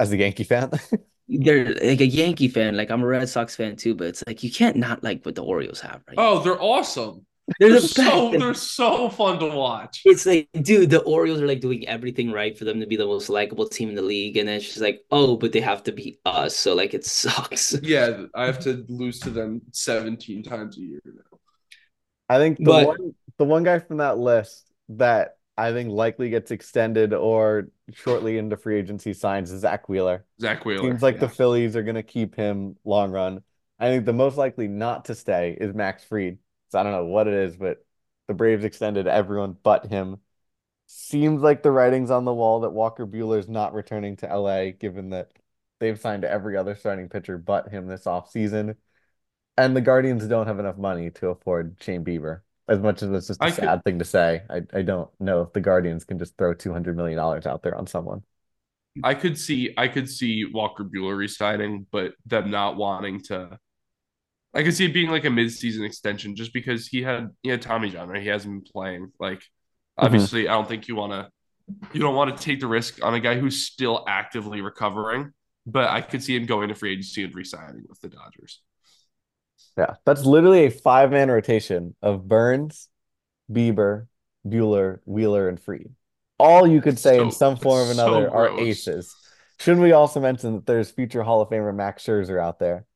As 0.00 0.12
a 0.12 0.16
Yankee 0.16 0.44
fan. 0.44 0.70
they're 1.28 1.74
like 1.74 2.00
a 2.00 2.06
Yankee 2.06 2.48
fan, 2.48 2.76
like 2.76 2.90
I'm 2.90 3.02
a 3.02 3.06
Red 3.06 3.28
Sox 3.28 3.54
fan 3.56 3.76
too, 3.76 3.94
but 3.94 4.08
it's 4.08 4.24
like 4.26 4.42
you 4.42 4.50
can't 4.50 4.76
not 4.76 5.02
like 5.02 5.24
what 5.24 5.34
the 5.34 5.44
Orioles 5.44 5.80
have 5.80 6.02
right 6.08 6.16
oh, 6.16 6.22
now. 6.22 6.40
Oh, 6.40 6.42
they're 6.42 6.62
awesome. 6.62 7.26
They're 7.58 7.70
They're 7.70 7.80
the 7.80 7.88
so 7.88 8.30
they're 8.30 8.54
so 8.54 9.08
fun 9.08 9.38
to 9.40 9.46
watch. 9.46 10.02
It's 10.04 10.26
like, 10.26 10.48
dude, 10.60 10.90
the 10.90 11.00
Orioles 11.00 11.40
are 11.40 11.46
like 11.46 11.60
doing 11.60 11.88
everything 11.88 12.30
right 12.30 12.56
for 12.56 12.64
them 12.64 12.80
to 12.80 12.86
be 12.86 12.96
the 12.96 13.06
most 13.06 13.28
likable 13.28 13.68
team 13.68 13.88
in 13.88 13.94
the 13.94 14.02
league, 14.02 14.36
and 14.36 14.48
then 14.48 14.56
it's 14.56 14.66
just 14.66 14.80
like, 14.80 15.00
oh, 15.10 15.36
but 15.36 15.52
they 15.52 15.60
have 15.60 15.82
to 15.84 15.92
beat 15.92 16.20
us, 16.26 16.54
so 16.54 16.74
like 16.74 16.94
it 16.94 17.04
sucks. 17.06 17.74
Yeah, 17.82 18.24
I 18.34 18.46
have 18.46 18.58
to 18.60 18.84
lose 18.88 19.20
to 19.20 19.30
them 19.30 19.62
17 19.72 20.42
times 20.42 20.76
a 20.76 20.80
year 20.80 21.00
now. 21.04 21.38
I 22.28 22.38
think 22.38 22.58
the 22.58 22.64
But- 22.64 22.86
one 22.86 23.14
the 23.38 23.44
one 23.44 23.62
guy 23.62 23.78
from 23.78 23.98
that 23.98 24.18
list 24.18 24.70
that 24.90 25.36
I 25.56 25.72
think 25.72 25.90
likely 25.90 26.30
gets 26.30 26.50
extended 26.50 27.14
or 27.14 27.68
shortly 27.92 28.36
into 28.38 28.56
free 28.56 28.78
agency 28.78 29.12
signs 29.12 29.50
is 29.50 29.62
Zack 29.62 29.88
Wheeler. 29.88 30.24
Zack 30.40 30.64
Wheeler. 30.64 30.82
Seems 30.82 31.02
like 31.02 31.16
yeah. 31.16 31.20
the 31.22 31.28
Phillies 31.28 31.76
are 31.76 31.82
going 31.82 31.94
to 31.96 32.02
keep 32.02 32.34
him 32.34 32.76
long 32.84 33.10
run. 33.10 33.42
I 33.78 33.88
think 33.88 34.04
the 34.04 34.12
most 34.12 34.36
likely 34.36 34.68
not 34.68 35.06
to 35.06 35.14
stay 35.14 35.56
is 35.60 35.74
Max 35.74 36.04
Fried. 36.04 36.38
So 36.68 36.78
I 36.78 36.82
don't 36.82 36.92
know 36.92 37.06
what 37.06 37.28
it 37.28 37.34
is, 37.34 37.56
but 37.56 37.84
the 38.26 38.34
Braves 38.34 38.64
extended 38.64 39.06
everyone 39.06 39.56
but 39.62 39.86
him. 39.86 40.18
Seems 40.86 41.42
like 41.42 41.62
the 41.62 41.70
writing's 41.70 42.10
on 42.10 42.24
the 42.24 42.34
wall 42.34 42.60
that 42.60 42.70
Walker 42.70 43.06
Buehler's 43.06 43.48
not 43.48 43.74
returning 43.74 44.16
to 44.16 44.32
LA, 44.32 44.70
given 44.70 45.10
that 45.10 45.30
they've 45.80 46.00
signed 46.00 46.24
every 46.24 46.56
other 46.56 46.74
starting 46.74 47.08
pitcher 47.08 47.38
but 47.38 47.68
him 47.68 47.86
this 47.86 48.04
offseason. 48.04 48.76
And 49.56 49.76
the 49.76 49.80
Guardians 49.80 50.26
don't 50.26 50.46
have 50.46 50.58
enough 50.60 50.78
money 50.78 51.10
to 51.12 51.28
afford 51.28 51.76
Shane 51.80 52.04
Bieber. 52.04 52.40
As 52.68 52.80
much 52.80 53.02
as 53.02 53.10
it's 53.10 53.26
just 53.28 53.42
a 53.42 53.46
I 53.46 53.50
could- 53.50 53.64
sad 53.64 53.84
thing 53.84 53.98
to 53.98 54.04
say, 54.04 54.42
I, 54.50 54.62
I 54.72 54.82
don't 54.82 55.10
know 55.20 55.42
if 55.42 55.52
the 55.52 55.60
Guardians 55.60 56.04
can 56.04 56.18
just 56.18 56.36
throw 56.36 56.54
$200 56.54 56.94
million 56.94 57.18
out 57.18 57.62
there 57.62 57.74
on 57.74 57.86
someone. 57.86 58.22
I 59.02 59.14
could 59.14 59.38
see 59.38 59.72
I 59.76 59.88
could 59.88 60.08
see 60.08 60.44
Walker 60.44 60.84
Buehler 60.84 61.16
resigning, 61.16 61.86
but 61.92 62.14
them 62.26 62.50
not 62.50 62.76
wanting 62.76 63.20
to. 63.24 63.58
I 64.58 64.64
could 64.64 64.74
see 64.74 64.86
it 64.86 64.92
being 64.92 65.08
like 65.08 65.24
a 65.24 65.30
mid-season 65.30 65.84
extension, 65.84 66.34
just 66.34 66.52
because 66.52 66.88
he 66.88 67.00
had 67.00 67.30
he 67.44 67.48
had 67.48 67.62
Tommy 67.62 67.90
John, 67.90 68.08
right? 68.08 68.20
He 68.20 68.26
hasn't 68.26 68.52
been 68.52 68.72
playing. 68.72 69.12
Like, 69.20 69.38
mm-hmm. 69.38 70.04
obviously, 70.04 70.48
I 70.48 70.54
don't 70.54 70.68
think 70.68 70.88
you 70.88 70.96
want 70.96 71.12
to 71.12 71.30
you 71.92 72.00
don't 72.00 72.16
want 72.16 72.36
to 72.36 72.42
take 72.42 72.58
the 72.58 72.66
risk 72.66 72.98
on 73.04 73.14
a 73.14 73.20
guy 73.20 73.38
who's 73.38 73.64
still 73.64 74.04
actively 74.08 74.60
recovering. 74.60 75.32
But 75.64 75.90
I 75.90 76.00
could 76.00 76.24
see 76.24 76.34
him 76.34 76.46
going 76.46 76.70
to 76.70 76.74
free 76.74 76.92
agency 76.92 77.22
and 77.22 77.32
resigning 77.32 77.84
with 77.88 78.00
the 78.00 78.08
Dodgers. 78.08 78.60
Yeah, 79.76 79.94
that's 80.04 80.24
literally 80.24 80.64
a 80.64 80.70
five 80.72 81.12
man 81.12 81.30
rotation 81.30 81.94
of 82.02 82.26
Burnes, 82.26 82.88
Bieber, 83.52 84.08
Buehler, 84.44 84.98
Wheeler, 85.04 85.48
and 85.48 85.60
Fried. 85.60 85.90
All 86.36 86.66
you 86.66 86.80
could 86.80 86.98
say 86.98 87.20
in 87.20 87.30
some 87.30 87.56
form 87.56 87.82
or 87.82 87.86
that's 87.86 87.98
so 87.98 88.08
another 88.08 88.30
are 88.34 88.58
aces. 88.58 89.14
Shouldn't 89.60 89.82
we 89.84 89.92
also 89.92 90.18
mention 90.18 90.54
that 90.54 90.66
there's 90.66 90.90
future 90.90 91.22
Hall 91.22 91.42
of 91.42 91.48
Famer 91.48 91.74
Max 91.74 92.04
Scherzer 92.04 92.42
out 92.42 92.58
there, 92.58 92.86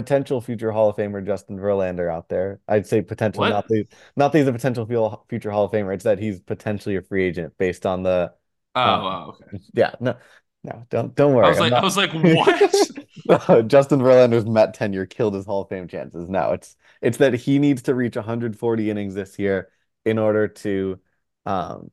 potential 0.00 0.40
future 0.40 0.72
Hall 0.72 0.90
of 0.90 0.96
Famer 0.96 1.24
Justin 1.24 1.58
Verlander 1.58 2.12
out 2.12 2.28
there? 2.28 2.60
I'd 2.68 2.86
say 2.86 3.02
potential, 3.02 3.40
What? 3.40 3.50
not 3.50 3.68
the 3.68 3.86
not 4.16 4.32
that 4.32 4.38
he's 4.38 4.46
a 4.48 4.52
potential 4.52 4.86
future 5.28 5.50
Hall 5.50 5.64
of 5.64 5.72
Famer. 5.72 5.94
It's 5.94 6.04
that 6.04 6.18
he's 6.18 6.40
potentially 6.40 6.96
a 6.96 7.02
free 7.02 7.24
agent 7.24 7.56
based 7.58 7.86
on 7.86 8.02
the 8.02 8.32
Oh, 8.74 8.82
Um, 8.82 9.04
wow, 9.04 9.28
okay. 9.30 9.58
yeah 9.72 9.94
no 10.00 10.16
no 10.64 10.84
don't 10.90 11.14
don't 11.14 11.34
worry. 11.34 11.46
I 11.46 11.48
was 11.50 11.58
like, 11.60 11.72
not- 11.72 11.82
I 11.82 11.84
was 11.84 11.96
like, 11.96 12.12
what? 13.26 13.68
Justin 13.68 14.00
Verlander's 14.00 14.46
Met 14.46 14.74
tenure 14.74 15.06
killed 15.06 15.34
his 15.34 15.46
Hall 15.46 15.62
of 15.62 15.68
Fame 15.68 15.88
chances. 15.88 16.28
No, 16.28 16.52
it's 16.52 16.76
it's 17.00 17.18
that 17.18 17.34
he 17.34 17.58
needs 17.58 17.82
to 17.82 17.94
reach 17.94 18.16
140 18.16 18.90
innings 18.90 19.14
this 19.14 19.38
year 19.38 19.70
in 20.04 20.18
order 20.18 20.48
to 20.48 21.00
um 21.46 21.90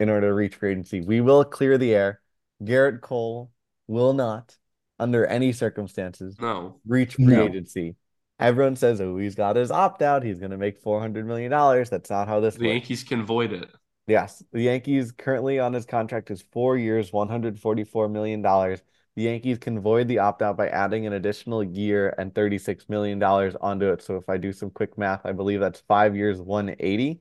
in 0.00 0.08
order 0.08 0.28
to 0.28 0.34
reach 0.34 0.56
free 0.56 0.72
agency. 0.72 1.00
We 1.00 1.20
will 1.20 1.44
clear 1.44 1.78
the 1.78 1.94
air. 1.94 2.20
Gerrit 2.62 3.00
Cole 3.00 3.50
will 3.86 4.12
not, 4.12 4.56
under 4.98 5.26
any 5.26 5.52
circumstances, 5.52 6.36
no. 6.40 6.80
reach 6.86 7.14
free 7.14 7.26
No. 7.26 7.46
agency. 7.46 7.96
Everyone 8.40 8.76
says, 8.76 9.00
oh, 9.00 9.16
he's 9.16 9.34
got 9.34 9.56
his 9.56 9.70
opt 9.70 10.00
out. 10.02 10.22
He's 10.22 10.38
going 10.38 10.52
to 10.52 10.56
make 10.56 10.82
$400 10.82 11.24
million. 11.24 11.50
That's 11.50 12.10
not 12.10 12.28
how 12.28 12.40
this 12.40 12.56
The 12.56 12.66
works. 12.66 12.72
Yankees 12.74 13.02
can 13.04 13.24
void 13.26 13.52
it. 13.52 13.68
Yes, 14.06 14.42
the 14.52 14.62
Yankees 14.62 15.12
currently 15.12 15.58
on 15.58 15.72
his 15.72 15.84
contract 15.84 16.30
is 16.30 16.42
four 16.52 16.76
years, 16.78 17.10
$144 17.10 18.08
million. 18.10 18.40
The 18.42 19.22
Yankees 19.24 19.58
can 19.58 19.80
void 19.80 20.08
the 20.08 20.20
opt 20.20 20.40
out 20.40 20.56
by 20.56 20.68
adding 20.68 21.06
an 21.06 21.12
additional 21.12 21.62
year 21.64 22.14
and 22.16 22.32
$36 22.32 22.88
million 22.88 23.20
onto 23.22 23.86
it. 23.90 24.02
So 24.02 24.16
if 24.16 24.28
I 24.28 24.36
do 24.36 24.52
some 24.52 24.70
quick 24.70 24.96
math, 24.96 25.26
I 25.26 25.32
believe 25.32 25.60
that's 25.60 25.80
five 25.80 26.14
years, 26.16 26.40
180 26.40 27.20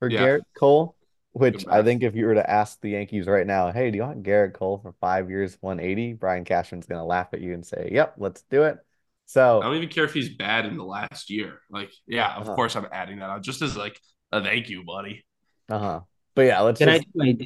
for 0.00 0.10
Yeah. 0.10 0.18
Gerrit 0.18 0.42
Cole, 0.58 0.95
which 1.36 1.66
I 1.68 1.82
think 1.82 2.02
if 2.02 2.14
you 2.14 2.26
were 2.26 2.34
to 2.34 2.50
ask 2.50 2.80
the 2.80 2.90
Yankees 2.90 3.26
right 3.26 3.46
now, 3.46 3.70
hey, 3.70 3.90
do 3.90 3.96
you 3.96 4.02
want 4.02 4.22
Gerrit 4.22 4.54
Cole 4.54 4.78
for 4.78 4.92
five 5.00 5.28
years, 5.28 5.56
180? 5.60 6.14
Brian 6.14 6.44
Cashman's 6.44 6.86
going 6.86 6.98
to 6.98 7.04
laugh 7.04 7.28
at 7.32 7.40
you 7.40 7.52
and 7.52 7.64
say, 7.66 7.90
yep, 7.92 8.14
let's 8.16 8.42
do 8.50 8.62
it. 8.62 8.78
So 9.26 9.60
I 9.60 9.64
don't 9.64 9.76
even 9.76 9.88
care 9.88 10.04
if 10.04 10.14
he's 10.14 10.34
bad 10.34 10.66
in 10.66 10.76
the 10.76 10.84
last 10.84 11.30
year. 11.30 11.60
Like, 11.70 11.90
yeah, 12.06 12.34
of 12.36 12.46
Uh-huh. 12.46 12.54
course 12.54 12.76
I'm 12.76 12.86
adding 12.90 13.18
that 13.18 13.28
on 13.30 13.42
just 13.42 13.60
as 13.60 13.76
like 13.76 14.00
a 14.32 14.42
thank 14.42 14.68
you, 14.68 14.84
buddy. 14.84 15.26
Uh-huh. 15.68 16.00
But 16.34 16.42
yeah, 16.42 16.60
let's 16.60 16.78
Can 16.78 16.88
I 16.88 16.98
do 16.98 17.04
my 17.14 17.36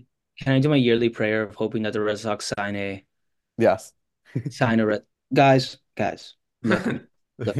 can 0.41 0.53
I 0.55 0.59
do 0.61 0.69
my 0.69 0.77
yearly 0.77 1.09
prayer 1.09 1.43
of 1.43 1.55
hoping 1.55 1.83
that 1.83 1.93
the 1.93 2.01
Red 2.01 2.19
Sox 2.19 2.53
sign 2.57 2.77
a 2.77 3.05
yes. 3.59 3.93
sign 4.51 4.81
a 4.81 4.87
red 4.87 5.03
guys, 5.33 5.79
guys, 5.97 6.35
look, 6.63 6.87
look. 7.39 7.57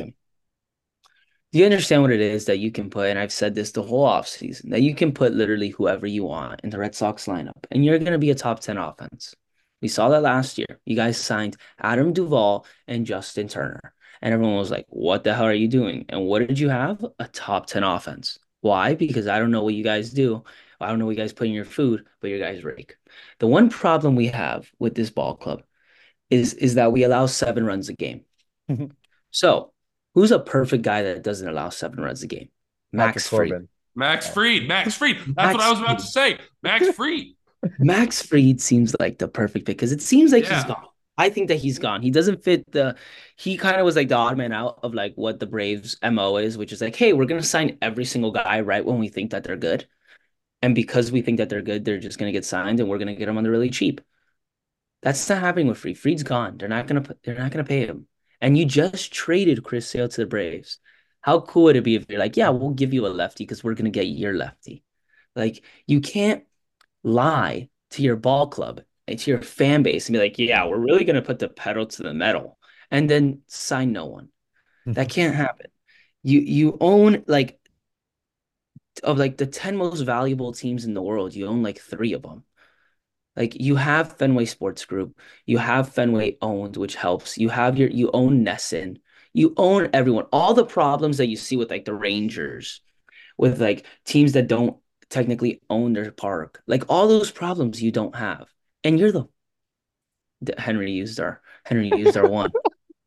Do 1.53 1.59
you 1.59 1.65
understand 1.65 2.03
what 2.03 2.13
it 2.13 2.21
is 2.21 2.45
that 2.45 2.59
you 2.59 2.71
can 2.71 2.91
put, 2.91 3.09
and 3.09 3.19
I've 3.19 3.33
said 3.33 3.55
this 3.55 3.73
the 3.73 3.83
whole 3.83 4.07
offseason, 4.07 4.71
that 4.71 4.83
you 4.83 4.95
can 4.95 5.13
put 5.13 5.35
literally 5.35 5.71
whoever 5.71 6.07
you 6.07 6.25
want 6.25 6.61
in 6.63 6.71
the 6.71 6.79
Red 6.79 6.95
Sox 6.95 7.27
lineup, 7.27 7.65
and 7.73 7.85
you're 7.85 7.99
going 7.99 8.13
to 8.13 8.19
be 8.19 8.31
a 8.31 8.37
top 8.37 8.61
10 8.61 8.79
offense. 8.79 9.35
We 9.83 9.89
saw 9.89 10.11
that 10.11 10.23
last 10.23 10.59
year. 10.59 10.79
You 10.85 10.95
guys 10.95 11.17
signed 11.19 11.57
Adam 11.81 12.13
Duvall 12.13 12.67
and 12.87 13.07
Justin 13.07 13.49
Turner. 13.49 13.95
And 14.23 14.35
everyone 14.35 14.57
was 14.57 14.71
like, 14.71 14.87
what 14.91 15.25
the 15.25 15.35
hell 15.35 15.47
are 15.47 15.53
you 15.55 15.69
doing? 15.69 16.05
And 16.09 16.27
what 16.27 16.47
did 16.47 16.59
you 16.59 16.69
have? 16.69 17.05
A 17.19 17.27
top 17.29 17.67
10 17.67 17.83
offense. 17.83 18.39
Why? 18.61 18.95
Because 18.95 19.27
I 19.27 19.39
don't 19.39 19.51
know 19.51 19.65
what 19.65 19.75
you 19.75 19.83
guys 19.83 20.11
do. 20.11 20.45
I 20.81 20.89
don't 20.89 20.99
know 20.99 21.07
what 21.07 21.17
you 21.17 21.23
guys 21.23 21.33
put 21.33 21.47
in 21.47 21.53
your 21.53 21.65
food, 21.65 22.07
but 22.21 22.29
your 22.29 22.39
guys 22.39 22.63
rake. 22.63 22.97
The 23.39 23.47
one 23.47 23.71
problem 23.71 24.17
we 24.17 24.29
have 24.29 24.71
with 24.79 24.95
this 24.95 25.11
ball 25.11 25.37
club 25.37 25.63
is 26.31 26.55
is 26.55 26.75
that 26.75 26.93
we 26.93 27.03
allow 27.05 27.27
seven 27.27 27.65
runs 27.65 27.89
a 27.89 27.95
game. 27.95 28.25
so 29.31 29.73
who's 30.15 30.31
a 30.31 30.39
perfect 30.39 30.83
guy 30.83 31.03
that 31.03 31.23
doesn't 31.23 31.49
allow 31.49 31.69
seven 31.69 32.01
runs 32.01 32.23
a 32.23 32.27
game? 32.27 32.49
Max 32.93 33.29
Patrick 33.29 33.51
Fried. 33.51 33.69
Max 33.95 34.29
Fried. 34.29 34.69
Max 34.69 34.95
Fried. 34.95 35.17
That's 35.19 35.37
Max 35.37 35.55
what 35.55 35.63
I 35.63 35.71
was 35.71 35.81
about 35.81 35.99
to 35.99 36.07
say. 36.07 36.39
Max 36.63 36.89
Fried. 36.91 37.27
Max 37.79 38.23
Fried 38.23 38.61
seems 38.61 38.95
like 38.99 39.19
the 39.19 39.29
perfect 39.29 39.67
pick 39.67 39.77
because 39.77 39.93
it 39.93 40.03
seems 40.03 40.33
like 40.33 40.45
he's 40.45 40.65
gone. 40.65 40.87
I 41.19 41.29
think 41.29 41.49
that 41.49 41.57
he's 41.59 41.79
gone. 41.79 42.01
He 42.01 42.11
doesn't 42.11 42.43
fit 42.43 42.65
the. 42.73 42.97
He 43.37 43.59
kind 43.59 43.77
of 43.77 43.85
was 43.85 43.95
like 43.95 44.09
the 44.09 44.15
odd 44.15 44.39
man 44.39 44.53
out 44.53 44.81
of 44.83 44.95
like 44.95 45.13
what 45.17 45.39
the 45.39 45.47
Braves 45.47 45.99
mo 46.03 46.39
is, 46.39 46.57
which 46.57 46.73
is 46.73 46.81
like, 46.81 46.97
hey, 46.97 47.13
we're 47.13 47.27
gonna 47.27 47.43
sign 47.43 47.77
every 47.83 48.07
single 48.07 48.31
guy 48.31 48.61
right 48.61 48.85
when 48.85 48.99
we 48.99 49.09
think 49.09 49.33
that 49.33 49.45
they're 49.45 49.57
good, 49.57 49.87
and 50.63 50.75
because 50.75 51.13
we 51.13 51.21
think 51.21 51.37
that 51.37 51.51
they're 51.51 51.61
good, 51.61 51.85
they're 51.85 51.99
just 51.99 52.19
gonna 52.19 52.33
get 52.33 52.47
signed, 52.47 52.81
and 52.81 52.89
we're 52.89 52.99
gonna 52.99 53.15
get 53.15 53.27
them 53.27 53.37
on 53.37 53.45
the 53.45 53.51
really 53.51 53.69
cheap. 53.69 54.01
That's 55.03 55.29
not 55.29 55.41
happening 55.41 55.67
with 55.67 55.77
Fried. 55.77 55.99
Fried's 55.99 56.23
gone. 56.23 56.57
They're 56.57 56.71
not 56.71 56.87
gonna. 56.87 57.05
They're 57.23 57.39
not 57.39 57.51
gonna 57.51 57.65
pay 57.65 57.85
him. 57.85 58.07
And 58.41 58.57
you 58.57 58.65
just 58.65 59.13
traded 59.13 59.65
Chris 59.65 59.89
Sale 59.89 60.09
to 60.09 60.21
the 60.23 60.27
Braves. 60.27 60.79
How 61.21 61.41
cool 61.41 61.65
would 61.65 61.77
it 61.77 61.85
be 61.85 61.97
if 61.97 62.07
you're 62.09 62.19
like, 62.19 62.37
yeah, 62.37 62.49
we'll 62.49 62.71
give 62.71 62.95
you 62.95 63.07
a 63.07 63.09
lefty 63.09 63.45
because 63.45 63.63
we're 63.63 63.75
gonna 63.75 63.91
get 63.91 64.07
your 64.07 64.35
lefty. 64.35 64.83
Like 65.37 65.63
you 65.87 66.01
can't 66.01 66.45
lie 67.03 67.69
to 67.91 68.03
your 68.03 68.17
ball 68.17 68.49
club 68.49 68.83
and 69.07 69.19
to 69.19 69.31
your 69.31 69.43
fan 69.43 69.83
base 69.83 70.09
and 70.09 70.15
be 70.15 70.21
like, 70.21 70.39
yeah, 70.39 70.67
we're 70.67 70.79
really 70.79 71.05
going 71.05 71.17
to 71.17 71.23
put 71.23 71.39
the 71.39 71.49
pedal 71.49 71.87
to 71.87 72.03
the 72.03 72.15
metal 72.15 72.59
and 72.91 73.09
then 73.11 73.41
sign 73.47 73.93
no 73.93 74.07
one. 74.07 74.27
Mm-hmm. 74.87 74.93
that 74.95 75.11
can't 75.11 75.35
happen. 75.35 75.67
You 76.23 76.41
you 76.41 76.79
own 76.81 77.25
like 77.27 77.59
of 79.03 79.19
like 79.19 79.37
the 79.37 79.47
10 79.47 79.77
most 79.77 80.01
valuable 80.01 80.53
teams 80.53 80.85
in 80.85 80.95
the 80.95 81.03
world, 81.03 81.35
you 81.35 81.47
own 81.47 81.63
like 81.63 81.81
3 81.81 82.15
of 82.15 82.23
them. 82.23 82.45
Like 83.37 83.61
you 83.61 83.77
have 83.77 84.17
Fenway 84.17 84.45
Sports 84.45 84.85
Group, 84.85 85.19
you 85.47 85.59
have 85.59 85.91
Fenway 85.95 86.37
owned, 86.43 86.77
which 86.77 86.95
helps. 86.97 87.39
You 87.39 87.49
have 87.49 87.79
your 87.79 87.91
you 87.91 88.11
own 88.13 88.45
NESN, 88.45 88.99
you 89.33 89.55
own 89.57 89.89
everyone. 89.93 90.27
All 90.33 90.55
the 90.55 90.67
problems 90.67 91.19
that 91.19 91.29
you 91.29 91.37
see 91.37 91.57
with 91.57 91.71
like 91.71 91.85
the 91.85 91.95
Rangers, 91.95 92.81
with 93.39 93.61
like 93.61 93.87
teams 94.05 94.33
that 94.33 94.49
don't 94.49 94.77
technically 95.09 95.63
own 95.71 95.93
their 95.93 96.11
park, 96.13 96.63
like 96.67 96.85
all 96.89 97.09
those 97.09 97.31
problems 97.31 97.83
you 97.83 97.93
don't 97.93 98.15
have 98.17 98.49
and 98.85 98.99
you're 98.99 99.13
the 99.13 99.29
Henry 100.59 100.91
used 100.93 101.21
our 101.21 101.41
Henry 101.65 101.91
used 101.95 102.17
our 102.17 102.29
one. 102.29 102.51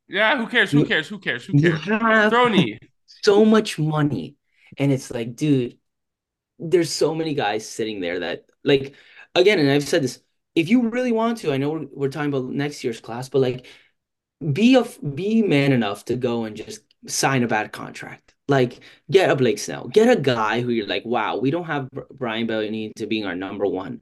Yeah, 0.09 0.37
who 0.37 0.45
cares? 0.47 0.69
Who 0.69 0.85
cares? 0.85 1.07
Who 1.07 1.17
cares? 1.17 1.45
Who 1.45 1.59
cares? 1.59 1.79
Throny. 1.79 2.77
So 3.07 3.45
much 3.45 3.79
money. 3.79 4.35
And 4.77 4.91
it's 4.91 5.09
like, 5.09 5.35
dude, 5.35 5.79
there's 6.59 6.91
so 6.91 7.15
many 7.15 7.33
guys 7.33 7.67
sitting 7.67 7.99
there 7.99 8.19
that 8.19 8.45
like 8.63 8.95
again, 9.35 9.59
and 9.59 9.69
I've 9.69 9.87
said 9.87 10.03
this, 10.03 10.19
if 10.55 10.69
you 10.69 10.89
really 10.89 11.11
want 11.11 11.39
to, 11.39 11.51
I 11.51 11.57
know 11.57 11.71
we're, 11.71 11.87
we're 11.93 12.09
talking 12.09 12.29
about 12.33 12.51
next 12.51 12.83
year's 12.83 12.99
class, 12.99 13.29
but 13.29 13.39
like 13.39 13.65
be 14.51 14.75
a 14.75 14.83
be 15.01 15.41
man 15.41 15.71
enough 15.71 16.05
to 16.05 16.15
go 16.15 16.43
and 16.43 16.55
just 16.55 16.81
sign 17.07 17.43
a 17.43 17.47
bad 17.47 17.71
contract. 17.71 18.33
Like 18.47 18.81
get 19.09 19.29
a 19.29 19.35
Blake 19.35 19.59
Snell, 19.59 19.87
get 19.87 20.15
a 20.15 20.19
guy 20.19 20.61
who 20.61 20.69
you're 20.69 20.87
like, 20.87 21.05
wow, 21.05 21.37
we 21.37 21.51
don't 21.51 21.65
have 21.65 21.89
Brian 22.11 22.47
Bellini 22.47 22.93
to 22.97 23.07
being 23.07 23.25
our 23.25 23.35
number 23.35 23.65
one. 23.65 24.01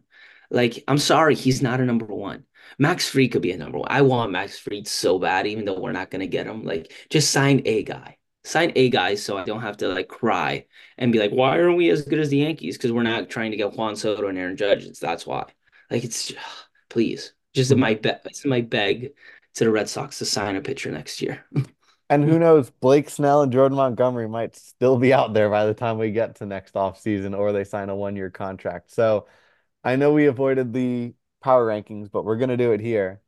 Like, 0.50 0.84
I'm 0.88 0.98
sorry, 0.98 1.36
he's 1.36 1.62
not 1.62 1.80
a 1.80 1.86
number 1.86 2.06
one. 2.06 2.46
Max 2.78 3.08
Fried 3.08 3.32
could 3.32 3.42
be 3.42 3.54
a 3.54 3.58
number 3.58 3.78
one. 3.80 3.88
I 3.90 4.02
want 4.02 4.32
Max 4.32 4.60
Fried 4.60 4.88
so 4.88 5.18
bad, 5.18 5.48
even 5.48 5.66
though 5.66 5.80
we're 5.80 5.94
not 5.94 6.12
gonna 6.12 6.28
get 6.28 6.48
him. 6.48 6.64
Like, 6.64 6.92
just 7.10 7.32
sign 7.32 7.62
a 7.66 7.84
guy. 7.84 8.18
Sign 8.44 8.72
a 8.76 8.90
guy 8.90 9.16
so 9.16 9.38
I 9.38 9.44
don't 9.44 9.62
have 9.62 9.78
to 9.78 9.88
like 9.90 10.08
cry 10.08 10.66
and 10.98 11.12
be 11.12 11.20
like, 11.20 11.32
why 11.32 11.60
aren't 11.60 11.78
we 11.78 11.90
as 11.90 12.02
good 12.04 12.20
as 12.20 12.30
the 12.30 12.38
Yankees? 12.38 12.78
Because 12.78 12.92
we're 12.92 13.04
not 13.04 13.30
trying 13.30 13.52
to 13.52 13.58
get 13.58 13.74
Juan 13.74 13.96
Soto 13.96 14.28
and 14.28 14.38
Aaron 14.38 14.58
Judge. 14.58 15.00
That's 15.00 15.28
why. 15.28 15.46
Like, 15.92 16.04
it's 16.04 16.34
please, 16.90 17.34
just 17.54 17.76
my. 17.76 18.00
It's 18.04 18.46
my 18.46 18.62
beg 18.62 19.14
to 19.56 19.64
the 19.66 19.72
Red 19.72 19.90
Sox 19.90 20.20
to 20.20 20.26
sign 20.26 20.56
a 20.56 20.62
pitcher 20.62 20.92
next 20.92 21.22
year. 21.22 21.46
and 22.10 22.24
who 22.24 22.40
knows, 22.40 22.70
Blake 22.70 23.10
Snell 23.10 23.44
and 23.44 23.52
Jordan 23.52 23.78
Montgomery 23.78 24.28
might 24.28 24.56
still 24.56 24.98
be 24.98 25.14
out 25.14 25.34
there 25.34 25.50
by 25.50 25.66
the 25.66 25.74
time 25.74 25.98
we 25.98 26.12
get 26.12 26.36
to 26.36 26.46
next 26.46 26.76
off 26.76 27.00
season, 27.00 27.34
or 27.34 27.52
they 27.52 27.64
sign 27.64 27.90
a 27.90 27.96
one 27.96 28.16
year 28.16 28.30
contract. 28.30 28.92
So 28.92 29.28
I 29.84 29.96
know 29.96 30.14
we 30.14 30.26
avoided 30.26 30.74
the 30.74 31.14
power 31.42 31.66
rankings, 31.68 32.10
but 32.12 32.26
we're 32.26 32.38
to 32.50 32.58
do 32.58 32.72
it 32.72 32.82
here. 32.82 33.22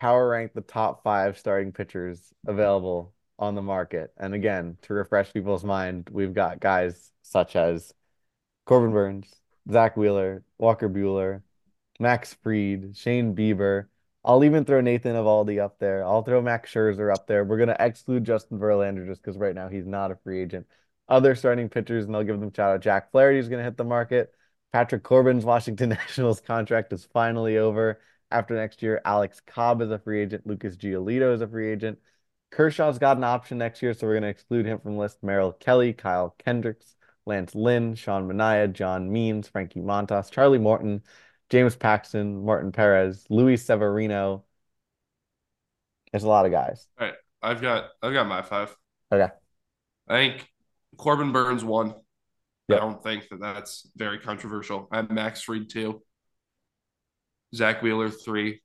Power 0.00 0.28
rank 0.28 0.52
the 0.54 0.60
top 0.60 1.02
five 1.02 1.38
starting 1.38 1.72
pitchers 1.72 2.20
available 2.46 3.12
on 3.40 3.54
the 3.54 3.62
market. 3.62 4.12
And 4.16 4.34
again, 4.34 4.76
to 4.82 4.94
refresh 4.94 5.32
people's 5.32 5.64
mind, 5.64 6.08
we've 6.12 6.34
got 6.34 6.60
guys 6.60 7.10
such 7.22 7.56
as 7.56 7.92
Corbin 8.66 8.92
Burnes, 8.92 9.34
Zack 9.70 9.96
Wheeler, 9.96 10.44
Walker 10.58 10.88
Buehler, 10.88 11.42
Max 11.98 12.34
Fried, 12.42 12.96
Shane 12.96 13.34
Bieber. 13.34 13.86
I'll 14.24 14.44
even 14.44 14.64
throw 14.64 14.82
Nathan 14.82 15.16
Eovaldi 15.16 15.58
up 15.58 15.78
there. 15.78 16.04
I'll 16.04 16.22
throw 16.22 16.42
Max 16.42 16.70
Scherzer 16.70 17.12
up 17.12 17.26
there. 17.26 17.42
We're 17.42 17.56
going 17.56 17.70
to 17.70 17.84
exclude 17.84 18.24
Justin 18.24 18.58
Verlander 18.58 19.06
just 19.06 19.22
because 19.22 19.38
right 19.38 19.54
now 19.54 19.68
he's 19.68 19.86
not 19.86 20.10
a 20.10 20.16
free 20.16 20.42
agent. 20.42 20.66
Other 21.08 21.34
starting 21.34 21.68
pitchers, 21.70 22.04
and 22.04 22.14
I'll 22.14 22.22
give 22.22 22.38
them 22.38 22.52
shout 22.52 22.74
out. 22.74 22.80
Jack 22.82 23.10
Flaherty 23.10 23.38
is 23.38 23.48
going 23.48 23.58
to 23.58 23.64
hit 23.64 23.78
the 23.78 23.84
market. 23.84 24.32
Patrick 24.72 25.02
Corbin's 25.02 25.44
Washington 25.44 25.88
Nationals 25.88 26.40
contract 26.40 26.92
is 26.92 27.08
finally 27.12 27.56
over. 27.56 28.00
After 28.30 28.54
next 28.54 28.82
year, 28.82 29.00
Alex 29.04 29.40
Cobb 29.44 29.82
is 29.82 29.90
a 29.90 29.98
free 29.98 30.22
agent. 30.22 30.46
Lucas 30.46 30.76
Giolito 30.76 31.34
is 31.34 31.40
a 31.40 31.48
free 31.48 31.72
agent. 31.72 31.98
Kershaw's 32.50 32.98
got 32.98 33.16
an 33.16 33.24
option 33.24 33.58
next 33.58 33.82
year, 33.82 33.94
so 33.94 34.06
we're 34.06 34.14
going 34.14 34.24
to 34.24 34.28
exclude 34.28 34.66
him 34.66 34.78
from 34.80 34.94
the 34.94 35.00
list. 35.00 35.22
Merrill 35.22 35.52
Kelly, 35.52 35.92
Kyle 35.92 36.34
Hendricks, 36.44 36.96
Lance 37.26 37.54
Lynn, 37.54 37.94
Sean 37.94 38.28
Manaea, 38.28 38.72
John 38.72 39.12
Means, 39.12 39.48
Frankie 39.48 39.80
Montas, 39.80 40.30
Charlie 40.30 40.58
Morton, 40.58 41.02
James 41.48 41.76
Paxton, 41.76 42.44
Martin 42.44 42.72
Perez, 42.72 43.24
Luis 43.30 43.64
Severino. 43.64 44.44
There's 46.12 46.24
a 46.24 46.28
lot 46.28 46.46
of 46.46 46.52
guys. 46.52 46.88
All 46.98 47.06
right. 47.06 47.16
I've 47.42 47.62
got 47.62 47.86
I've 48.02 48.12
got 48.12 48.26
my 48.26 48.42
five. 48.42 48.76
Okay. 49.10 49.32
I 50.08 50.14
think 50.14 50.46
Corbin 50.98 51.32
Burnes 51.32 51.64
one. 51.64 51.94
Yep. 52.68 52.76
I 52.76 52.80
don't 52.80 53.02
think 53.02 53.28
that 53.30 53.40
that's 53.40 53.88
very 53.96 54.18
controversial. 54.18 54.88
I'm 54.92 55.08
Max 55.10 55.40
Fried 55.42 55.70
two, 55.70 56.02
Zack 57.54 57.82
Wheeler 57.82 58.10
three, 58.10 58.60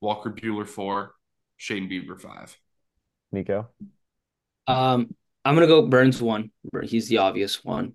Walker 0.00 0.30
Buehler 0.30 0.66
four, 0.66 1.12
Shane 1.58 1.90
Bieber 1.90 2.18
five. 2.18 2.56
Nico. 3.32 3.68
Um, 4.66 5.14
I'm 5.44 5.54
gonna 5.54 5.66
go 5.66 5.86
Burnes 5.86 6.20
one. 6.20 6.50
He's 6.82 7.08
the 7.08 7.18
obvious 7.18 7.64
one. 7.64 7.94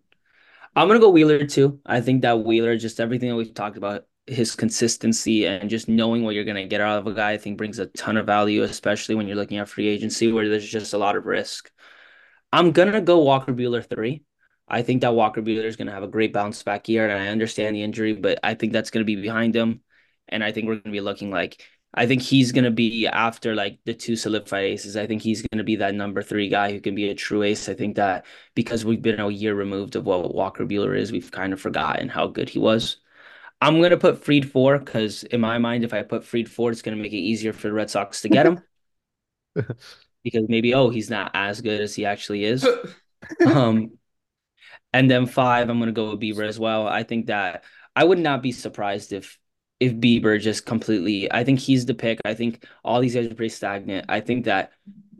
I'm 0.75 0.87
gonna 0.87 0.99
go 0.99 1.09
Wheeler 1.09 1.45
too. 1.45 1.79
I 1.85 2.01
think 2.01 2.23
that 2.23 2.43
Wheeler, 2.43 2.77
just 2.77 2.99
everything 2.99 3.29
that 3.29 3.35
we've 3.35 3.53
talked 3.53 3.77
about, 3.77 4.05
his 4.27 4.55
consistency 4.55 5.45
and 5.45 5.69
just 5.69 5.87
knowing 5.87 6.23
what 6.23 6.35
you're 6.35 6.43
gonna 6.43 6.67
get 6.67 6.81
out 6.81 6.97
of 6.99 7.07
a 7.07 7.13
guy, 7.13 7.31
I 7.31 7.37
think 7.37 7.57
brings 7.57 7.79
a 7.79 7.85
ton 7.85 8.17
of 8.17 8.25
value, 8.25 8.63
especially 8.63 9.15
when 9.15 9.27
you're 9.27 9.37
looking 9.37 9.57
at 9.57 9.69
free 9.69 9.87
agency 9.87 10.31
where 10.31 10.49
there's 10.49 10.67
just 10.67 10.93
a 10.93 10.97
lot 10.97 11.15
of 11.15 11.25
risk. 11.25 11.71
I'm 12.51 12.71
gonna 12.71 13.01
go 13.01 13.19
Walker 13.19 13.53
Buehler 13.53 13.87
three. 13.87 14.23
I 14.67 14.81
think 14.81 15.01
that 15.01 15.13
Walker 15.13 15.41
Buehler 15.41 15.65
is 15.65 15.75
to 15.87 15.93
have 15.93 16.03
a 16.03 16.07
great 16.07 16.33
bounce 16.33 16.63
back 16.63 16.89
year, 16.89 17.07
and 17.07 17.21
I 17.21 17.27
understand 17.27 17.75
the 17.75 17.83
injury, 17.83 18.13
but 18.13 18.39
I 18.43 18.55
think 18.55 18.73
that's 18.73 18.89
to 19.05 19.05
be 19.05 19.15
behind 19.15 19.55
him, 19.55 19.81
and 20.27 20.43
I 20.43 20.51
think 20.51 20.67
we're 20.67 20.79
to 20.79 20.89
be 20.89 21.01
looking 21.01 21.29
like 21.29 21.63
I 21.95 22.05
think 22.05 22.21
he's 22.21 22.51
going 22.51 22.65
to 22.65 22.71
be 22.71 23.07
after 23.07 23.55
like 23.55 23.79
the 23.85 23.93
two 23.93 24.17
solidified 24.17 24.65
aces. 24.65 24.97
I 24.97 25.07
think 25.07 25.21
he's 25.21 25.41
going 25.41 25.59
to 25.59 25.63
be 25.63 25.77
that 25.77 25.95
number 25.95 26.21
three 26.21 26.49
guy 26.49 26.71
who 26.71 26.81
can 26.81 26.93
be 26.93 27.09
a 27.09 27.15
true 27.15 27.41
ace. 27.41 27.69
I 27.69 27.73
think 27.73 27.95
that 27.95 28.25
because 28.53 28.83
we've 28.83 29.01
been 29.01 29.19
a 29.19 29.29
year 29.29 29.55
removed 29.55 29.95
of 29.95 30.05
what 30.05 30.35
Walker 30.35 30.65
Buehler 30.65 30.97
is, 30.97 31.13
we've 31.13 31.31
kind 31.31 31.53
of 31.53 31.61
forgotten 31.61 32.09
how 32.09 32.27
good 32.27 32.49
he 32.49 32.59
was. 32.59 32.97
I'm 33.61 33.79
going 33.79 33.91
to 33.91 33.97
put 33.97 34.23
Fried 34.23 34.51
four 34.51 34.77
because 34.77 35.23
in 35.23 35.39
my 35.39 35.57
mind, 35.57 35.85
if 35.85 35.93
I 35.93 36.03
put 36.03 36.25
Fried 36.25 36.49
four, 36.49 36.69
it's 36.69 36.81
going 36.81 36.97
to 36.97 37.01
make 37.01 37.13
it 37.13 37.17
easier 37.17 37.53
for 37.53 37.69
the 37.69 37.73
Red 37.73 37.89
Sox 37.89 38.21
to 38.21 38.29
get 38.29 38.45
him. 38.45 38.61
because 40.25 40.45
maybe 40.49 40.73
oh 40.73 40.89
he's 40.89 41.09
not 41.09 41.31
as 41.33 41.61
good 41.61 41.79
as 41.79 41.95
he 41.95 42.05
actually 42.05 42.43
is. 42.43 42.67
um, 43.45 43.97
and 44.91 45.09
then 45.09 45.27
five, 45.27 45.69
I'm 45.69 45.79
gonna 45.79 45.91
go 45.93 46.11
with 46.11 46.19
Bieber 46.19 46.45
as 46.45 46.59
well. 46.59 46.87
I 46.87 47.03
think 47.03 47.27
that 47.27 47.63
I 47.95 48.03
would 48.03 48.19
not 48.19 48.41
be 48.41 48.51
surprised 48.51 49.13
if 49.13 49.39
if 49.79 49.93
Bieber 49.93 50.39
just 50.39 50.65
completely. 50.65 51.31
I 51.31 51.43
think 51.43 51.59
he's 51.59 51.85
the 51.85 51.93
pick. 51.93 52.19
I 52.25 52.33
think 52.33 52.65
all 52.83 53.01
these 53.01 53.15
guys 53.15 53.27
are 53.27 53.35
pretty 53.35 53.49
stagnant. 53.49 54.05
I 54.09 54.21
think 54.21 54.45
that 54.45 54.71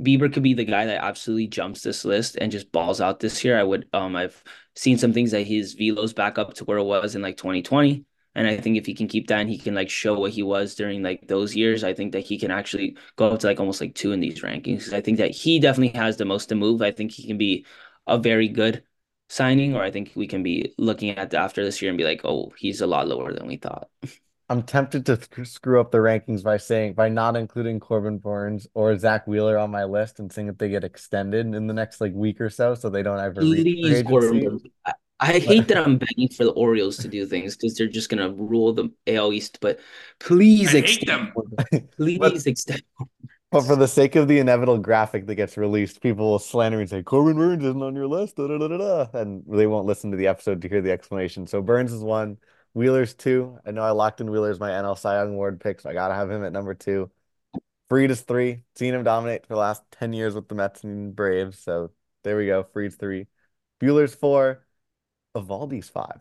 Bieber 0.02 0.32
could 0.32 0.44
be 0.44 0.54
the 0.54 0.66
guy 0.66 0.86
that 0.86 1.04
absolutely 1.04 1.48
jumps 1.48 1.82
this 1.82 2.06
list 2.06 2.38
and 2.40 2.52
just 2.52 2.72
balls 2.72 3.02
out 3.02 3.20
this 3.20 3.44
year. 3.44 3.60
I 3.60 3.64
would. 3.64 3.88
Um, 3.94 4.16
I've 4.16 4.44
seen 4.76 4.98
some 4.98 5.14
things 5.14 5.32
that 5.32 5.44
his 5.44 5.74
velo's 5.74 6.14
back 6.14 6.38
up 6.38 6.54
to 6.56 6.66
where 6.66 6.78
it 6.78 6.84
was 6.84 7.16
in 7.16 7.22
like 7.22 7.38
2020. 7.38 8.06
And 8.38 8.48
I 8.48 8.58
think 8.58 8.78
if 8.78 8.86
he 8.86 8.94
can 8.94 9.08
keep 9.08 9.28
that 9.28 9.40
and 9.40 9.50
he 9.50 9.58
can 9.58 9.74
like 9.76 9.90
show 9.90 10.20
what 10.20 10.32
he 10.32 10.44
was 10.44 10.76
during 10.76 11.02
like 11.02 11.28
those 11.28 11.56
years, 11.56 11.86
I 11.86 11.94
think 11.94 12.12
that 12.12 12.26
he 12.26 12.38
can 12.38 12.52
actually 12.52 12.98
go 13.16 13.30
up 13.32 13.40
to 13.40 13.48
like 13.48 13.62
almost 13.62 13.80
like 13.80 13.96
two 13.96 14.12
in 14.12 14.20
these 14.20 14.42
rankings. 14.42 14.92
I 14.92 15.00
think 15.00 15.20
that 15.20 15.32
he 15.32 15.60
definitely 15.60 15.98
has 15.98 16.18
the 16.18 16.26
most 16.26 16.48
to 16.48 16.56
move. 16.56 16.82
I 16.82 16.92
think 16.92 17.12
he 17.12 17.26
can 17.26 17.38
be 17.38 17.66
a 18.08 18.18
very 18.18 18.50
good 18.50 18.84
signing, 19.30 19.74
or 19.76 19.82
I 19.82 19.92
think 19.92 20.12
we 20.16 20.28
can 20.28 20.44
be 20.44 20.74
looking 20.78 21.12
at 21.12 21.34
after 21.34 21.64
this 21.64 21.82
year 21.82 21.90
and 21.90 21.98
be 21.98 22.04
like, 22.04 22.22
oh, 22.26 22.54
he's 22.58 22.82
a 22.82 22.88
lot 22.88 23.08
lower 23.08 23.32
than 23.34 23.48
we 23.48 23.58
thought. 23.58 23.90
I'm 24.48 24.62
tempted 24.62 25.06
to 25.08 25.46
screw 25.46 25.80
up 25.80 25.92
the 25.92 25.98
rankings 25.98 26.44
by 26.44 26.58
saying 26.58 26.94
by 26.94 27.10
not 27.10 27.36
including 27.36 27.80
Corbin 27.80 28.20
Burnes 28.20 28.68
or 28.76 28.96
Zack 28.98 29.26
Wheeler 29.26 29.58
on 29.58 29.72
my 29.72 29.86
list 29.86 30.20
and 30.20 30.32
seeing 30.32 30.48
if 30.48 30.58
they 30.58 30.70
get 30.70 30.84
extended 30.84 31.54
in 31.54 31.68
the 31.68 31.74
next 31.74 32.00
like 32.00 32.14
week 32.14 32.40
or 32.40 32.50
so, 32.50 32.76
so 32.76 32.90
they 32.90 33.02
don't 33.02 33.20
ever 33.20 33.42
Please, 33.42 34.04
Corbin 34.04 34.60
I, 34.86 34.94
I 35.20 35.40
hate 35.40 35.68
that 35.70 35.78
I'm 35.78 35.98
begging 35.98 36.30
for 36.30 36.44
the 36.44 36.52
Orioles 36.52 36.98
to 36.98 37.08
do 37.08 37.26
things 37.26 37.56
because 37.56 37.76
they're 37.76 37.88
just 37.88 38.10
gonna 38.10 38.30
rule 38.30 38.74
the 38.74 38.92
AL 39.08 39.34
East, 39.34 39.60
but 39.62 39.80
please 40.20 40.76
I 40.76 40.80
extend. 40.80 41.32
Please 41.98 42.20
but, 42.20 42.46
extend. 42.46 42.84
But 43.52 43.62
for 43.62 43.76
the 43.76 43.88
sake 43.88 44.16
of 44.16 44.28
the 44.28 44.40
inevitable 44.40 44.78
graphic 44.80 45.26
that 45.28 45.36
gets 45.36 45.56
released, 45.56 46.02
people 46.02 46.32
will 46.32 46.40
slander 46.40 46.82
and 46.82 46.90
say 46.90 47.02
Corbin 47.02 47.38
Burnes 47.38 47.64
isn't 47.64 47.82
on 47.82 47.96
your 47.96 48.08
list, 48.08 48.36
da, 48.36 48.48
da, 48.48 48.58
da, 48.58 48.78
da, 48.78 49.08
and 49.14 49.44
they 49.48 49.66
won't 49.66 49.86
listen 49.86 50.12
to 50.12 50.18
the 50.18 50.28
episode 50.28 50.62
to 50.62 50.68
hear 50.68 50.82
the 50.82 50.92
explanation. 50.92 51.48
So 51.48 51.62
Burnes 51.62 51.94
is 51.94 52.04
one, 52.04 52.38
Wheeler's 52.76 53.14
two. 53.14 53.58
I 53.66 53.72
know 53.72 53.84
I 53.84 53.92
locked 53.92 54.20
in 54.20 54.30
Wheeler's 54.30 54.60
my 54.60 54.70
NL 54.70 54.96
Cy 54.96 55.18
Young 55.18 55.30
Award 55.30 55.62
pick, 55.62 55.80
so 55.80 55.90
I 55.90 55.94
gotta 55.94 56.14
have 56.14 56.30
him 56.30 56.44
at 56.44 56.52
number 56.52 56.74
two. 56.74 57.10
Fried 57.88 58.12
is 58.12 58.22
three. 58.22 58.64
Seen 58.76 58.94
him 58.94 59.04
dominate 59.04 59.46
for 59.48 59.54
the 59.54 59.60
last 59.60 59.82
10 59.92 60.12
years 60.12 60.36
with 60.36 60.50
the 60.50 60.56
Mets 60.56 60.84
and 60.84 61.16
Braves. 61.16 61.58
So 61.58 61.92
there 62.24 62.36
we 62.36 62.48
go. 62.48 62.64
Fried's 62.74 62.96
three. 62.98 63.28
Buehler's 63.82 64.14
four. 64.14 64.66
Eovaldi's 65.36 65.88
five. 65.88 66.20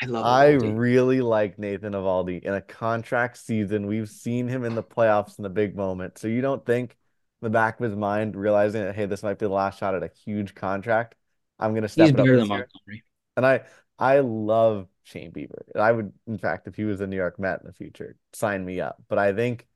I 0.00 0.06
love 0.06 0.24
I 0.24 0.52
really 0.52 1.20
like 1.20 1.58
Nathan 1.58 1.92
Eovaldi 1.92 2.42
in 2.42 2.54
a 2.54 2.60
contract 2.60 3.36
season. 3.36 3.88
We've 3.88 4.08
seen 4.08 4.46
him 4.46 4.64
in 4.64 4.76
the 4.76 4.82
playoffs 4.82 5.38
in 5.38 5.42
the 5.42 5.50
big 5.50 5.74
moment. 5.74 6.18
So 6.18 6.28
you 6.28 6.40
don't 6.40 6.64
think 6.64 6.92
in 7.40 7.46
the 7.46 7.50
back 7.50 7.80
of 7.80 7.84
his 7.84 7.96
mind 7.96 8.36
realizing 8.36 8.82
that 8.82 8.94
hey, 8.94 9.06
this 9.06 9.24
might 9.24 9.40
be 9.40 9.46
the 9.46 9.52
last 9.52 9.80
shot 9.80 9.96
at 9.96 10.04
a 10.04 10.10
huge 10.24 10.54
contract. 10.54 11.16
I'm 11.58 11.74
gonna 11.74 11.88
step 11.88 12.04
He's 12.04 12.14
it 12.14 12.20
up 12.20 12.26
better 12.26 12.36
than. 12.38 12.48
Montgomery. 12.48 13.04
And 13.36 13.46
I 13.46 13.62
I 13.98 14.20
love 14.20 14.88
Shane 15.02 15.32
Bieber. 15.32 15.62
I 15.74 15.92
would, 15.92 16.12
in 16.26 16.38
fact, 16.38 16.66
if 16.66 16.74
he 16.76 16.84
was 16.84 17.00
a 17.00 17.06
New 17.06 17.16
York 17.16 17.38
Met 17.38 17.60
in 17.60 17.66
the 17.66 17.72
future, 17.72 18.16
sign 18.32 18.64
me 18.64 18.80
up. 18.80 19.02
But 19.08 19.18
I 19.18 19.32
think 19.32 19.66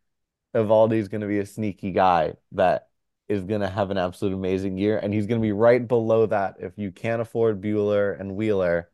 Eovaldi's 0.55 1.09
going 1.09 1.20
to 1.20 1.27
be 1.27 1.39
a 1.39 1.47
sneaky 1.47 1.91
guy 1.91 2.35
that 2.53 2.89
is 3.29 3.43
going 3.43 3.61
to 3.61 3.68
have 3.68 3.91
an 3.91 3.99
absolute 3.99 4.35
amazing 4.35 4.79
year, 4.79 4.99
and 4.99 5.12
he's 5.12 5.27
going 5.27 5.41
to 5.41 5.47
be 5.47 5.53
right 5.53 5.87
below 5.87 6.27
that. 6.27 6.57
If 6.61 6.79
you 6.79 6.93
can't 6.93 7.20
afford 7.20 7.61
Buehler 7.61 8.18
and 8.18 8.37
Wheeler, 8.37 8.91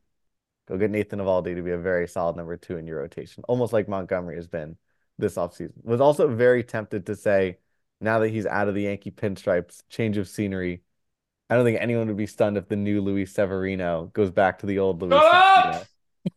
go 0.69 0.79
get 0.79 0.91
Nathan 0.91 1.19
Eovaldi 1.19 1.55
to 1.55 1.63
be 1.63 1.73
a 1.73 1.79
very 1.79 2.09
solid 2.09 2.37
number 2.37 2.57
two 2.57 2.79
in 2.79 2.87
your 2.87 3.01
rotation, 3.01 3.45
almost 3.47 3.73
like 3.73 3.89
Montgomery 3.89 4.37
has 4.37 4.49
been 4.49 4.77
this 5.19 5.35
offseason. 5.35 5.85
Was 5.85 6.01
also 6.01 6.29
very 6.29 6.65
tempted 6.65 7.07
to 7.07 7.17
say, 7.17 7.59
now 8.01 8.21
that 8.21 8.31
he's 8.31 8.47
out 8.47 8.69
of 8.69 8.75
the 8.75 8.83
Yankee 8.83 9.11
pinstripes, 9.11 9.83
change 9.89 10.17
of 10.17 10.29
scenery. 10.29 10.83
I 11.51 11.55
don't 11.55 11.65
think 11.67 11.79
anyone 11.81 12.09
would 12.09 12.17
be 12.17 12.27
stunned 12.27 12.57
if 12.57 12.67
the 12.69 12.77
new 12.77 13.03
Luis 13.03 13.35
Severino 13.35 14.07
goes 14.15 14.31
back 14.31 14.61
to 14.61 14.67
the 14.67 14.79
old 14.79 15.03
Luis 15.03 15.21
Severino. 15.23 15.85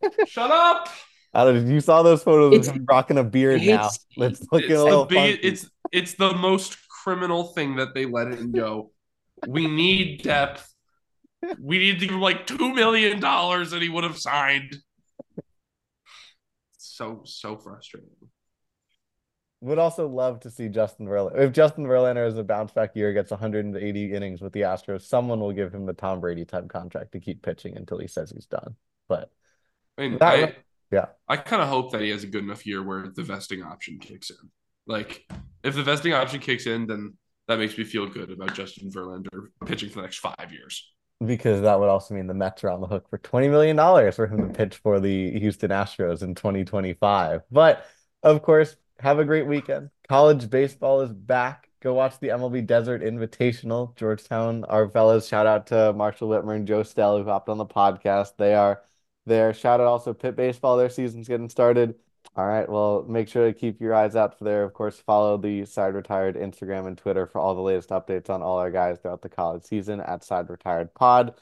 Up! 0.04 0.12
Shut 0.28 0.50
up! 0.50 0.88
I 1.34 1.44
don't 1.44 1.66
know. 1.66 1.72
You 1.74 1.80
saw 1.80 2.02
those 2.02 2.22
photos 2.22 2.52
It's- 2.54 2.68
of 2.68 2.76
him 2.76 2.86
rocking 2.88 3.18
a 3.18 3.24
beard 3.24 3.60
now. 3.62 3.86
it's- 3.86 4.06
It's 4.16 4.40
looking 4.52 4.70
It's 4.70 4.74
a 4.74 4.78
the 4.78 4.84
little 4.84 5.04
big, 5.04 5.40
it's 5.42 5.68
it's 5.92 6.14
the 6.14 6.32
most 6.34 6.76
criminal 6.88 7.44
thing 7.44 7.76
that 7.76 7.94
they 7.94 8.06
let 8.06 8.28
him 8.28 8.52
go. 8.52 8.90
we 9.46 9.66
need 9.66 10.22
depth. 10.22 10.72
We 11.60 11.78
need 11.78 12.00
to 12.00 12.06
give 12.06 12.14
him 12.14 12.20
like 12.22 12.46
two 12.46 12.74
million 12.74 13.20
dollars 13.20 13.72
and 13.72 13.82
he 13.82 13.88
would 13.88 14.02
have 14.04 14.18
signed. 14.18 14.76
So 16.78 17.22
so 17.24 17.56
frustrating. 17.56 18.10
Would 19.60 19.78
also 19.78 20.06
love 20.08 20.40
to 20.40 20.50
see 20.50 20.68
Justin 20.68 21.06
Verlander. 21.06 21.38
If 21.38 21.52
Justin 21.52 21.84
Verlander 21.84 22.24
has 22.24 22.36
a 22.36 22.44
bounce 22.44 22.72
back 22.72 22.94
year, 22.94 23.12
gets 23.12 23.30
180 23.30 24.12
innings 24.12 24.40
with 24.42 24.52
the 24.52 24.60
Astros, 24.62 25.02
someone 25.02 25.40
will 25.40 25.52
give 25.52 25.74
him 25.74 25.86
the 25.86 25.94
Tom 25.94 26.20
Brady 26.20 26.44
type 26.44 26.68
contract 26.68 27.12
to 27.12 27.20
keep 27.20 27.42
pitching 27.42 27.76
until 27.76 27.98
he 27.98 28.06
says 28.06 28.30
he's 28.30 28.46
done. 28.46 28.76
But 29.08 29.30
I 29.98 30.02
mean, 30.02 30.18
That- 30.18 30.48
I, 30.50 30.56
yeah. 30.90 31.06
I 31.28 31.36
kind 31.36 31.62
of 31.62 31.68
hope 31.68 31.92
that 31.92 32.00
he 32.00 32.10
has 32.10 32.22
a 32.24 32.28
good 32.28 32.44
enough 32.44 32.64
year 32.66 32.82
where 32.82 33.08
the 33.14 33.22
vesting 33.22 33.62
option 33.62 33.98
kicks 33.98 34.30
in. 34.30 34.36
Like, 34.86 35.24
if 35.64 35.74
the 35.74 35.82
vesting 35.82 36.12
option 36.12 36.38
kicks 36.40 36.66
in, 36.66 36.86
then 36.86 37.14
that 37.48 37.58
makes 37.58 37.76
me 37.76 37.84
feel 37.84 38.06
good 38.06 38.30
about 38.30 38.54
Justin 38.54 38.90
Verlander 38.90 39.46
pitching 39.66 39.88
for 39.88 39.96
the 39.96 40.02
next 40.02 40.18
five 40.18 40.52
years. 40.52 40.92
because 41.24 41.62
that 41.62 41.80
would 41.80 41.88
also 41.88 42.14
mean 42.14 42.26
the 42.26 42.34
Mets 42.34 42.62
are 42.62 42.70
on 42.70 42.80
the 42.80 42.86
hook 42.86 43.08
for 43.08 43.18
$20 43.18 43.50
million 43.50 44.12
for 44.12 44.26
him 44.26 44.46
to 44.48 44.54
pitch 44.54 44.76
for 44.76 45.00
the 45.00 45.38
Houston 45.40 45.70
Astros 45.70 46.22
in 46.22 46.34
2025. 46.34 47.42
But 47.50 47.86
of 48.22 48.42
course, 48.42 48.76
have 49.00 49.18
a 49.18 49.24
great 49.24 49.46
weekend. 49.46 49.90
College 50.08 50.48
baseball 50.50 51.00
is 51.00 51.12
back. 51.12 51.68
Go 51.82 51.94
watch 51.94 52.18
the 52.20 52.28
MLB 52.28 52.66
Desert 52.66 53.02
Invitational. 53.02 53.94
Georgetown, 53.96 54.64
our 54.64 54.88
fellas, 54.88 55.26
shout 55.28 55.46
out 55.46 55.66
to 55.68 55.92
Marshall 55.94 56.28
Whitmer 56.28 56.54
and 56.56 56.66
Joe 56.66 56.82
Stell 56.82 57.18
who 57.18 57.24
hopped 57.24 57.48
on 57.48 57.58
the 57.58 57.66
podcast. 57.66 58.36
They 58.38 58.54
are 58.54 58.82
there. 59.26 59.52
Shout 59.52 59.80
out 59.80 59.86
also 59.86 60.14
Pitt 60.14 60.36
Baseball. 60.36 60.76
Their 60.76 60.88
season's 60.88 61.28
getting 61.28 61.48
started. 61.48 61.96
All 62.34 62.46
right. 62.46 62.68
Well, 62.68 63.04
make 63.08 63.28
sure 63.28 63.46
to 63.46 63.58
keep 63.58 63.80
your 63.80 63.94
eyes 63.94 64.16
out 64.16 64.38
for 64.38 64.44
there. 64.44 64.64
Of 64.64 64.74
course, 64.74 64.98
follow 65.00 65.36
the 65.38 65.64
Side 65.64 65.94
Retired 65.94 66.36
Instagram 66.36 66.86
and 66.86 66.98
Twitter 66.98 67.26
for 67.26 67.40
all 67.40 67.54
the 67.54 67.60
latest 67.60 67.90
updates 67.90 68.28
on 68.28 68.42
all 68.42 68.58
our 68.58 68.70
guys 68.70 68.98
throughout 68.98 69.22
the 69.22 69.28
college 69.28 69.64
season 69.64 70.00
at 70.00 70.24
Side 70.24 70.50
Retired 70.50 70.92
Pod. 70.94 71.34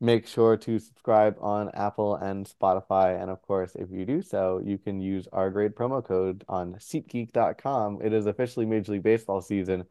Make 0.00 0.26
sure 0.26 0.56
to 0.56 0.78
subscribe 0.78 1.36
on 1.40 1.70
Apple 1.74 2.16
and 2.16 2.46
Spotify. 2.46 3.20
And 3.20 3.30
of 3.30 3.42
course, 3.42 3.72
if 3.74 3.90
you 3.90 4.06
do 4.06 4.22
so, 4.22 4.60
you 4.64 4.78
can 4.78 4.98
use 5.00 5.28
our 5.32 5.50
great 5.50 5.76
promo 5.76 6.02
code 6.02 6.42
on 6.48 6.74
SeatGeek.com. 6.74 8.00
It 8.02 8.12
is 8.14 8.26
officially 8.26 8.64
Major 8.66 8.92
League 8.92 9.02
Baseball 9.02 9.42
season. 9.42 9.84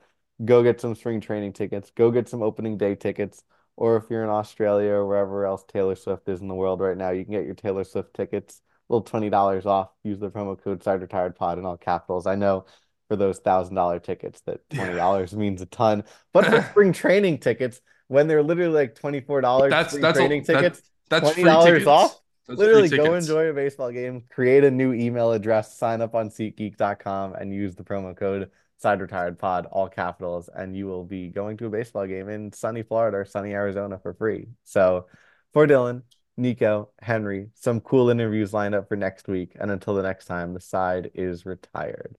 Go 0.43 0.63
get 0.63 0.81
some 0.81 0.95
spring 0.95 1.21
training 1.21 1.53
tickets. 1.53 1.91
Go 1.91 2.11
get 2.11 2.27
some 2.27 2.41
opening 2.41 2.77
day 2.77 2.95
tickets. 2.95 3.43
Or 3.79 3.95
if 3.95 4.03
you're 4.09 4.25
in 4.25 4.29
Australia 4.29 4.91
or 4.91 5.07
wherever 5.07 5.45
else 5.45 5.63
Taylor 5.65 5.95
Swift 5.95 6.27
is 6.27 6.41
in 6.41 6.49
the 6.49 6.53
world 6.53 6.81
right 6.81 6.97
now, 6.97 7.11
you 7.11 7.23
can 7.23 7.31
get 7.33 7.45
your 7.45 7.55
Taylor 7.55 7.85
Swift 7.85 8.13
tickets 8.13 8.61
A 8.89 8.93
little 8.93 9.05
twenty 9.05 9.29
dollars 9.29 9.65
off. 9.65 9.89
Use 10.03 10.19
the 10.19 10.29
promo 10.29 10.61
code 10.61 10.83
Side 10.83 10.99
Retired 11.01 11.35
Pod 11.37 11.57
in 11.57 11.65
all 11.65 11.77
capitals. 11.77 12.27
I 12.27 12.35
know 12.35 12.65
for 13.07 13.15
those 13.15 13.39
thousand 13.39 13.75
dollar 13.75 13.99
tickets 13.99 14.41
that 14.41 14.69
twenty 14.69 14.95
dollars 14.95 15.33
means 15.33 15.61
a 15.61 15.65
ton, 15.65 16.03
but 16.33 16.45
for 16.45 16.61
spring 16.71 16.91
training 16.91 17.37
tickets, 17.37 17.79
when 18.09 18.27
they're 18.27 18.43
literally 18.43 18.73
like 18.73 18.95
twenty 18.95 19.21
four 19.21 19.39
dollars 19.39 19.71
That's 19.71 19.91
spring 19.91 20.01
that's 20.01 20.17
a- 20.19 20.21
training 20.23 20.43
that- 20.43 20.53
tickets, 20.61 20.81
That's 21.09 21.29
$20 21.31 21.87
off? 21.87 22.19
That's 22.49 22.59
literally 22.59 22.89
go 22.89 23.13
enjoy 23.13 23.45
a 23.45 23.53
baseball 23.53 23.91
game, 23.91 24.23
create 24.29 24.63
a 24.65 24.71
new 24.71 24.91
email 24.91 25.31
address, 25.31 25.77
sign 25.77 26.01
up 26.01 26.15
on 26.15 26.29
SeatGeek.com, 26.29 27.35
and 27.35 27.53
use 27.53 27.75
the 27.75 27.83
promo 27.83 28.17
code 28.17 28.49
Side 28.79 29.01
Retired 29.01 29.37
Pod, 29.37 29.67
all 29.67 29.89
capitals, 29.89 30.49
and 30.53 30.75
you 30.75 30.87
will 30.87 31.03
be 31.03 31.27
going 31.27 31.57
to 31.57 31.65
a 31.67 31.69
baseball 31.69 32.07
game 32.07 32.29
in 32.29 32.51
sunny 32.53 32.81
Florida 32.81 33.17
or 33.17 33.25
sunny 33.25 33.53
Arizona 33.53 33.99
for 33.99 34.13
free. 34.13 34.47
So 34.63 35.07
for 35.53 35.67
Dylan. 35.67 36.03
Nico, 36.37 36.89
Henry, 37.01 37.49
some 37.53 37.81
cool 37.81 38.09
interviews 38.09 38.53
lined 38.53 38.73
up 38.73 38.87
for 38.87 38.95
next 38.95 39.27
week. 39.27 39.57
And 39.59 39.69
until 39.69 39.93
the 39.93 40.03
next 40.03 40.23
time, 40.23 40.53
the 40.53 40.61
side 40.61 41.11
is 41.13 41.45
retired. 41.45 42.15